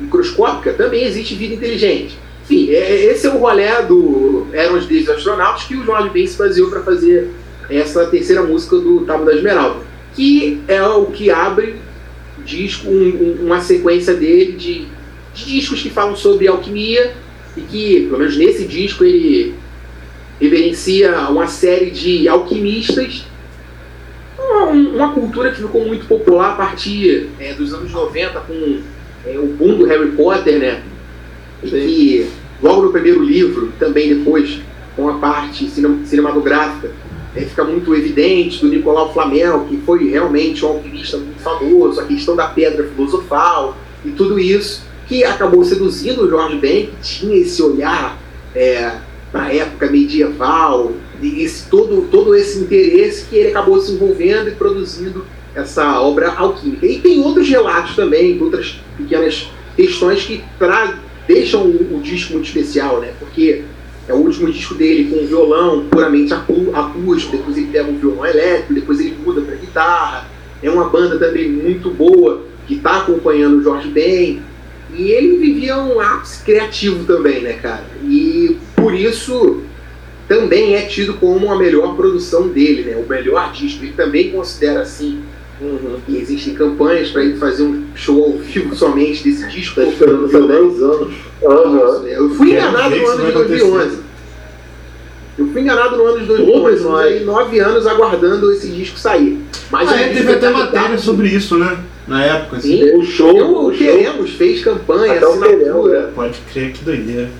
[0.00, 2.18] microscópica, também existe vida inteligente.
[2.44, 6.26] Enfim, é- esse é o rolê do Eram os Deuses Astronautas que o Jorge Ben
[6.26, 7.30] se baseou para fazer
[7.70, 9.80] essa terceira música do Tábua da Esmeralda,
[10.14, 11.76] que é o que abre
[12.44, 14.86] disco, um- um- uma sequência dele de,
[15.34, 17.12] de discos que falam sobre alquimia
[17.56, 19.54] e que, pelo menos nesse disco, ele
[20.38, 23.24] reverencia uma série de alquimistas
[24.38, 28.80] uma, uma cultura que ficou muito popular a partir é, dos anos 90 com
[29.24, 30.82] é, o boom do Harry Potter, né?
[31.70, 32.26] Que
[32.62, 34.60] logo no primeiro livro, também depois
[34.96, 36.90] com a parte cine- cinematográfica,
[37.34, 42.04] é, fica muito evidente do Nicolau Flamel, que foi realmente um alquimista muito famoso, a
[42.04, 44.82] questão da pedra filosofal e tudo isso.
[45.06, 48.18] que acabou seduzindo o Jorge Ben, que tinha esse olhar
[48.54, 48.92] é,
[49.30, 54.48] para a época medieval, e esse, todo, todo esse interesse que ele acabou se envolvendo
[54.48, 56.86] e produzindo essa obra alquímica.
[56.86, 62.46] E tem outros relatos também, outras pequenas questões que tra deixam o, o disco muito
[62.46, 63.12] especial, né?
[63.18, 63.62] Porque
[64.06, 68.26] é o último disco dele com violão puramente acú- acústico, depois ele pega um violão
[68.26, 70.28] elétrico, depois ele muda para guitarra.
[70.62, 74.42] É uma banda também muito boa que está acompanhando o Jorge Ben.
[74.96, 77.84] E ele vivia um ápice criativo também, né, cara?
[78.04, 79.62] E por isso
[80.28, 82.96] também é tido como a melhor produção dele, né?
[82.96, 83.84] O melhor disco.
[83.84, 85.20] Ele também considera assim.
[86.08, 89.80] E existem campanhas para ele fazer um show ao vivo somente desse disco.
[89.80, 91.14] Tá esperando há 10 anos.
[91.14, 92.16] Isso, é.
[92.16, 93.98] Eu fui Quero enganado no ano de 2011.
[95.36, 96.82] Eu fui enganado no ano de 2011.
[96.82, 99.38] Todos nove anos aguardando esse disco sair.
[99.70, 101.78] Mas Ah, é, teve até matéria sobre isso, né?
[102.06, 102.78] Na época, assim.
[102.78, 102.98] Sim.
[102.98, 103.86] O show, Eu, o o show.
[103.86, 106.12] Queremos fez campanha, Até o assinatura.
[106.14, 107.30] Pode crer, que doideira.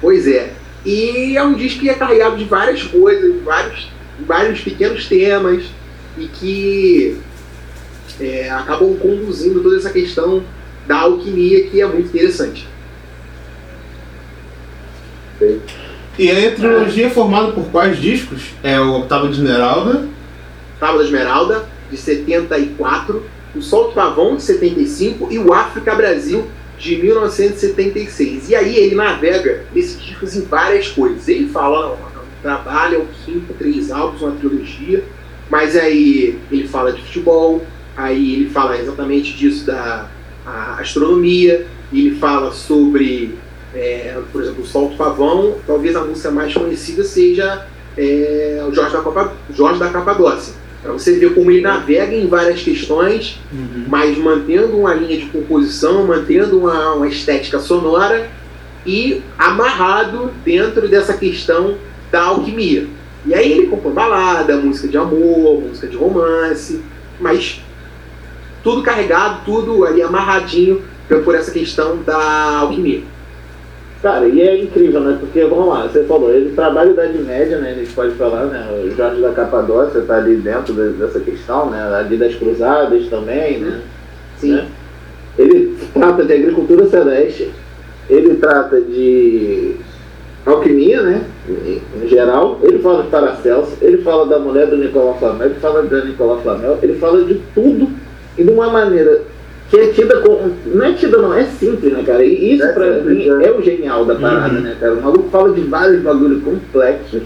[0.00, 0.52] Pois é.
[0.84, 3.88] E é um disco que é carregado de várias coisas, vários,
[4.26, 5.64] vários pequenos temas,
[6.18, 7.16] e que
[8.20, 10.42] é, acabam conduzindo toda essa questão
[10.86, 12.68] da alquimia, que é muito interessante.
[16.18, 18.52] E aí a trilogia é formada por quais discos?
[18.62, 20.08] É o Octava de Esmeralda.
[20.78, 23.22] Tábua da Esmeralda, de 74,
[23.54, 26.46] o Sol do Pavão, de 75, e o África Brasil,
[26.78, 28.50] de 1976.
[28.50, 31.28] E aí ele navega nesses discos em várias coisas.
[31.28, 31.96] Ele fala,
[32.42, 35.04] trabalha o quinto, três álbuns, uma trilogia,
[35.48, 37.64] mas aí ele fala de futebol,
[37.96, 40.08] aí ele fala exatamente disso da
[40.78, 43.38] astronomia, ele fala sobre,
[43.74, 47.66] é, por exemplo, o Sol do Pavão, talvez a música mais conhecida seja
[47.96, 50.54] é, o Jorge da, Copa, Jorge da Capadócia.
[50.82, 53.40] Para você ver como ele navega em várias questões,
[53.88, 58.28] mas mantendo uma linha de composição, mantendo uma, uma estética sonora
[58.84, 61.78] e amarrado dentro dessa questão
[62.12, 62.86] da alquimia.
[63.24, 66.82] E aí ele compõe balada, música de amor, música de romance,
[67.18, 67.63] mas
[68.64, 70.82] tudo carregado, tudo ali amarradinho
[71.24, 73.02] por essa questão da alquimia.
[74.02, 75.16] Cara, e é incrível, né?
[75.18, 77.70] Porque, vamos lá, você falou, ele trabalha Idade Média, né?
[77.70, 78.68] A gente pode falar, né?
[78.84, 81.82] O Jorge da Capadócia tá ali dentro de- dessa questão, né?
[81.94, 83.80] Ali das cruzadas também, né?
[84.36, 84.52] Sim.
[84.52, 84.66] Né?
[85.38, 87.50] Ele trata de agricultura celeste,
[88.10, 89.76] ele trata de
[90.44, 91.24] alquimia, né?
[91.48, 95.60] Em, em geral, ele fala de Paracelso, ele fala da mulher do Nicolau Flamel, ele
[95.60, 97.88] fala da Nicolau Flamel, ele fala de tudo
[98.38, 99.22] e de uma maneira
[99.70, 100.52] que é tida como.
[100.66, 102.24] Não é tida, não, é simples, né, cara?
[102.24, 103.46] E isso É pra simples, mim é.
[103.46, 104.60] é o genial da parada, Uhum.
[104.60, 104.94] né, cara?
[104.94, 107.22] O maluco fala de vários bagulhos complexos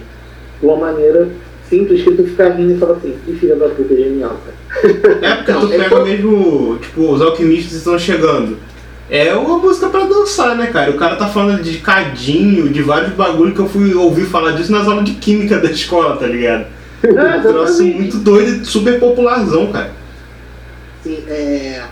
[0.60, 1.28] de uma maneira
[1.68, 4.56] simples que tu fica rindo e fala assim, que filha da puta genial, cara.
[5.22, 8.56] É porque tu ele pega mesmo, tipo, os alquimistas estão chegando.
[9.10, 10.90] É uma música pra dançar, né, cara?
[10.90, 14.70] O cara tá falando de cadinho, de vários bagulho que eu fui ouvir falar disso
[14.70, 16.66] nas aulas de química da escola, tá ligado?
[17.02, 19.90] É, Um troço muito doido e super popularzão, cara.
[21.08, 21.86] Assim, é,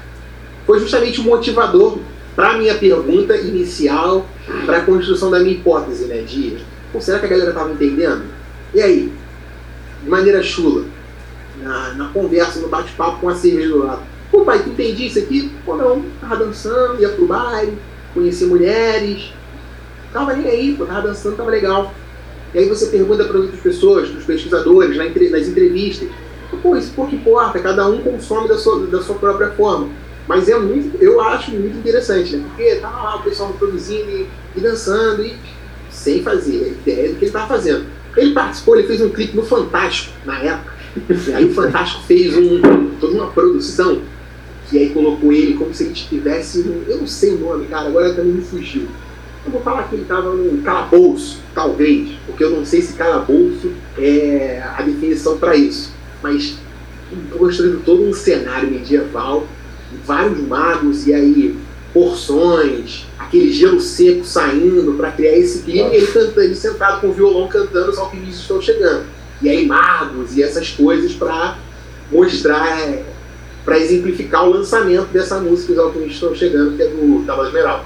[0.66, 1.98] foi justamente o motivador
[2.34, 4.26] para a minha pergunta inicial,
[4.66, 6.20] para a construção da minha hipótese, né?
[6.20, 6.58] De
[6.92, 8.24] pô, será que a galera estava entendendo?
[8.74, 9.12] E aí,
[10.02, 10.84] de maneira chula,
[11.62, 14.02] na, na conversa, no bate-papo com a cerveja do lado.
[14.30, 15.50] Pô, pai, tu entendi isso aqui?
[15.64, 17.78] Pô, não, tava dançando, ia pro baile,
[18.12, 19.32] conhecer mulheres,
[20.12, 21.94] tava nem aí, pô, tava dançando, tava legal.
[22.52, 24.96] E aí você pergunta para outras pessoas, para os pesquisadores,
[25.30, 26.08] nas entrevistas,
[26.62, 29.88] pô, isso pouco importa, cada um consome da sua, da sua própria forma.
[30.26, 32.44] Mas é muito, eu acho muito interessante, né?
[32.48, 35.36] Porque tava lá o pessoal produzindo e, e dançando e
[35.90, 37.86] sem fazer ideia do que ele tava fazendo.
[38.16, 40.72] Ele participou, ele fez um clipe no Fantástico, na época.
[41.34, 42.61] Aí o Fantástico fez um,
[42.98, 44.00] toda uma produção
[44.68, 47.88] que aí colocou ele como se ele estivesse num, eu não sei o nome, cara,
[47.88, 48.88] agora também me fugiu.
[49.44, 53.70] Eu vou falar que ele estava num calabouço, talvez, porque eu não sei se calabouço
[53.96, 55.92] é a definição para isso.
[56.22, 56.56] Mas
[57.38, 59.46] construindo todo um cenário medieval,
[60.04, 61.56] vários magos e aí
[61.92, 67.08] porções, aquele gelo seco saindo para criar esse clima e ele cantando, ele sentado com
[67.08, 69.06] o violão cantando os alquimistas estão chegando.
[69.40, 71.58] E aí magos e essas coisas para
[72.10, 72.78] mostrar,
[73.64, 77.84] para exemplificar o lançamento dessa música Os Alquimistas Estão Chegando, que é do Dama Esmeralda.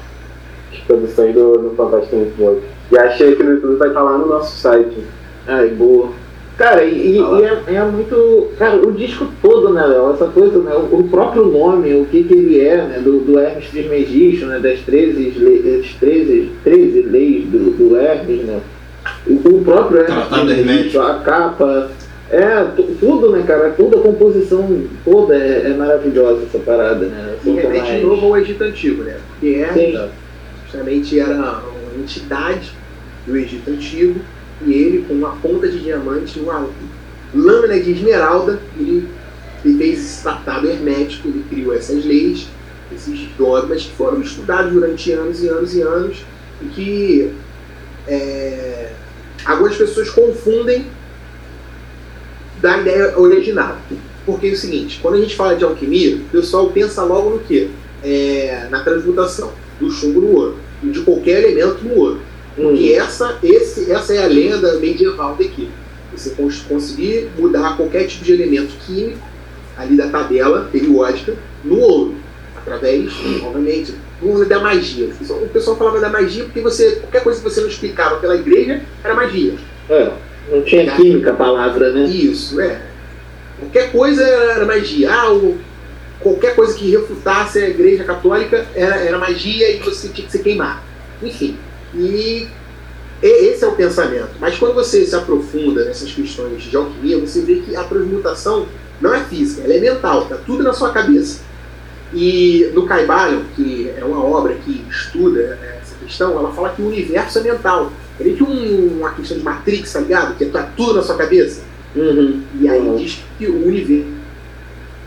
[0.87, 2.63] Produções do, do Fantástico muito.
[2.91, 5.05] E achei que no YouTube vai estar lá no nosso site.
[5.47, 6.13] Ai, boa.
[6.61, 8.49] Cara, e, e- e é, é muito.
[8.59, 10.13] Cara, o disco todo, né, Léo?
[10.13, 10.73] Essa coisa, né?
[10.75, 12.99] O, o próprio nome, o que, que ele é, né?
[13.03, 14.59] Do, do Hermes Trismegisto, né?
[14.59, 18.61] Das 13, le- das 13, 13 leis do, do Hermes, né?
[19.27, 21.91] O, o próprio Hermes Trismegisto, a capa,
[22.31, 23.71] É, tu- tudo, né, cara?
[23.71, 27.37] Tudo, a composição toda é, é maravilhosa essa parada, né?
[27.43, 27.89] E remete Tomás.
[28.01, 29.17] de novo ao Egito Antigo, né?
[29.31, 29.99] Porque é, Sim.
[30.67, 32.71] justamente era uma entidade
[33.27, 34.21] do Egito Antigo
[34.65, 36.69] e ele, com uma ponta de diamante e uma
[37.35, 39.09] lâmina de esmeralda, ele,
[39.65, 42.47] ele fez esse tratado hermético, ele criou essas leis,
[42.95, 46.25] esses dogmas que foram estudados durante anos e anos e anos
[46.61, 47.33] e que
[48.07, 48.93] é,
[49.45, 50.87] algumas pessoas confundem
[52.61, 53.79] da ideia original.
[54.27, 57.39] Porque é o seguinte, quando a gente fala de alquimia, o pessoal pensa logo no
[57.41, 57.71] quê?
[58.03, 62.21] É, na transmutação do chumbo no ouro, de qualquer elemento no ouro.
[62.57, 65.69] Porque essa, esse, essa é a lenda medieval daqui.
[66.13, 69.19] Você cons- conseguir mudar qualquer tipo de elemento químico
[69.77, 71.35] ali da tabela periódica
[71.65, 72.15] no ouro,
[72.57, 73.11] através,
[73.45, 73.95] obviamente,
[74.49, 75.07] da magia.
[75.07, 78.83] O pessoal- falava da magia porque você, qualquer coisa que você não explicava pela igreja
[79.03, 79.55] era magia.
[79.89, 80.11] É,
[80.51, 82.05] não tinha química a palavra, né?
[82.05, 82.83] Isso, é.
[83.59, 85.11] Qualquer coisa era magia.
[85.13, 85.59] Ah, o-
[86.19, 90.41] qualquer coisa que refutasse a igreja católica era, era magia e você tinha que se
[90.43, 90.83] queimar.
[91.23, 91.57] Enfim.
[91.95, 92.49] E
[93.23, 94.31] esse é o pensamento.
[94.41, 98.67] Mas quando você se aprofunda nessas questões de alquimia, você vê que a transmutação
[99.01, 101.41] não é física, ela é mental, está tudo na sua cabeça.
[102.13, 106.83] E no Caibalion, que é uma obra que estuda né, essa questão, ela fala que
[106.83, 107.93] o universo é mental.
[108.19, 110.37] É meio que um- uma questão de Matrix, tá ligado?
[110.37, 111.63] Que tá tudo na sua cabeça.
[111.95, 114.20] E aí diz que o universo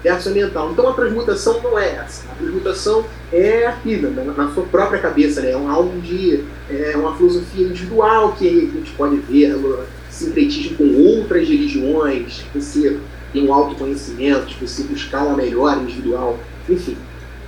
[0.04, 0.72] é mental.
[0.72, 2.30] Então a transmutação não é essa.
[2.32, 5.52] A transmutação é aqui, na, na sua própria cabeça, né?
[5.52, 6.44] É um algo de.
[6.70, 9.80] É uma filosofia individual que a gente pode ver, no
[10.10, 13.00] sincretismo com outras religiões, você
[13.32, 16.38] tem um autoconhecimento, você buscar uma melhor individual,
[16.70, 16.96] enfim.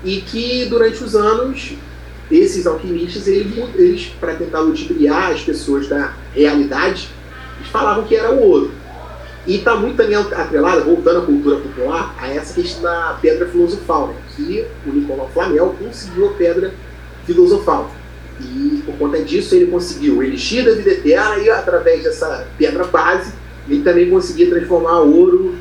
[0.03, 1.73] E que durante os anos,
[2.31, 7.07] esses alquimistas, eles, eles para tentar ludibriar as pessoas da realidade,
[7.57, 8.71] eles falavam que era o ouro.
[9.47, 14.07] E está muito também atrelada, voltando à cultura popular, a essa questão da pedra filosofal,
[14.07, 14.15] né?
[14.35, 16.73] que o Nicolau Flamel conseguiu a pedra
[17.25, 17.91] filosofal.
[18.41, 22.83] E por conta disso ele conseguiu o elixir da vida eterna e através dessa pedra
[22.85, 23.33] base
[23.69, 25.55] ele também conseguia transformar ouro,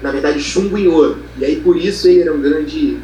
[0.00, 1.18] na verdade chumbo em ouro.
[1.36, 2.98] E aí por isso ele era um grande,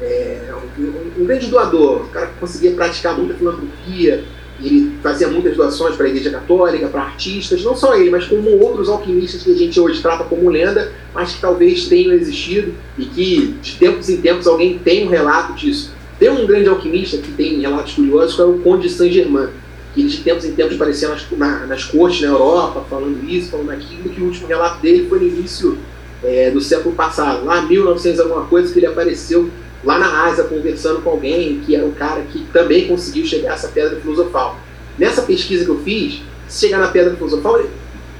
[0.00, 4.24] é, um, um grande doador, um cara que conseguia praticar muita filantropia,
[4.64, 8.50] ele fazia muitas doações para a Igreja Católica, para artistas, não só ele, mas como
[8.60, 13.04] outros alquimistas que a gente hoje trata como lenda, mas que talvez tenham existido e
[13.06, 15.92] que de tempos em tempos alguém tem um relato disso.
[16.18, 19.48] Tem um grande alquimista que tem relatos curiosos, que é o Conde de Saint-Germain,
[19.94, 23.50] que ele de tempos em tempos aparecia nas, na- nas cortes na Europa, falando isso,
[23.50, 25.76] falando aquilo, que o último relato dele foi no início
[26.22, 29.50] é, do século passado, lá em 1900 alguma coisa, que ele apareceu
[29.84, 33.54] lá na Ásia conversando com alguém que era um cara que também conseguiu chegar a
[33.54, 34.58] essa pedra filosofal.
[34.98, 37.60] Nessa pesquisa que eu fiz, se chegar na pedra filosofal,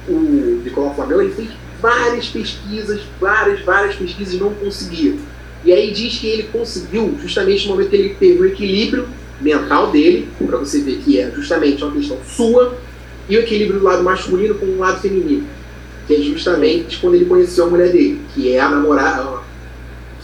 [0.07, 1.49] o Nicolau Flamel ele fez
[1.81, 5.15] várias pesquisas, várias, várias pesquisas não conseguia.
[5.65, 9.07] E aí diz que ele conseguiu justamente no momento que ele teve o equilíbrio
[9.39, 12.77] mental dele, para você ver que é justamente uma questão sua,
[13.29, 15.47] e o equilíbrio do lado masculino com o lado feminino,
[16.07, 19.42] que é justamente quando ele conheceu a mulher dele, que é a namorada,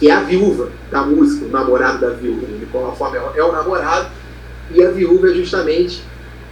[0.00, 2.46] que é a viúva da música, o namorado da viúva.
[2.46, 4.08] O Nicolau Flamel é o namorado
[4.74, 6.02] e a viúva é justamente,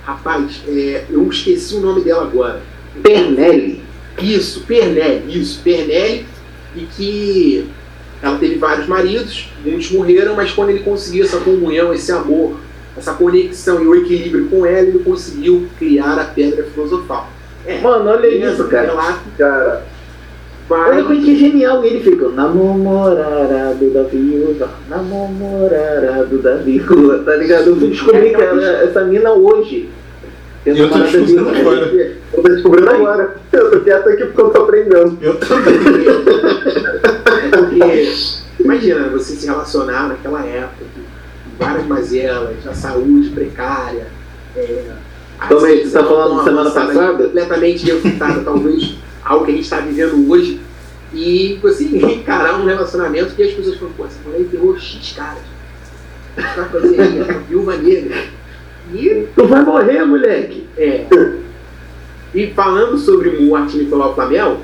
[0.04, 2.60] rapaz, é, eu esqueci o nome dela agora.
[3.02, 3.82] Pernelli.
[4.20, 6.26] Isso, Pernelli, isso, Pernelli,
[6.76, 7.70] e que
[8.20, 12.58] ela teve vários maridos, muitos morreram, mas quando ele conseguiu essa comunhão, esse amor,
[12.96, 17.30] essa conexão e o equilíbrio com ela, ele conseguiu criar a pedra filosofal.
[17.64, 18.88] É, Mano, olha isso, cara.
[18.88, 19.86] relato, Cara,
[20.68, 21.84] vai- olha como que é genial.
[21.84, 27.68] Ele fica namorado da viúva, namorado da viúva, tá ligado?
[27.68, 29.88] Eu fui descobrir que era essa mina hoje.
[30.66, 31.92] Eu tô descobrindo agora.
[32.32, 33.36] Eu tô descobrindo agora.
[33.52, 35.18] Eu tô quieto aqui porque eu tô aprendendo.
[35.22, 35.74] Eu também.
[37.42, 38.12] É porque,
[38.60, 44.06] imagina, você se relacionar naquela época, com várias mazelas, a saúde precária.
[44.56, 44.84] É,
[45.38, 47.12] a Também, você tá falando semana passada?
[47.24, 48.96] Completamente refutada, talvez,
[49.28, 50.60] algo que a gente está vivendo hoje.
[51.12, 55.42] E você encarar um relacionamento que as pessoas falam, pô, essa mulher enterrou X caras.
[56.36, 57.18] O que vai fazer aí?
[57.18, 58.24] É uma viúva negra.
[58.92, 60.66] E Tu vai morrer, moleque.
[60.76, 61.06] é.
[62.34, 64.60] E falando sobre o Martin Nicolau Flamel,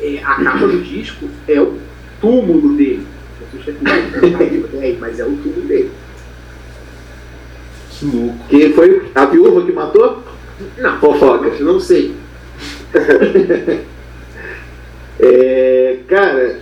[0.00, 1.78] é, a capa do disco é o
[2.20, 3.06] túmulo dele.
[3.52, 5.90] Ver, é, mas é o túmulo dele.
[7.90, 8.38] Que louco.
[8.48, 10.22] Que foi a viúva que matou?
[10.78, 11.50] Não, Fofoca.
[11.60, 12.14] não sei.
[15.20, 16.56] É, cara,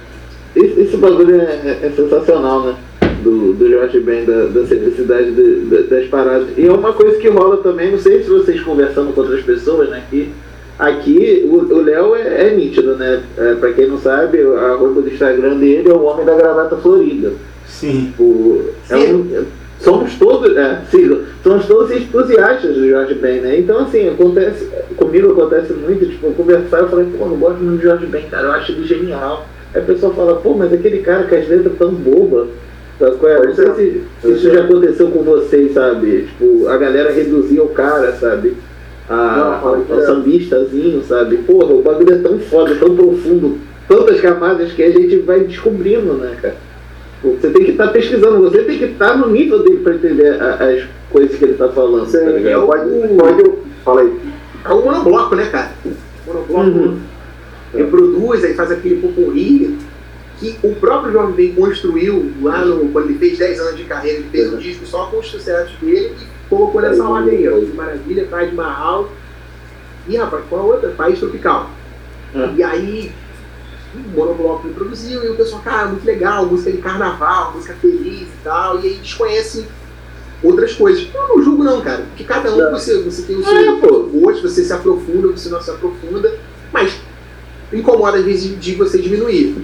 [0.54, 2.76] esse, esse bagulho é, é sensacional, né?
[3.22, 6.48] Do, do Jorge Ben, da, da simplicidade de- da- das paradas.
[6.56, 9.88] E é uma coisa que rola também, não sei se vocês conversando com outras pessoas,
[9.90, 10.02] né?
[10.10, 10.30] Que
[10.78, 13.22] Aqui, o Léo é, é nítido, né?
[13.38, 16.76] É, pra quem não sabe, a roupa do Instagram dele é o homem da gravata
[16.76, 17.34] florida.
[17.66, 18.12] Sim.
[18.18, 19.44] O, é um-
[19.82, 23.58] somos todos, é, sigam, somos todos entusiastas do Jorge Ben, né?
[23.58, 27.80] Então, assim, acontece, comigo acontece muito, tipo, eu conversar, eu falei, pô, não gosto muito
[27.80, 29.46] do Jorge Ben, cara, eu acho ele genial.
[29.74, 32.48] Aí a pessoa fala, pô, mas aquele cara com as letras tão bobas.
[32.98, 33.46] Sabe qual é?
[33.46, 36.28] Não sei se, se isso já aconteceu com vocês, sabe?
[36.28, 38.54] Tipo, a galera reduzia o cara, sabe?
[39.08, 40.06] A, Não, ao, ao é.
[40.06, 41.38] sambistazinho, sabe?
[41.38, 43.58] Porra, o bagulho é tão foda, tão profundo,
[43.88, 46.54] tantas camadas que a gente vai descobrindo, né, cara?
[47.22, 50.84] Você tem que estar pesquisando, você tem que estar no nível dele para entender as
[51.10, 52.10] coisas que ele está falando.
[52.10, 52.66] tá é ligado?
[52.66, 53.52] Pode, pode,
[53.84, 54.20] fala aí.
[54.64, 55.72] É um monobloco, né, cara?
[56.26, 56.98] Monobloco Uhum.
[57.74, 59.78] reproduz, aí faz aquele popurri
[60.38, 64.18] que o próprio Jorge Ben construiu lá no, quando ele fez 10 anos de carreira,
[64.18, 67.60] ele fez um disco só com os sucessos dele e colocou nessa ordem aí, ó.
[67.76, 69.08] Maravilha, Taj Mahal
[70.08, 70.90] e, rapaz, qual a outra?
[70.90, 71.70] País Tropical.
[72.56, 73.12] E aí,
[74.14, 78.44] monobloco ele produziu e o pessoal, cara, muito legal, música de carnaval, música feliz e
[78.44, 79.66] tal, e aí desconhece
[80.42, 81.06] outras coisas.
[81.14, 84.64] Eu não julgo não, cara, porque cada um você, você tem o seu gosto, você
[84.64, 86.34] se aprofunda, você não se aprofunda,
[86.72, 86.94] mas
[87.72, 89.56] incomoda às vezes de você diminuir.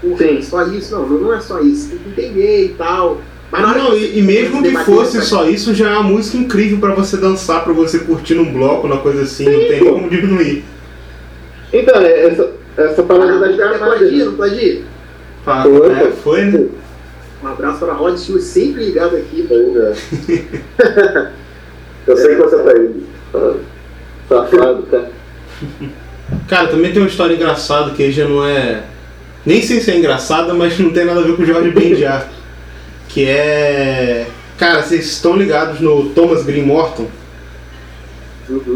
[0.00, 3.20] Porra, só isso, não, não é só isso, tem que entender e tal.
[3.52, 6.78] Mas Não, que e, e mesmo que fosse só isso, já é uma música incrível
[6.78, 10.64] pra você dançar, pra você curtir num bloco, uma coisa assim, não tem como diminuir.
[11.70, 13.98] Então, é, essa, essa parada das Ah, camadas.
[13.98, 14.82] plagia, não plagia?
[15.44, 16.66] Fa- Foi, é, foi, né?
[17.42, 19.46] Um abraço para a Rod Stewart, sempre ligado aqui.
[22.06, 23.02] Eu sei que você tá aí.
[24.28, 25.10] Safado, cara.
[26.48, 28.82] Cara, também tem uma história engraçada que aí já não é.
[29.44, 31.94] Nem sei se é engraçada, mas não tem nada a ver com o Jorge Ben
[31.96, 32.26] já.
[33.08, 34.26] Que é.
[34.58, 37.08] Cara, vocês estão ligados no Thomas Green Morton?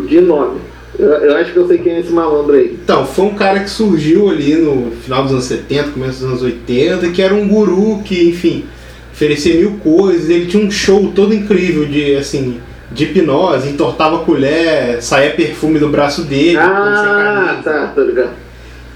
[0.09, 0.61] De nome.
[0.99, 2.79] Eu, eu acho que eu sei quem é esse malandro aí.
[2.83, 6.43] Então, foi um cara que surgiu ali no final dos anos 70, começo dos anos
[6.43, 8.65] 80, que era um guru que, enfim,
[9.13, 10.31] oferecia mil coisas.
[10.31, 15.79] Ele tinha um show todo incrível de, assim, de hipnose, entortava a colher, saía perfume
[15.79, 16.57] do braço dele.
[16.57, 18.31] Ah, tá, tá ligado.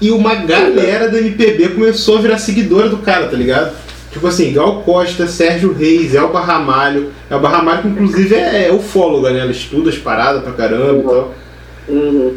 [0.01, 3.75] E uma galera da MPB começou a virar seguidora do cara, tá ligado?
[4.11, 7.11] Tipo assim, Gal Costa, Sérgio Reis, Elba Ramalho.
[7.29, 9.39] Elba Ramalho, que inclusive é, é ufóloga, né?
[9.39, 11.33] Ela estuda as paradas pra caramba e tal.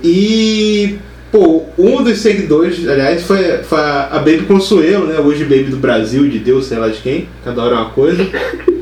[0.03, 0.99] E,
[1.31, 5.19] pô, um dos seguidores, aliás, foi, foi a Baby Consuelo, né?
[5.19, 8.27] Hoje Baby do Brasil, de Deus, sei lá de quem, cada hora é uma coisa.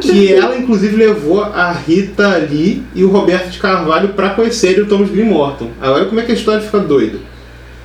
[0.00, 4.86] Que ela, inclusive, levou a Rita Lee e o Roberto de Carvalho pra conhecerem o
[4.86, 5.70] Thomas Green Morton.
[5.80, 7.18] Agora, como é que a história fica doida?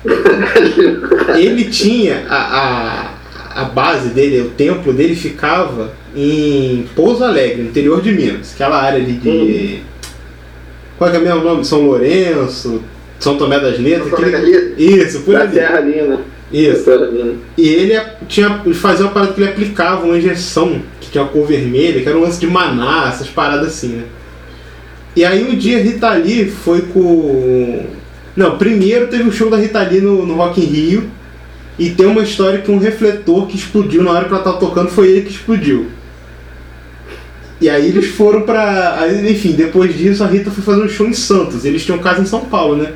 [1.36, 3.10] Ele tinha a,
[3.54, 8.54] a, a base dele, o templo dele ficava em Pouso Alegre, no interior de Minas,
[8.54, 9.80] aquela área ali de.
[10.98, 11.64] Qual é, que é mesmo o nome?
[11.64, 12.82] São Lourenço,
[13.18, 14.10] São Tomé das Letras?
[14.10, 14.78] Tomé das Letras?
[14.78, 15.54] Isso, por Da ali.
[15.54, 16.20] Serra Lina.
[16.52, 16.84] Isso.
[17.58, 21.30] E ele é- tinha, fazia uma parada que ele aplicava uma injeção que tinha uma
[21.30, 24.04] cor vermelha, que era um lance de maná, essas paradas assim, né?
[25.14, 27.86] E aí um dia Rita Lee foi com.
[28.36, 31.10] Não, primeiro teve o show da Rita Lee no, no Rock in Rio.
[31.78, 34.88] E tem uma história que um refletor que explodiu na hora que ela tava tocando
[34.88, 35.86] foi ele que explodiu.
[37.60, 38.96] E aí eles foram pra.
[39.00, 41.64] aí, enfim, depois disso a Rita foi fazer um show em Santos.
[41.64, 42.92] Eles tinham casa em São Paulo, né?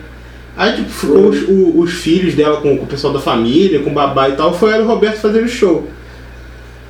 [0.57, 3.91] Aí tipo, ficou os, o- os filhos dela com, com o pessoal da família, com
[3.91, 5.89] o babá e tal, foi ela e o Roberto fazendo o show.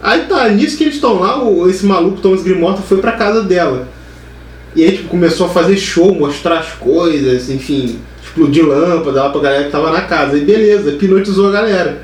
[0.02, 3.42] Aí tá, nisso que eles estão lá, o- esse maluco Thomas Grimorta foi pra casa
[3.42, 3.86] dela.
[4.74, 9.40] E aí tipo, começou a fazer show, mostrar as coisas, enfim, explodir lâmpada lá pra
[9.42, 10.36] galera que tava na casa.
[10.36, 12.02] E beleza, hipnotizou a galera.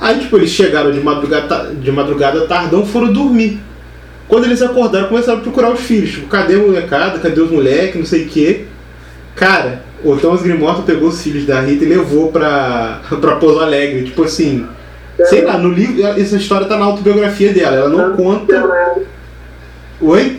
[0.00, 3.60] Aí tipo, eles chegaram de madrugada, de madrugada tardão, foram dormir.
[4.30, 6.12] Quando eles acordaram, começaram a procurar os filhos.
[6.12, 7.18] Tipo, cadê a molecada?
[7.18, 7.96] Cadê os moleques?
[7.96, 8.64] Não sei o quê.
[9.34, 14.04] Cara, o Thomas Grimorto pegou os filhos da Rita e levou pra, pra Pouso Alegre.
[14.04, 14.68] Tipo assim,
[15.24, 17.74] sei lá, no livro, essa história tá na autobiografia dela.
[17.74, 19.04] Ela não conta.
[20.00, 20.38] Oi?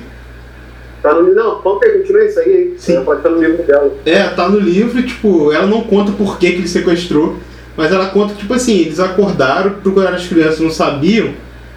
[1.04, 2.74] Tá no Não, conta aí, continua isso aí.
[2.78, 3.04] Sim.
[3.04, 3.92] Pode estar no livro dela.
[4.06, 7.36] É, tá no livro, e, tipo, ela não conta por que, que ele sequestrou,
[7.76, 11.34] mas ela conta que, tipo assim, eles acordaram, procuraram as crianças, não sabiam.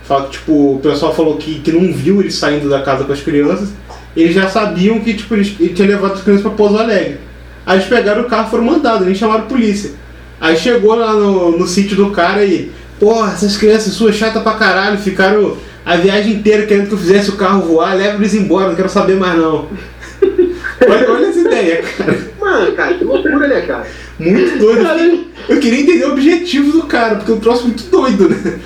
[0.07, 3.13] Fala que, tipo, o pessoal falou que, que não viu eles saindo da casa com
[3.13, 3.71] as crianças.
[4.15, 7.19] Eles já sabiam que, tipo, eles, ele tinha levado as crianças pra Pouso Alegre.
[7.67, 9.93] Aí eles pegaram o carro e foram mandados, nem chamaram a polícia.
[10.41, 14.53] Aí chegou lá no, no sítio do cara e, porra, essas crianças suas chatas pra
[14.55, 18.69] caralho, ficaram a viagem inteira querendo que eu fizesse o carro voar, leva eles embora,
[18.69, 19.69] não quero saber mais não.
[20.87, 22.19] olha, olha essa ideia, cara.
[22.39, 23.87] Mano, cara, que loucura, né, cara?
[24.19, 25.25] Muito doido.
[25.49, 28.59] Eu queria entender o objetivo do cara, porque é um troço muito doido, né?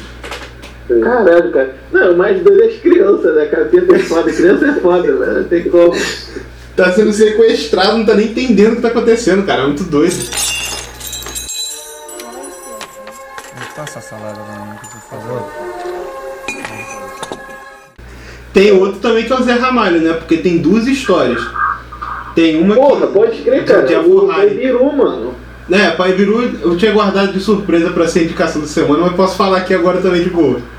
[0.88, 1.74] Caralho, cara.
[1.92, 3.66] Não, o mais doido é as crianças, né, cara?
[3.66, 5.44] Criança é foda, criança é foda, velho.
[5.44, 5.92] Tem como.
[6.74, 9.62] tá sendo sequestrado, não tá nem entendendo o que tá acontecendo, cara.
[9.62, 10.16] É muito doido.
[13.76, 15.52] Passa a salada pra mim, por favor.
[18.52, 20.14] Tem outro também que é o Zé Ramalho, né?
[20.14, 21.40] Porque tem duas histórias.
[22.34, 23.12] Tem uma Porra, que.
[23.12, 23.82] pode crer, cara.
[23.82, 24.50] De o Avurrai.
[24.50, 25.34] Biru, mano.
[25.70, 29.36] É, Pai Biru eu tinha guardado de surpresa pra ser indicação da semana, mas posso
[29.36, 30.58] falar aqui agora também de boa.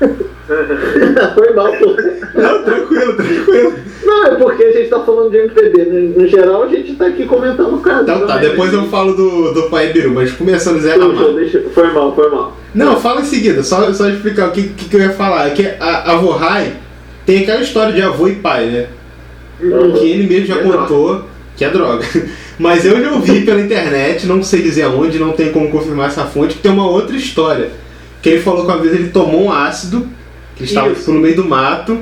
[1.34, 1.96] Foi mal, pô.
[2.34, 3.74] Não, tranquilo, tranquilo.
[4.04, 5.84] Não, é porque a gente tá falando de MPB.
[5.84, 6.12] né?
[6.16, 8.02] No geral, a gente tá aqui comentando o caso.
[8.02, 8.40] Então tá, né?
[8.48, 11.34] depois eu falo do, do Pai Biru, mas começando Zé Ramalho.
[11.34, 12.56] deixa- Foi mal, foi mal.
[12.74, 15.46] Não, fala em seguida, só, só explicar o que, que, que eu ia falar.
[15.48, 16.72] É que a, a Vorrai
[17.24, 18.86] tem aquela história de avô e pai, né?
[19.60, 21.24] Que ele mesmo já É contou
[21.56, 22.04] que é droga.
[22.60, 26.26] Mas eu já ouvi pela internet, não sei dizer aonde, não tem como confirmar essa
[26.26, 27.70] fonte, que tem uma outra história.
[28.20, 30.06] Que ele falou que uma vez ele tomou um ácido,
[30.54, 32.00] que ele estava tipo, no meio do mato,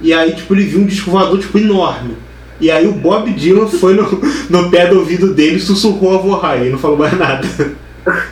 [0.00, 2.16] e aí tipo, ele viu um disco voador tipo, enorme.
[2.58, 4.08] E aí o Bob Dylan foi no,
[4.48, 7.46] no pé do ouvido dele e sussurrou a Vorrai e não falou mais nada.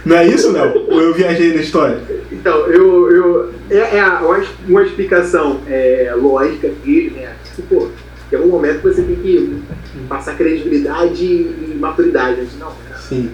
[0.06, 0.86] Não é isso, Léo?
[0.88, 1.98] Ou eu viajei na história?
[2.32, 3.10] Então, eu.
[3.12, 7.32] eu é, é a- uma, uma explicação é, lógica dele, né?
[7.54, 7.88] Tipo, pô,
[8.30, 9.62] tem um momento que você tem que
[10.08, 12.40] passar credibilidade e maturidade.
[12.40, 12.48] Né?
[12.58, 13.30] Não, cara, Sim.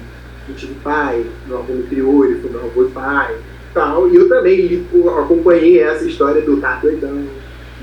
[0.49, 3.36] eu tive pai, meu avô me criou, ele foi meu avô e pai.
[3.72, 4.09] Tal.
[4.11, 4.86] E eu também
[5.18, 7.24] acompanhei essa história do tá doidão,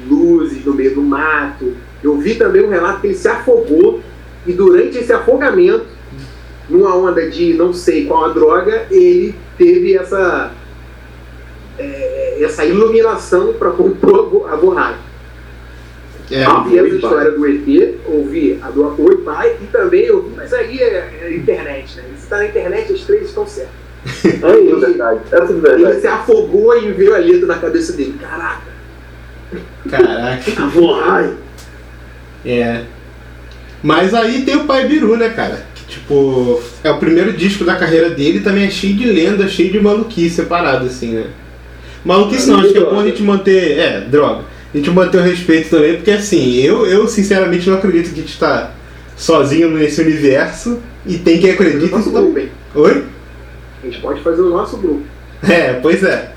[0.07, 1.74] luzes no meio do mato.
[2.03, 4.01] Eu vi também um relato que ele se afogou
[4.45, 5.86] e durante esse afogamento,
[6.70, 10.51] numa onda de não sei qual a droga, ele teve essa
[11.78, 15.09] é, essa iluminação para compor a borracha.
[16.32, 20.32] É, eu vi essa história do ET, ouvi a do Oi Pai e também ouvi,
[20.36, 22.03] mas aí é, é internet, né?
[22.17, 23.73] Se tá na internet, as três estão certas.
[24.25, 24.80] É isso.
[24.80, 25.19] verdade.
[25.32, 26.01] É tudo Ele verdade.
[26.01, 28.15] se afogou e veio a letra na cabeça dele.
[28.19, 28.61] Caraca,
[29.89, 30.51] Caraca.
[30.69, 31.34] Vorrai.
[32.45, 32.84] É.
[33.82, 35.65] Mas aí tem o Pai Biru, né, cara?
[35.73, 39.71] Que, tipo, é o primeiro disco da carreira dele também é cheio de lenda, cheio
[39.71, 41.27] de maluquice separado, assim, né?
[42.05, 43.77] Maluquice não, acho que é bom a gente manter.
[43.77, 44.43] É, droga.
[44.74, 48.24] A gente manter o respeito também, porque assim, eu, eu sinceramente não acredito que a
[48.24, 48.72] gente tá
[49.17, 51.97] sozinho nesse universo e tem quem acredita.
[51.97, 52.49] nosso grupo, hein?
[52.76, 53.03] Oi?
[53.82, 55.03] A gente pode fazer o nosso grupo.
[55.41, 56.32] É, pois é.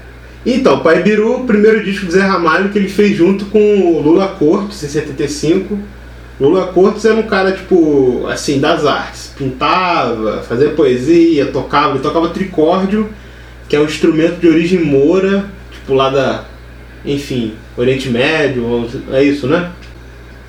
[0.45, 4.01] Então, Pai Biru, o primeiro disco do Zé Ramalho que ele fez junto com o
[4.01, 5.79] Lula Cortes, em 75.
[6.41, 9.33] Lula Cortes era um cara, tipo, assim, das artes.
[9.37, 11.95] Pintava, fazia poesia, tocava.
[11.95, 13.09] Ele tocava tricórdio,
[13.69, 16.45] que é um instrumento de origem moura, tipo, lá da,
[17.05, 19.71] enfim, Oriente Médio, é isso, né?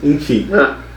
[0.03, 0.47] Enfim.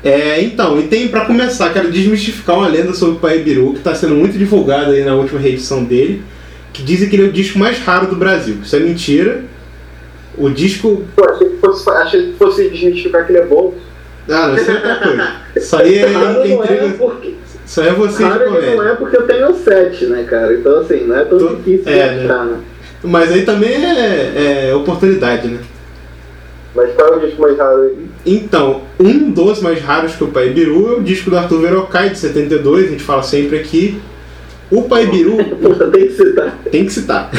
[0.05, 3.79] É, então, e tem pra começar, quero desmistificar uma lenda sobre o Pai Biru, que
[3.79, 6.23] está sendo muito divulgada aí na última reedição dele,
[6.73, 8.57] que dizem que ele é o disco mais raro do Brasil.
[8.63, 9.45] Isso é mentira.
[10.37, 11.05] O disco.
[11.17, 13.75] Pô, achei que fosse, achei que fosse desmistificar que ele é bom.
[14.29, 15.33] Ah, não, isso é outra coisa.
[15.57, 17.35] Isso aí é, Raro é é porque.
[17.65, 20.53] Isso aí é você de Raro ele não é porque eu tenho sete, né, cara?
[20.55, 22.25] Então assim, não é tão Tô- difícil de é, né?
[22.25, 22.59] achar, né?
[23.07, 25.61] Mas aí também é, é oportunidade, né?
[26.75, 28.07] Mas qual é o disco mais raro aí?
[28.27, 32.11] Então, um dos mais raros que o Pai Biru é o disco do Arthur Verocai,
[32.11, 33.99] de 72, a gente fala sempre aqui.
[34.71, 35.37] O Pai Biru.
[35.91, 36.59] tem que citar.
[36.71, 37.31] Tem que citar.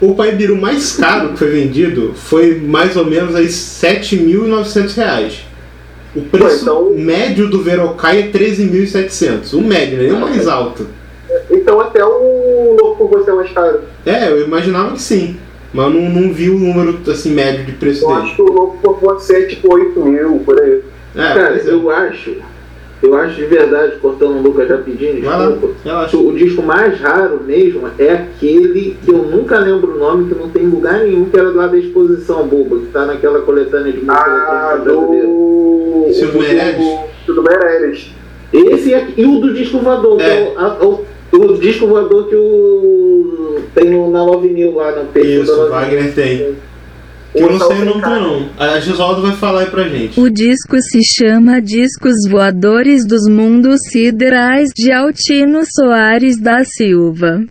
[0.00, 5.44] O Pai Biru mais caro que foi vendido foi mais ou menos aí 7.900 reais.
[6.14, 9.52] O preço então- médio do Verocai é 13.700.
[9.52, 10.86] O médio, nem o mais alto.
[11.50, 12.41] Então até o
[12.74, 13.80] novo por você é mais caro.
[14.06, 15.36] É, eu imaginava que sim.
[15.74, 18.20] Mas eu não, não vi o número assim médio de preço Eu dele.
[18.22, 20.82] acho que o novo por você é tipo 8 mil, por aí.
[21.16, 21.62] É, Cara, é.
[21.66, 22.36] eu acho,
[23.02, 25.48] eu acho de verdade, cortando o Lucas rapidinho, Vai lá,
[26.04, 26.28] desculpa.
[26.28, 30.50] O disco mais raro mesmo é aquele que eu nunca lembro o nome, que não
[30.50, 34.12] tem lugar nenhum, que era lá da exposição boba, que tá naquela coletânea de música
[34.14, 36.10] Ah, do.
[36.12, 36.98] Silvio Meirelles?
[37.26, 38.10] Do, do Meirelles.
[38.52, 40.42] Esse é, e o do disco voador, que É.
[40.44, 44.92] é o, a- o, o disco voador que o tem no, na Love New lá
[44.92, 46.56] no perfil da Isso, o Love Wagner tem.
[47.32, 48.50] Que eu não sei o nome do não.
[48.58, 50.20] A Gisoldo vai falar aí pra gente.
[50.20, 57.42] O disco se chama Discos Voadores dos Mundos Siderais de Altino Soares da Silva.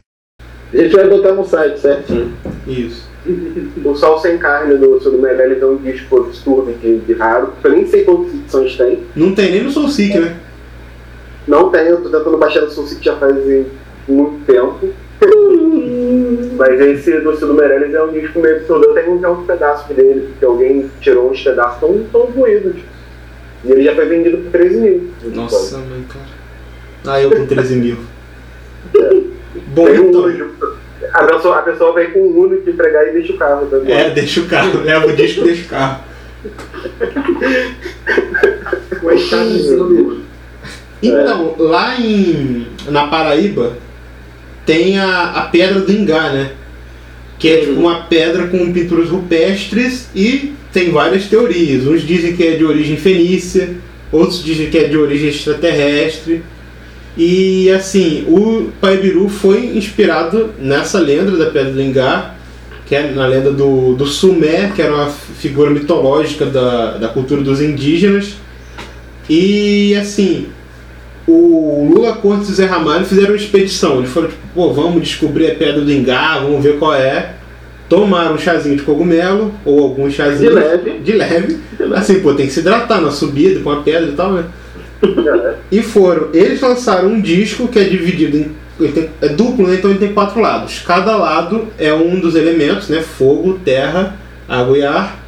[0.72, 2.32] A gente vai botar no site certinho.
[2.68, 3.10] Isso.
[3.84, 7.54] O Sol Sem Carne do do Meirelles é um disco absurdo de, de raro.
[7.64, 9.00] Eu nem sei quantas edições tem.
[9.16, 10.36] Não tem nem no Soul Seek, né?
[11.52, 13.36] Não tem, eu tô tentando baixar no Sulcic já faz
[14.08, 14.89] muito tempo.
[16.58, 18.86] Mas esse do Cido Meirelles é um disco meio absurdo.
[18.86, 22.78] Eu tenho já uns pedaços dele, porque alguém tirou uns pedaços tão, tão ruídos.
[23.66, 25.12] E ele já foi vendido por 13 mil.
[25.36, 26.26] Nossa, mãe, cara.
[27.06, 27.97] Ah, eu com 13 mil.
[29.76, 30.24] Bom, Tem um então.
[30.24, 30.52] Uno.
[31.14, 33.93] A pessoa, a pessoa vem com um Uno de entregar e deixa o carro também.
[33.93, 34.84] É, deixa o carro.
[34.84, 36.04] Leva o disco e deixa o carro.
[39.02, 40.31] Com a chave
[41.02, 43.74] Então, lá em, na Paraíba
[44.66, 46.52] tem a, a Pedra do Ingá, né?
[47.39, 51.88] Que é tipo uma pedra com pinturas rupestres e tem várias teorias.
[51.88, 53.76] Uns dizem que é de origem fenícia,
[54.12, 56.43] outros dizem que é de origem extraterrestre.
[57.18, 62.36] E assim, o Paibiru foi inspirado nessa lenda da Pedra do Ingá,
[62.86, 67.41] que é na lenda do, do Sumé, que era uma figura mitológica da, da cultura
[67.41, 68.36] dos indígenas.
[69.28, 70.47] E assim,
[71.32, 74.00] o Lula Cortes e Zé Ramalho fizeram uma expedição.
[74.00, 77.34] Eles foram tipo, pô, vamos descobrir a pedra do Ingá, vamos ver qual é.
[77.90, 80.50] Tomaram um chazinho de cogumelo, ou algum chazinho.
[80.52, 80.92] De leve.
[81.00, 81.60] De leve.
[81.94, 84.46] Assim, pô, tem que se hidratar na subida com a pedra e tal, né?
[85.72, 86.30] E foram.
[86.34, 88.92] Eles lançaram um disco que é dividido em.
[88.92, 89.76] tem- é duplo, né?
[89.76, 90.80] Então ele tem quatro lados.
[90.86, 93.02] Cada lado é um dos elementos, né?
[93.02, 94.16] Fogo, terra,
[94.48, 95.20] água e ar.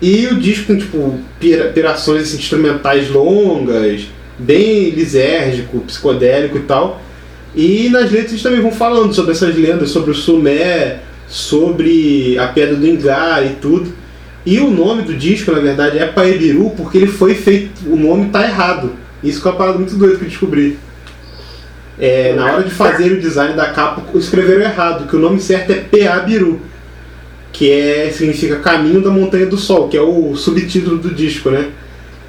[0.00, 4.06] E o disco tem, tipo, pira- pirações assim, instrumentais longas,
[4.38, 7.00] bem lisérgico, psicodélico e tal.
[7.54, 12.48] E nas letras eles também vão falando sobre essas lendas, sobre o Sumé, sobre a
[12.48, 13.92] Pedra do Ingá e tudo.
[14.44, 17.88] E o nome do disco, na verdade, é Paebiru, porque ele foi feito.
[17.88, 18.92] O nome tá errado.
[19.22, 20.78] Isso que é uma parada muito doida que eu descobri.
[21.98, 25.70] É, na hora de fazer o design da capa, escreveram errado, que o nome certo
[25.70, 26.60] é Peabiru,
[27.52, 31.68] que é, significa Caminho da Montanha do Sol, que é o subtítulo do disco, né?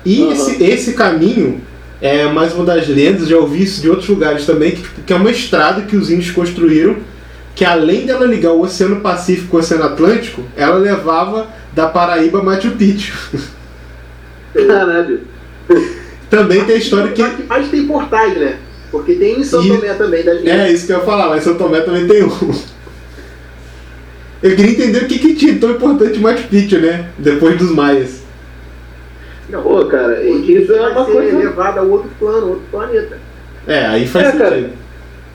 [0.06, 1.62] E esse, esse caminho
[2.02, 5.16] é mais uma das lendas, já ouvi isso de outros lugares também, que, que é
[5.16, 6.98] uma estrada que os índios construíram,
[7.56, 12.40] que além dela ligar o Oceano Pacífico com o Oceano Atlântico, ela levava da Paraíba
[12.40, 13.14] a Machu Picchu.
[14.54, 15.22] Caralho.
[16.30, 17.24] Também tem a história que.
[17.48, 18.58] Mas tem portais, né?
[18.92, 21.44] Porque tem em São E- Tomé também, das É isso que eu ia falar, mas
[21.44, 22.52] São Tomé também tem um.
[24.44, 27.10] Eu queria entender o que, que tinha tão importante Machu Picchu, né?
[27.18, 28.25] Depois dos maias.
[29.56, 31.38] Não, Pô, cara, isso é uma coisa.
[31.38, 33.18] levado a outro plano, outro planeta.
[33.68, 34.44] É, aí faz É, sentido.
[34.50, 34.70] cara.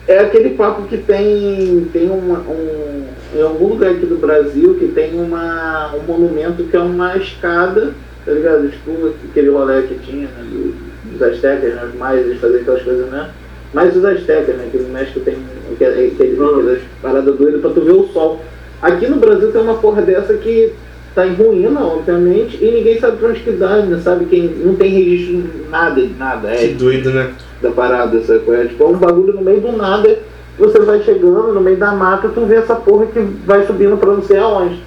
[0.07, 3.05] É aquele papo que tem, tem uma, um.
[3.35, 7.93] Em algum lugar aqui do Brasil que tem uma, um monumento que é uma escada,
[8.25, 8.69] tá ligado?
[8.69, 10.43] Tipo aquele rolê que tinha, né?
[10.49, 11.85] do- dos astecas, né?
[11.85, 13.29] Os maias, eles faziam aquelas coisas, né?
[13.73, 14.67] Mas os astecas, né?
[14.71, 15.37] Que no México tem
[15.73, 18.41] aquelas paradas doidas pra tu ver o sol.
[18.81, 20.73] Aqui no Brasil tem uma porra dessa que
[21.13, 24.47] tá em ruína, obviamente, e ninguém sabe pra onde que dá, não sabe quem.
[24.47, 26.49] Não tem registro nada, de nada.
[26.49, 27.31] É Que doido, né?
[27.61, 28.55] da parada, sacou?
[28.55, 30.17] É tipo é um bagulho no meio do nada,
[30.57, 34.13] você vai chegando no meio da mata, tu vê essa porra que vai subindo pra
[34.13, 34.81] não sei aonde.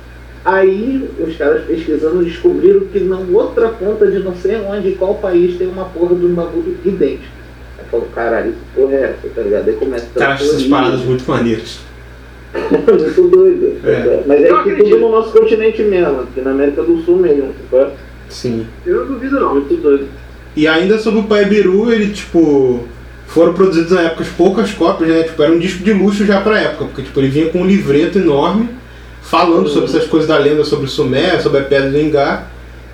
[0.45, 5.15] Aí os caras pesquisando descobriram que na outra ponta de não sei onde, em qual
[5.15, 7.33] país, tem uma porra de um bagulho idêntico.
[7.79, 9.69] Aí falou, caralho, que porra é essa, tá ligado?
[9.69, 11.79] Aí começa a Cara, essas paradas muito maneiras.
[12.55, 13.77] Muito doido.
[13.85, 14.23] É.
[14.27, 14.85] Mas é que acredito.
[14.85, 17.93] tudo no nosso continente mesmo, aqui na América do Sul mesmo, sacou?
[18.29, 18.67] Sim.
[18.87, 19.55] Eu não duvido não.
[19.55, 20.07] Muito doido.
[20.57, 22.85] E ainda sobre o Pai Biru, ele tipo.
[23.27, 25.23] Foram produzidos na época poucas cópias, né?
[25.25, 27.67] Tipo, era um disco de luxo já pra época, porque tipo, ele vinha com um
[27.67, 28.69] livreto enorme
[29.23, 32.47] falando sobre essas coisas da lenda sobre o Sumé, sobre a Pedra do Engá.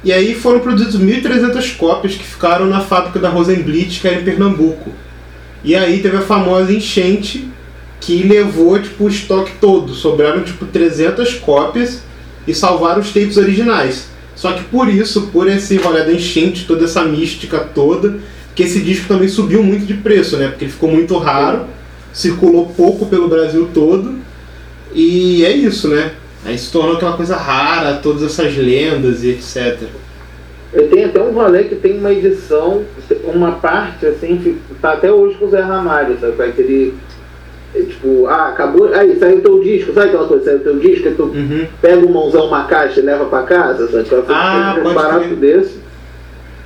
[0.02, 4.24] E aí foram produzidos 1.300 cópias que ficaram na fábrica da Rosenblit, que era em
[4.24, 4.90] Pernambuco.
[5.62, 7.49] E aí teve a famosa enchente
[8.00, 9.94] que levou tipo, o estoque todo.
[9.94, 12.02] Sobraram tipo 300 cópias
[12.46, 14.08] e salvaram os tapes originais.
[14.34, 18.18] Só que por isso, por esse rolê da enchente, toda essa mística toda,
[18.54, 20.48] que esse disco também subiu muito de preço, né?
[20.48, 21.66] Porque ele ficou muito raro,
[22.12, 24.18] circulou pouco pelo Brasil todo.
[24.94, 26.12] E é isso, né?
[26.44, 29.88] Aí se tornou aquela coisa rara, todas essas lendas e etc.
[30.72, 32.84] Eu tenho até um rolê que tem uma edição,
[33.24, 36.42] uma parte assim, que tá até hoje com o Zé Ramalho, sabe?
[36.42, 36.94] Aquele.
[37.74, 38.92] É, Tipo, ah, acabou.
[38.94, 40.44] Aí saiu teu disco, sabe aquela coisa?
[40.44, 41.66] Saiu teu disco, tu Uhum.
[41.80, 44.04] pega um mãozão, uma caixa e leva pra casa, sabe?
[44.06, 45.78] Então, Ah, um barato desse.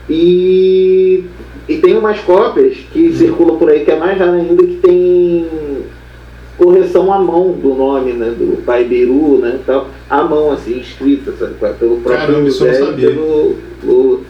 [0.09, 1.25] E.
[1.67, 3.15] E tem umas cópias que Uhum.
[3.15, 5.47] circulam por aí, que é mais raro ainda, que tem
[6.59, 8.35] correção à mão do nome, né?
[8.39, 9.59] Do Pai Beru, né?
[9.65, 11.55] Tal, à mão, assim, escrita, sabe?
[11.79, 13.11] Pelo próprio Caramba, e sabia.
[13.11, 14.21] pelo, pelo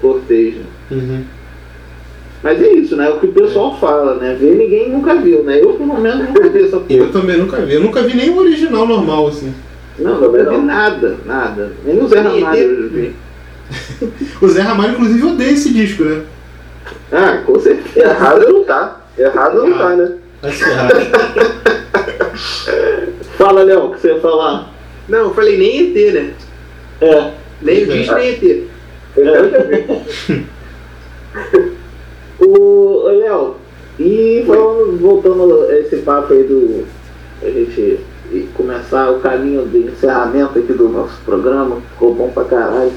[0.00, 0.54] Cortez.
[0.54, 0.62] né?
[0.92, 1.22] Uhum.
[2.42, 3.06] Mas é isso, né?
[3.06, 4.34] É o que o pessoal fala, né?
[4.38, 5.60] Ver ninguém nunca viu, né?
[5.60, 6.94] Eu pelo menos nunca vi essa porra.
[6.94, 7.74] Eu também nunca vi.
[7.74, 9.52] Eu nunca vi nem o original normal, assim.
[9.98, 11.72] Não, nunca vi nada, nada.
[11.84, 13.12] Nem o Zé Ramalho eu vi.
[14.40, 16.22] O Zé Ramalho, inclusive, odeia esse disco, né?
[17.12, 18.06] Ah, com certeza.
[18.06, 19.00] Errado não tá.
[19.18, 20.12] Errado não tá, né?
[20.40, 20.88] Vai se ferrar.
[23.36, 24.72] Fala, Léo, o que você ia falar?
[25.08, 26.30] Não, eu falei nem ET, né?
[27.00, 27.30] É.
[27.60, 27.92] Nem o Pois é.
[27.98, 28.42] disco, nem ET.
[32.40, 33.56] O Léo,
[33.98, 34.44] e
[35.00, 36.84] voltando a esse papo aí do.
[37.42, 38.00] A gente
[38.54, 42.92] começar o caminho de encerramento aqui do nosso programa, ficou bom pra caralho.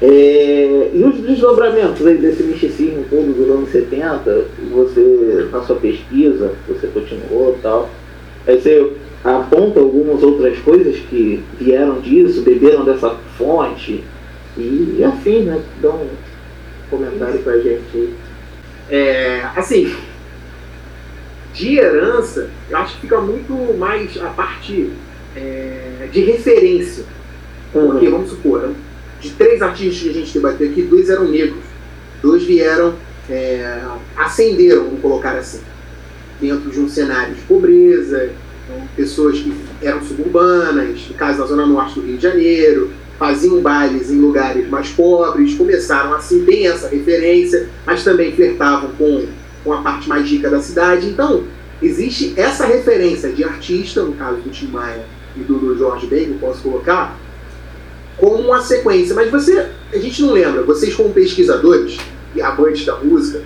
[0.00, 6.52] É, e os desdobramentos aí desse misticismo todo dos anos 70, você, na sua pesquisa,
[6.68, 7.88] você continuou e tal,
[8.46, 8.92] aí você
[9.22, 14.04] aponta algumas outras coisas que vieram disso, beberam dessa fonte
[14.56, 15.60] e, e afim, né?
[15.80, 16.08] Dá um
[16.90, 18.14] comentário pra gente aí.
[18.90, 19.94] É, assim,
[21.52, 24.92] de herança, eu acho que fica muito mais a parte
[25.36, 27.04] é, de referência.
[27.72, 28.72] Porque, vamos supor,
[29.20, 31.62] de três artistas que a gente debateu aqui, dois eram negros.
[32.22, 32.94] Dois vieram,
[33.28, 33.82] é,
[34.16, 35.60] vamos colocar assim,
[36.40, 38.30] dentro de um cenário de pobreza,
[38.64, 43.60] então, pessoas que eram suburbanas, no caso da Zona Norte do Rio de Janeiro, faziam
[43.60, 49.26] bailes em lugares mais pobres, começaram assim, tem essa referência, mas também flertavam com,
[49.62, 51.06] com a parte mais rica da cidade.
[51.06, 51.44] Então,
[51.80, 55.04] existe essa referência de artista, no caso do Tim Maia
[55.36, 57.18] e do, Jorge Ben, que eu posso colocar,
[58.16, 59.14] como uma sequência.
[59.14, 61.98] Mas você, a gente não lembra, vocês como pesquisadores
[62.34, 63.42] e amantes da música,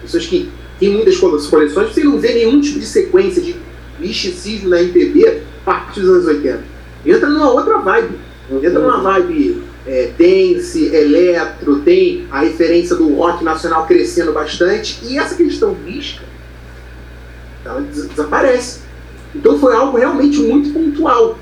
[0.00, 3.54] pessoas que têm muitas coleções, você não vê nenhum tipo de sequência de
[3.98, 6.64] misticismo na MPB a partir dos anos 80.
[7.04, 8.29] Entra numa outra vibe.
[8.50, 15.18] Entra numa vibe é, dance, eletro, tem a referência do rock nacional crescendo bastante, e
[15.18, 16.24] essa questão mística
[17.64, 18.80] ela des desaparece.
[19.34, 21.38] Então foi algo realmente muito pontual.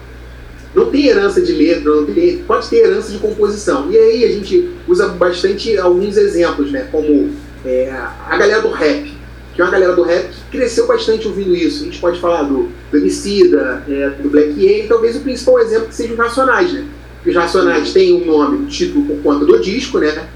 [0.75, 3.91] Não tem herança de letra, não tem, pode ter herança de composição.
[3.91, 6.87] E aí a gente usa bastante alguns exemplos, né?
[6.93, 7.31] Como
[7.65, 9.13] é, a galera do rap,
[9.55, 11.83] que é uma galera do rap que cresceu bastante ouvindo isso.
[11.83, 15.59] A gente pode falar do, do Emicida, é, do Black A, e talvez o principal
[15.59, 16.85] exemplo que seja os Racionais, né?
[17.27, 20.29] Os Racionais têm um nome, um título por conta do disco, né?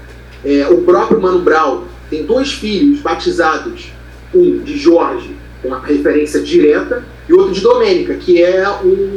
[0.43, 3.91] É, o próprio Mano Brown tem dois filhos batizados,
[4.33, 8.67] um de Jorge, uma referência direta, e outro de Domênica, que é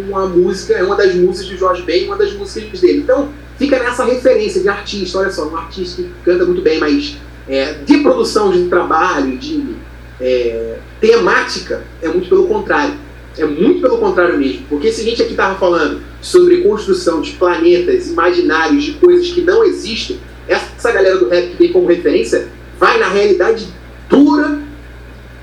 [0.09, 2.98] uma música, é uma das músicas de Jorge Ben, uma das músicas dele.
[2.98, 7.16] Então, fica nessa referência de artista, olha só, um artista que canta muito bem, mas
[7.48, 9.74] é, de produção de trabalho, de
[10.20, 12.94] é, temática, é muito pelo contrário.
[13.38, 14.62] É muito pelo contrário mesmo.
[14.68, 19.40] Porque se a gente aqui estava falando sobre construção de planetas imaginários, de coisas que
[19.40, 20.18] não existem,
[20.48, 22.48] essa galera do rap que tem como referência
[22.78, 23.66] vai na realidade
[24.09, 24.60] dura,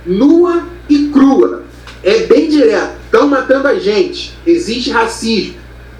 [0.05, 1.63] nua e crua.
[2.03, 2.95] É bem direto.
[3.05, 4.37] Estão matando a gente.
[4.45, 5.55] Existe racismo,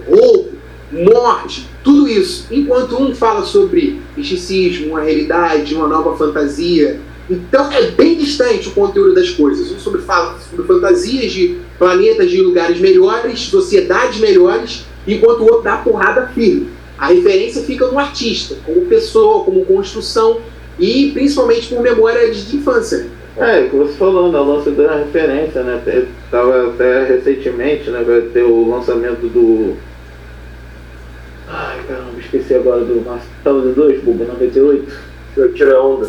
[0.07, 0.51] roubo,
[0.91, 2.47] morte, tudo isso.
[2.51, 6.99] Enquanto um fala sobre misticismo, uma realidade, uma nova fantasia.
[7.29, 9.71] Então é bem distante o conteúdo das coisas.
[9.71, 15.63] Um sobre, fala sobre fantasias de planetas, de lugares melhores, sociedades melhores, enquanto o outro
[15.63, 16.69] dá porrada firme.
[16.97, 20.41] A referência fica no artista, como pessoa, como construção
[20.79, 23.07] e principalmente por memória de infância.
[23.35, 24.39] É, que você falou, né?
[24.39, 25.81] O lance da referência, né?
[26.29, 28.03] Tava até recentemente, né?
[28.05, 29.75] Vai ter o lançamento do.
[31.47, 33.03] Ai caramba, esqueci agora do.
[33.43, 34.93] Do 2, Buba, 98.
[35.35, 36.07] Eu tirei a onda.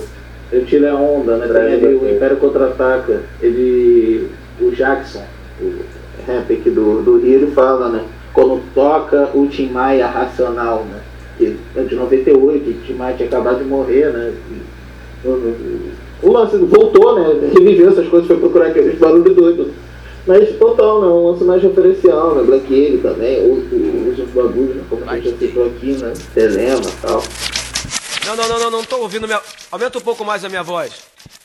[0.54, 1.48] Eu tirei a onda, né?
[1.48, 3.22] Tem ali o Império Contra-Ataca.
[3.42, 4.30] Ele.
[4.60, 5.24] O Jackson,
[5.60, 5.72] o
[6.28, 8.04] rap aqui do, do Rio, ele fala, né?
[8.32, 11.00] Quando toca o Tim Maia racional, né?
[11.36, 14.32] Que é de 98, o Tim Maia tinha acabado de morrer, né?
[16.22, 17.50] o lance voltou, né?
[17.52, 19.68] Reviveu essas coisas, foi procurar aqueles barulhos doidos.
[20.24, 21.08] Mas total, né?
[21.08, 22.44] Um lance mais referencial, né?
[22.44, 24.82] Black Alien também, os outros bagulhos, né?
[24.88, 26.12] Como a gente já citou aqui, né?
[26.32, 27.22] Telema e tal.
[28.26, 29.40] Não, não, não, não, não tô ouvindo minha.
[29.70, 30.92] Aumenta um pouco mais a minha voz.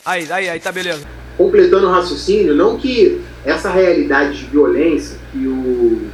[0.06, 1.06] Aí, aí, aí, tá beleza.
[1.38, 6.10] Completando o raciocínio, não que essa realidade de violência que o,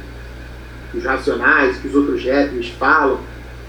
[0.92, 3.20] os racionais, que os outros rappers falam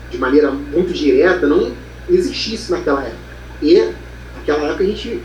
[0.09, 1.71] de maneira muito direta, não
[2.09, 3.17] existisse naquela época.
[3.61, 3.93] E
[4.35, 5.21] naquela época a gente.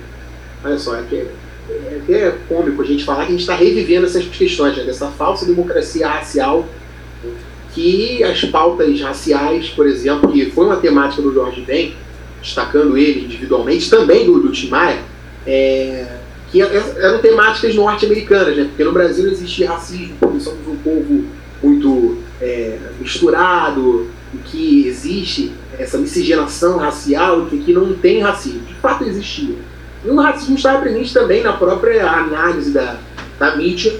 [0.64, 1.26] Olha só, é, é,
[1.70, 5.08] é até cômico a gente falar que a gente está revivendo essas questões, né, dessa
[5.08, 6.66] falsa democracia racial,
[7.74, 11.94] que as pautas raciais, por exemplo, que foi uma temática do Jorge Ben,
[12.40, 14.98] destacando ele individualmente, também do, do Tim Maia,
[15.46, 16.18] é,
[16.50, 18.64] que eram temáticas norte-americanas, né?
[18.64, 21.24] porque no Brasil existe racismo, porque somos um povo
[21.62, 28.60] muito é, misturado, e que existe essa miscigenação racial, que aqui não tem racismo.
[28.60, 29.56] De fato existia.
[30.04, 32.98] E o racismo estava presente também na própria análise da,
[33.38, 33.98] da mídia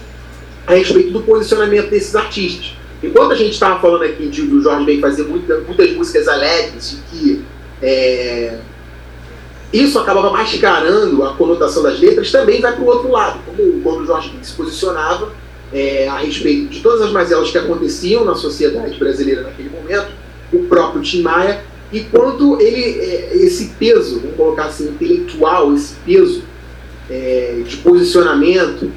[0.66, 2.74] a respeito do posicionamento desses artistas.
[3.03, 6.93] Enquanto a gente estava falando aqui de, do Jorge Ben fazer muita, muitas músicas alegres,
[6.93, 7.45] e que
[7.83, 8.59] é,
[9.73, 13.41] isso acabava mascarando a conotação das letras, também vai para o outro lado.
[13.45, 15.33] Como quando o Jorge Ben se posicionava
[15.73, 20.12] é, a respeito de todas as mazelas que aconteciam na sociedade brasileira naquele momento,
[20.53, 25.95] o próprio Tim Maia, e quanto ele, é, esse peso, vamos colocar assim, intelectual, esse
[26.07, 26.43] peso
[27.11, 28.93] é, de posicionamento,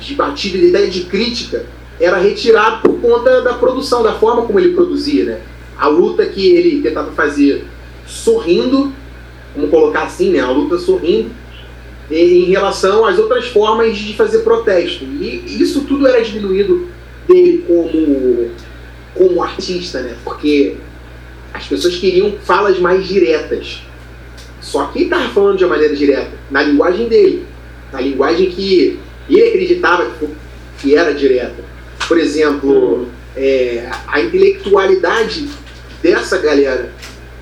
[0.00, 1.66] de batida, de ideia de crítica,
[2.00, 5.40] era retirado por conta da produção, da forma como ele produzia, né?
[5.76, 7.64] a luta que ele tentava fazer
[8.06, 8.92] sorrindo,
[9.54, 10.40] vamos colocar assim, né?
[10.40, 11.30] A luta sorrindo,
[12.10, 15.04] em relação às outras formas de fazer protesto.
[15.04, 16.88] E isso tudo era diminuído
[17.26, 18.50] dele como,
[19.14, 20.16] como artista, né?
[20.22, 20.76] Porque
[21.52, 23.82] as pessoas queriam falas mais diretas.
[24.60, 27.44] Só que ele estava falando de uma maneira direta, na linguagem dele,
[27.92, 28.98] na linguagem que
[29.28, 30.10] ele acreditava
[30.80, 31.73] que, era direta.
[32.06, 35.48] Por exemplo, é, a intelectualidade
[36.02, 36.92] dessa galera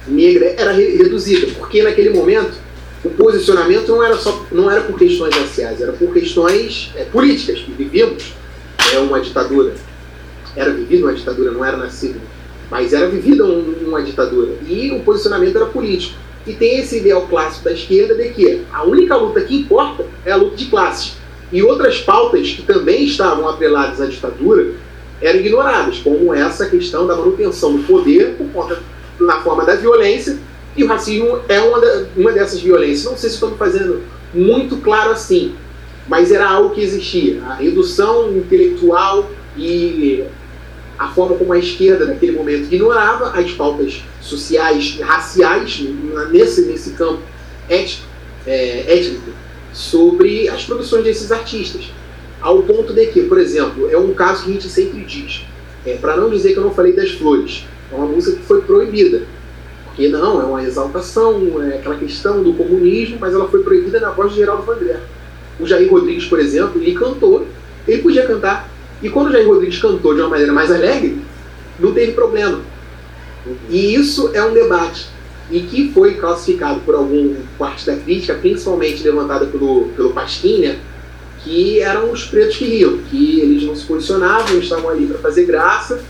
[0.06, 2.54] negra era re reduzida, porque naquele momento
[3.04, 7.58] o posicionamento não era só não era por questões raciais, era por questões é, políticas
[7.60, 8.34] que vivíamos
[8.92, 9.74] é uma ditadura,
[10.54, 12.18] era vivida uma ditadura, não era nascida,
[12.70, 16.14] mas era vivida um, uma ditadura e o posicionamento era político.
[16.46, 20.32] E tem esse ideal clássico da esquerda de que a única luta que importa é
[20.32, 21.12] a luta de classes.
[21.52, 24.72] E outras pautas que também estavam atreladas à ditadura
[25.20, 28.82] eram ignoradas, como essa questão da manutenção do poder por conta
[29.20, 30.38] na forma da violência,
[30.76, 33.04] e o racismo é uma, da, uma dessas violências.
[33.04, 34.02] Não sei se estou fazendo
[34.32, 35.54] muito claro assim,
[36.08, 37.42] mas era algo que existia.
[37.44, 40.24] A redução intelectual e
[40.98, 45.84] a forma como a esquerda naquele momento ignorava as pautas sociais, raciais,
[46.30, 47.20] nesse, nesse campo
[47.68, 48.06] étnico,
[48.46, 49.30] é, étnico,
[49.72, 51.90] sobre as produções desses artistas.
[52.40, 55.44] Ao ponto de que, por exemplo, é um caso que a gente sempre diz,
[55.86, 58.60] é, para não dizer que eu não falei das flores, é uma música que foi
[58.62, 59.22] proibida.
[59.84, 64.10] Porque não, é uma exaltação, é aquela questão do comunismo, mas ela foi proibida na
[64.10, 65.00] voz de Geraldo Vandré.
[65.60, 67.46] O Jair Rodrigues, por exemplo, ele cantou,
[67.86, 68.70] ele podia cantar.
[69.02, 71.18] E quando o Jair Rodrigues cantou de uma maneira mais alegre,
[71.78, 72.60] não teve problema.
[73.68, 75.08] E isso é um debate.
[75.52, 80.78] E que foi classificado por algum parte da crítica, principalmente levantada pelo, pelo Pasquim, né,
[81.44, 85.44] que eram os pretos que riam, que eles não se posicionavam, estavam ali para fazer
[85.44, 86.02] graça,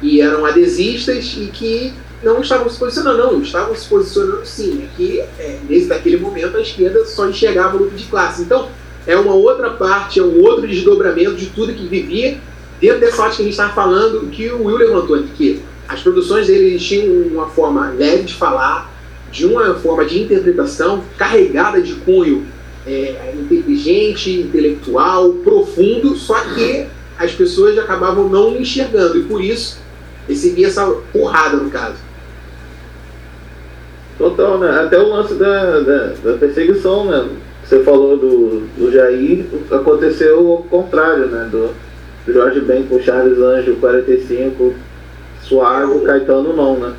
[0.00, 1.92] e eram adesistas e que
[2.22, 6.56] não estavam se posicionando, não, estavam se posicionando sim, é que é, nesse daquele momento
[6.56, 8.42] a esquerda só enxergava o grupo de classe.
[8.42, 8.68] Então,
[9.06, 12.38] é uma outra parte, é um outro desdobramento de tudo que vivia
[12.80, 16.46] dentro dessa ótica que a gente estava falando, que o Will levantou que as produções
[16.46, 18.92] dele tinham uma forma leve de falar,
[19.30, 22.46] de uma forma de interpretação carregada de cunho
[22.86, 26.86] é, inteligente, intelectual, profundo, só que
[27.18, 29.78] as pessoas acabavam não enxergando e por isso
[30.28, 31.96] recebia essa porrada no caso.
[34.18, 34.70] Total, né?
[34.80, 37.28] Até o lance da, da, da perseguição, né?
[37.62, 41.48] Você falou do, do Jair, aconteceu o contrário, né?
[41.50, 41.74] Do,
[42.32, 44.74] Jorge Ben com Charles Anjo, 45,
[45.48, 46.94] Suave, Caetano não, né?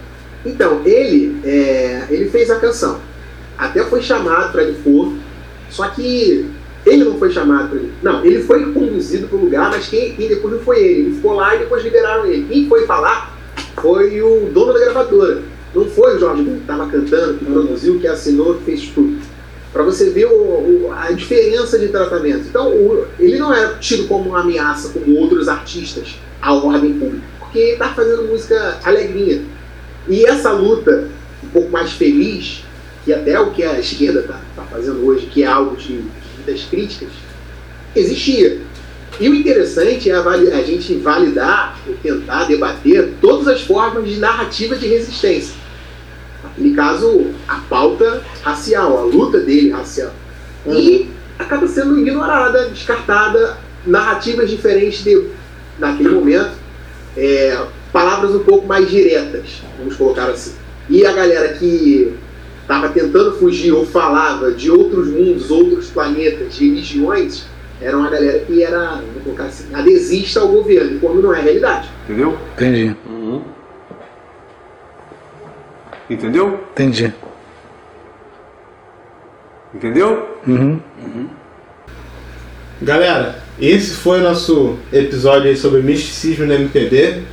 [0.46, 3.00] Então, ele, é, ele fez a canção.
[3.58, 5.14] Até foi chamado para ele for,
[5.70, 6.50] só que
[6.86, 7.94] ele não foi chamado para ele.
[8.02, 11.00] Não, ele foi conduzido para o lugar, mas quem, quem, depois não foi ele.
[11.00, 12.48] Ele ficou lá e depois liberaram ele.
[12.48, 13.38] Quem foi falar
[13.82, 15.42] foi o dono da gravadora.
[15.76, 19.18] Não foi o Jorge que estava cantando, que produziu, que assinou, que fez tudo.
[19.74, 22.48] Para você ver o, o, a diferença de tratamento.
[22.48, 27.37] Então, o, ele não é tido como uma ameaça, como outros artistas, à ordem pública.
[27.48, 29.44] Porque está fazendo música alegrinha.
[30.08, 31.10] E essa luta,
[31.44, 32.64] um pouco mais feliz,
[33.04, 36.04] que até o que a esquerda está tá fazendo hoje, que é algo de,
[36.46, 37.10] das críticas,
[37.96, 38.60] existia.
[39.20, 44.88] E o interessante é a, gente validar, tentar debater todas as formas de narrativa de
[44.88, 45.56] resistência.
[46.44, 50.12] Naquele caso, a pauta racial, a luta dele racial.
[50.66, 50.74] Uhum.
[50.78, 51.10] E
[51.40, 55.30] acaba sendo ignorada, descartada, narrativas diferentes de,
[55.80, 56.52] naquele momento,
[57.18, 60.54] é, palavras um pouco mais diretas, vamos colocar assim.
[60.88, 62.16] E a galera que
[62.62, 67.46] estava tentando fugir ou falava de outros mundos, outros planetas, de religiões,
[67.82, 71.42] era uma galera que era, vou colocar assim, adesista ao governo, quando não é a
[71.42, 71.90] realidade.
[72.06, 72.38] Entendeu?
[72.56, 72.96] Entendi.
[73.08, 73.42] Uhum.
[76.10, 76.60] Entendeu?
[76.72, 77.14] Entendi.
[79.74, 80.40] Entendeu?
[80.48, 80.80] Uhum.
[81.04, 81.30] Uhum.
[82.82, 87.24] Galera, esse foi o nosso episódio aí sobre misticismo no MPB.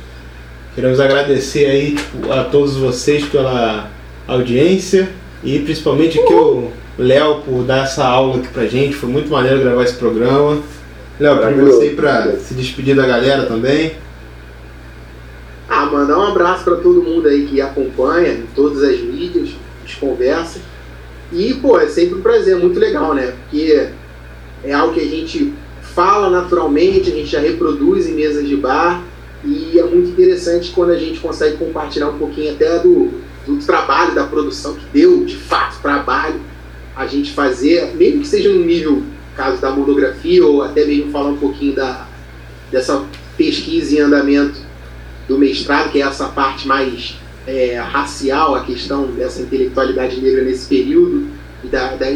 [0.73, 1.95] Queremos agradecer aí
[2.31, 3.91] a todos vocês pela
[4.27, 5.07] audiência.
[5.43, 8.95] E principalmente aqui o Léo por dar essa aula aqui pra gente.
[8.95, 10.61] Foi muito maneiro gravar esse programa.
[11.19, 13.93] Léo, pra você ir pra se despedir da galera também.
[15.69, 19.49] Ah, mandar um abraço para todo mundo aí que acompanha em todas as mídias,
[19.99, 20.59] conversa.
[21.31, 23.33] E, pô, é sempre um prazer, muito legal, né?
[23.43, 23.89] Porque
[24.63, 25.53] é algo que a gente
[25.95, 29.01] fala naturalmente, a gente já reproduz em mesas de bar.
[29.43, 33.11] E é muito interessante quando a gente consegue compartilhar um pouquinho até do,
[33.47, 36.41] do trabalho, da produção que deu, de fato, trabalho,
[36.95, 39.03] a gente fazer, mesmo que seja no nível,
[39.35, 42.07] caso da monografia, ou até mesmo falar um pouquinho da,
[42.71, 43.05] dessa
[43.37, 44.59] pesquisa em andamento
[45.27, 47.15] do mestrado, que é essa parte mais
[47.45, 51.27] é, racial, a questão dessa intelectualidade negra nesse período
[51.63, 52.15] e da, da,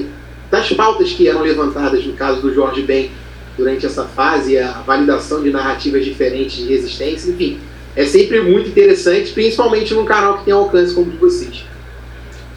[0.49, 3.11] das pautas que eram levantadas no caso do Jorge Ben
[3.59, 7.59] durante essa fase, a validação de narrativas diferentes de resistência, enfim,
[7.95, 11.65] é sempre muito interessante, principalmente num canal que tem alcance como o de vocês.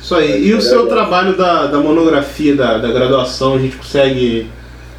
[0.01, 0.47] Isso aí.
[0.47, 4.49] E o seu trabalho da, da monografia da, da graduação, a gente consegue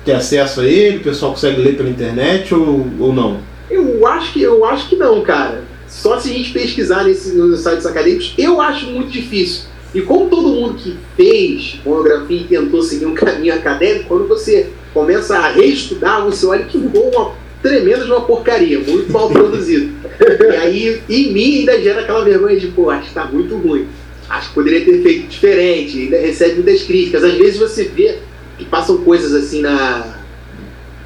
[0.04, 0.98] ter acesso a ele?
[0.98, 3.40] O pessoal consegue ler pela internet ou, ou não?
[3.70, 5.64] Eu acho que eu acho que não, cara.
[5.88, 9.66] Só se a gente pesquisar nesse, nos sites acadêmicos, eu acho muito difícil.
[9.94, 14.72] E como todo mundo que fez monografia e tentou seguir um caminho acadêmico, quando você
[14.94, 19.94] começa a reestudar, você olha que ficou uma tremenda de uma porcaria, muito mal produzido.
[20.20, 23.88] e aí, em mim, ainda gera aquela vergonha de, pô, acho que tá muito ruim.
[24.30, 27.24] Acho que poderia ter feito diferente, ainda recebe muitas críticas.
[27.24, 28.20] Às vezes você vê
[28.58, 30.18] que passam coisas assim na,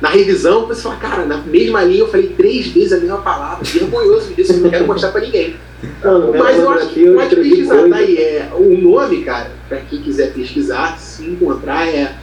[0.01, 3.63] na revisão, você fala, cara, na mesma linha eu falei três vezes a mesma palavra,
[3.63, 5.55] vergonhoso disso, eu não quero mostrar pra ninguém.
[6.03, 8.17] Não, Mas eu acho que pode pesquisar, tá aí.
[8.17, 12.15] É, o nome, cara, pra quem quiser pesquisar, se encontrar, é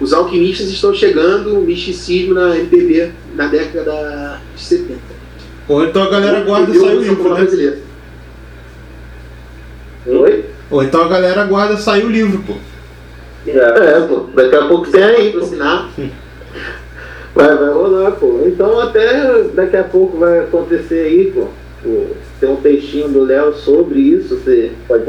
[0.00, 4.98] Os Alquimistas Estão Chegando, o Misticismo na MPB na década de 70.
[5.68, 7.34] Ou então a galera guarda e sai o livro, né?
[7.34, 7.78] brasileiro.
[10.06, 10.44] Oi?
[10.70, 12.54] Ou então a galera guarda e sai o livro, pô.
[13.48, 15.40] É, pô, daqui a pouco tem aí, pô.
[15.40, 15.90] Patrocinar.
[17.34, 18.42] Vai, vai rolar, pô.
[18.46, 21.48] Então até daqui a pouco vai acontecer aí, pô.
[21.82, 22.06] Pô,
[22.40, 25.04] Tem um textinho do Léo sobre isso, você pode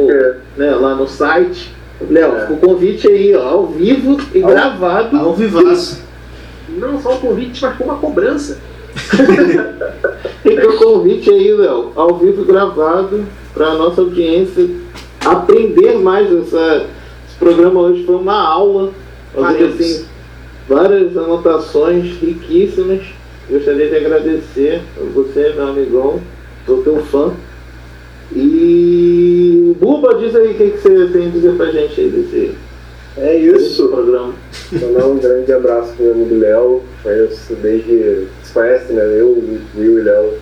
[0.57, 1.76] né, lá no site.
[2.10, 2.52] Léo, É.
[2.52, 5.18] o convite aí, ó, ao vivo e gravado.
[5.18, 6.03] Ao vivaço.
[6.69, 8.60] Não só o convite, mas como a cobrança.
[10.44, 14.69] Fica o convite aí, Léo, ao vivo e gravado, para nossa audiência
[15.26, 16.86] aprender mais essa.
[17.28, 18.91] Esse programa hoje foi uma aula.
[19.34, 19.76] Faremos.
[19.80, 20.06] assim,
[20.68, 23.02] várias anotações riquíssimas.
[23.49, 26.19] Gostaria de agradecer a você, meu amigão.
[26.65, 27.32] Sou teu fã.
[28.35, 32.55] E Buba, diz aí o que, que você tem a dizer pra gente aí desse,
[33.17, 33.87] É isso.
[33.87, 34.33] programa.
[34.71, 36.81] Mandar um grande abraço pro meu amigo Léo.
[37.03, 38.27] Conheço desde.
[38.43, 39.03] Vocês conhecem, né?
[39.19, 39.43] Eu,
[39.77, 40.33] Will e Léo.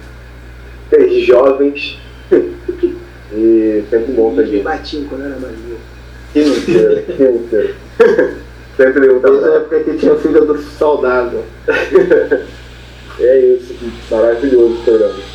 [0.90, 2.00] Desde jovens.
[3.34, 4.64] e sempre bom pra gente.
[4.64, 5.80] batinho quando era mais novo.
[6.34, 7.76] Quinta, quinta.
[8.76, 11.38] Sempre um Desde a época que tinha filha do soldado.
[13.18, 13.74] É isso.
[14.12, 15.35] Maravilhoso o programa.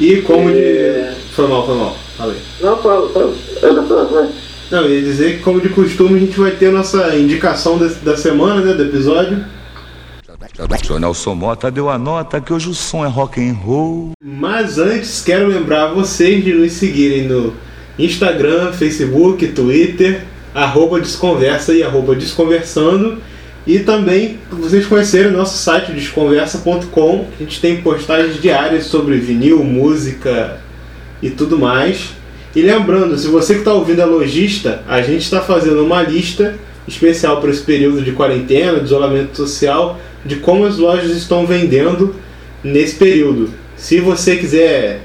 [0.00, 1.12] E como É.
[1.14, 1.20] de.
[1.34, 1.96] Foi mal, foi mal.
[2.16, 2.36] Falei.
[2.60, 3.34] Não, fala, fala.
[3.60, 4.30] Fala, fala, fala.
[4.70, 7.76] Não, eu ia dizer que, como de costume, a gente vai ter a nossa indicação
[7.78, 8.72] da, da semana, né?
[8.72, 9.44] Do episódio.
[10.90, 14.12] O Nelson Mota deu a nota que hoje o som é rock and roll.
[14.22, 17.52] Mas antes, quero lembrar vocês de nos seguirem no
[17.98, 20.24] Instagram, Facebook, Twitter,
[20.54, 23.18] arroba Desconversa e arroba Desconversando.
[23.66, 27.26] E também vocês conhecerem o nosso site desconversa.com.
[27.38, 30.60] A gente tem postagens diárias sobre vinil, música
[31.22, 32.14] e tudo mais.
[32.54, 36.58] E lembrando, se você que está ouvindo é lojista, a gente está fazendo uma lista
[36.88, 42.14] especial para esse período de quarentena, de isolamento social, de como as lojas estão vendendo
[42.64, 43.50] nesse período.
[43.76, 45.02] Se você quiser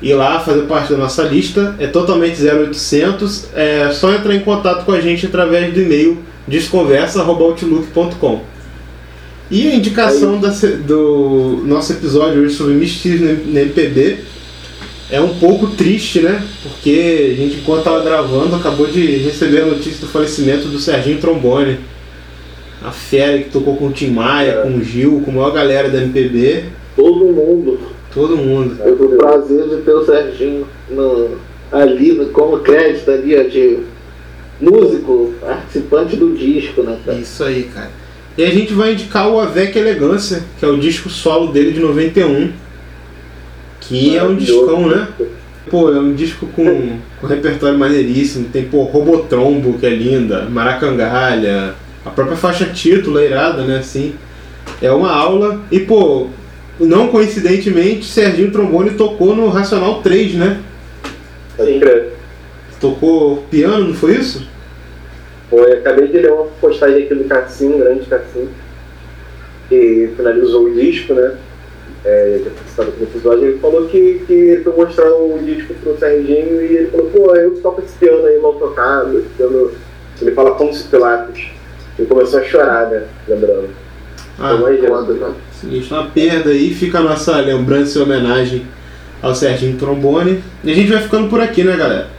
[0.00, 4.84] ir lá fazer parte da nossa lista, é totalmente 0800, é só entrar em contato
[4.84, 8.40] com a gente através do e-mail desconversa.outlook.com.
[9.50, 10.48] E a indicação da
[10.86, 14.18] do nosso episódio hoje sobre misticismo na MPB
[15.08, 16.44] é um pouco triste, né?
[16.64, 21.20] Porque a gente, enquanto estava gravando, acabou de receber a notícia do falecimento do Serginho
[21.20, 21.78] Trombone.
[22.84, 25.88] A fera que tocou com o Tim Maia, com o Gil, com a maior galera
[25.88, 26.64] da MPB.
[26.96, 27.78] Todo mundo.
[28.12, 28.76] Todo mundo.
[28.84, 31.36] Eu tive o prazer de ter o Serginho no-
[31.70, 33.78] ali no- como crédito ali, de
[34.60, 36.98] músico, participante do disco, né?
[37.04, 37.18] cara?
[37.18, 37.90] Isso aí, cara.
[38.36, 41.80] E a gente vai indicar o Avec Elegância, que é o disco solo dele de
[41.80, 42.52] 91.
[43.80, 45.08] Que é um discão, né?
[45.70, 48.48] Pô, é um disco com, com repertório maneiríssimo.
[48.52, 51.74] Tem, pô, Robotrombo, que é linda, Maracangalha,
[52.04, 53.78] a própria faixa título, é irada, né?
[53.78, 54.14] Assim,
[54.82, 55.62] é uma aula.
[55.70, 56.28] E, pô,
[56.78, 60.60] não coincidentemente, Serginho Trombone tocou no Racional 3, né?
[61.56, 62.15] Crer.
[62.80, 64.46] Tocou piano, não foi isso?
[65.48, 68.48] Foi, acabei de ler uma postagem aqui do Cassim, grande Cassim,
[69.68, 71.36] que finalizou o disco, né?
[72.04, 75.98] É, já participado do episódio, ele falou que, que ele foi mostrar o disco pro
[75.98, 79.72] Serginho e ele falou, pô, eu toco esse piano aí mal tocado, esse piano.
[80.20, 81.48] Ele fala como se Pilatos.
[81.98, 83.04] Ele começou a chorar, né?
[83.26, 83.68] Lembrando.
[84.38, 85.34] Ah, mais foda, né?
[85.52, 88.66] Sinistro, uma perda aí, fica a nossa lembrança e homenagem
[89.22, 90.42] ao Serginho Trombone.
[90.62, 92.15] E a gente vai ficando por aqui, né, galera?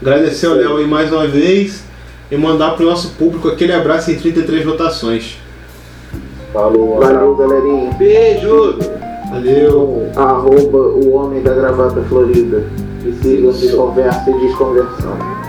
[0.00, 1.82] Agradecer ao Léo aí mais uma vez
[2.30, 5.36] e mandar pro nosso público aquele abraço em 33 votações.
[6.52, 7.92] Falou, Valeu, galerinha.
[7.94, 8.78] Beijo!
[9.30, 10.10] Valeu.
[10.16, 12.64] Arroba o homem da gravata florida.
[13.04, 15.39] E sigam de conversa e desconversão.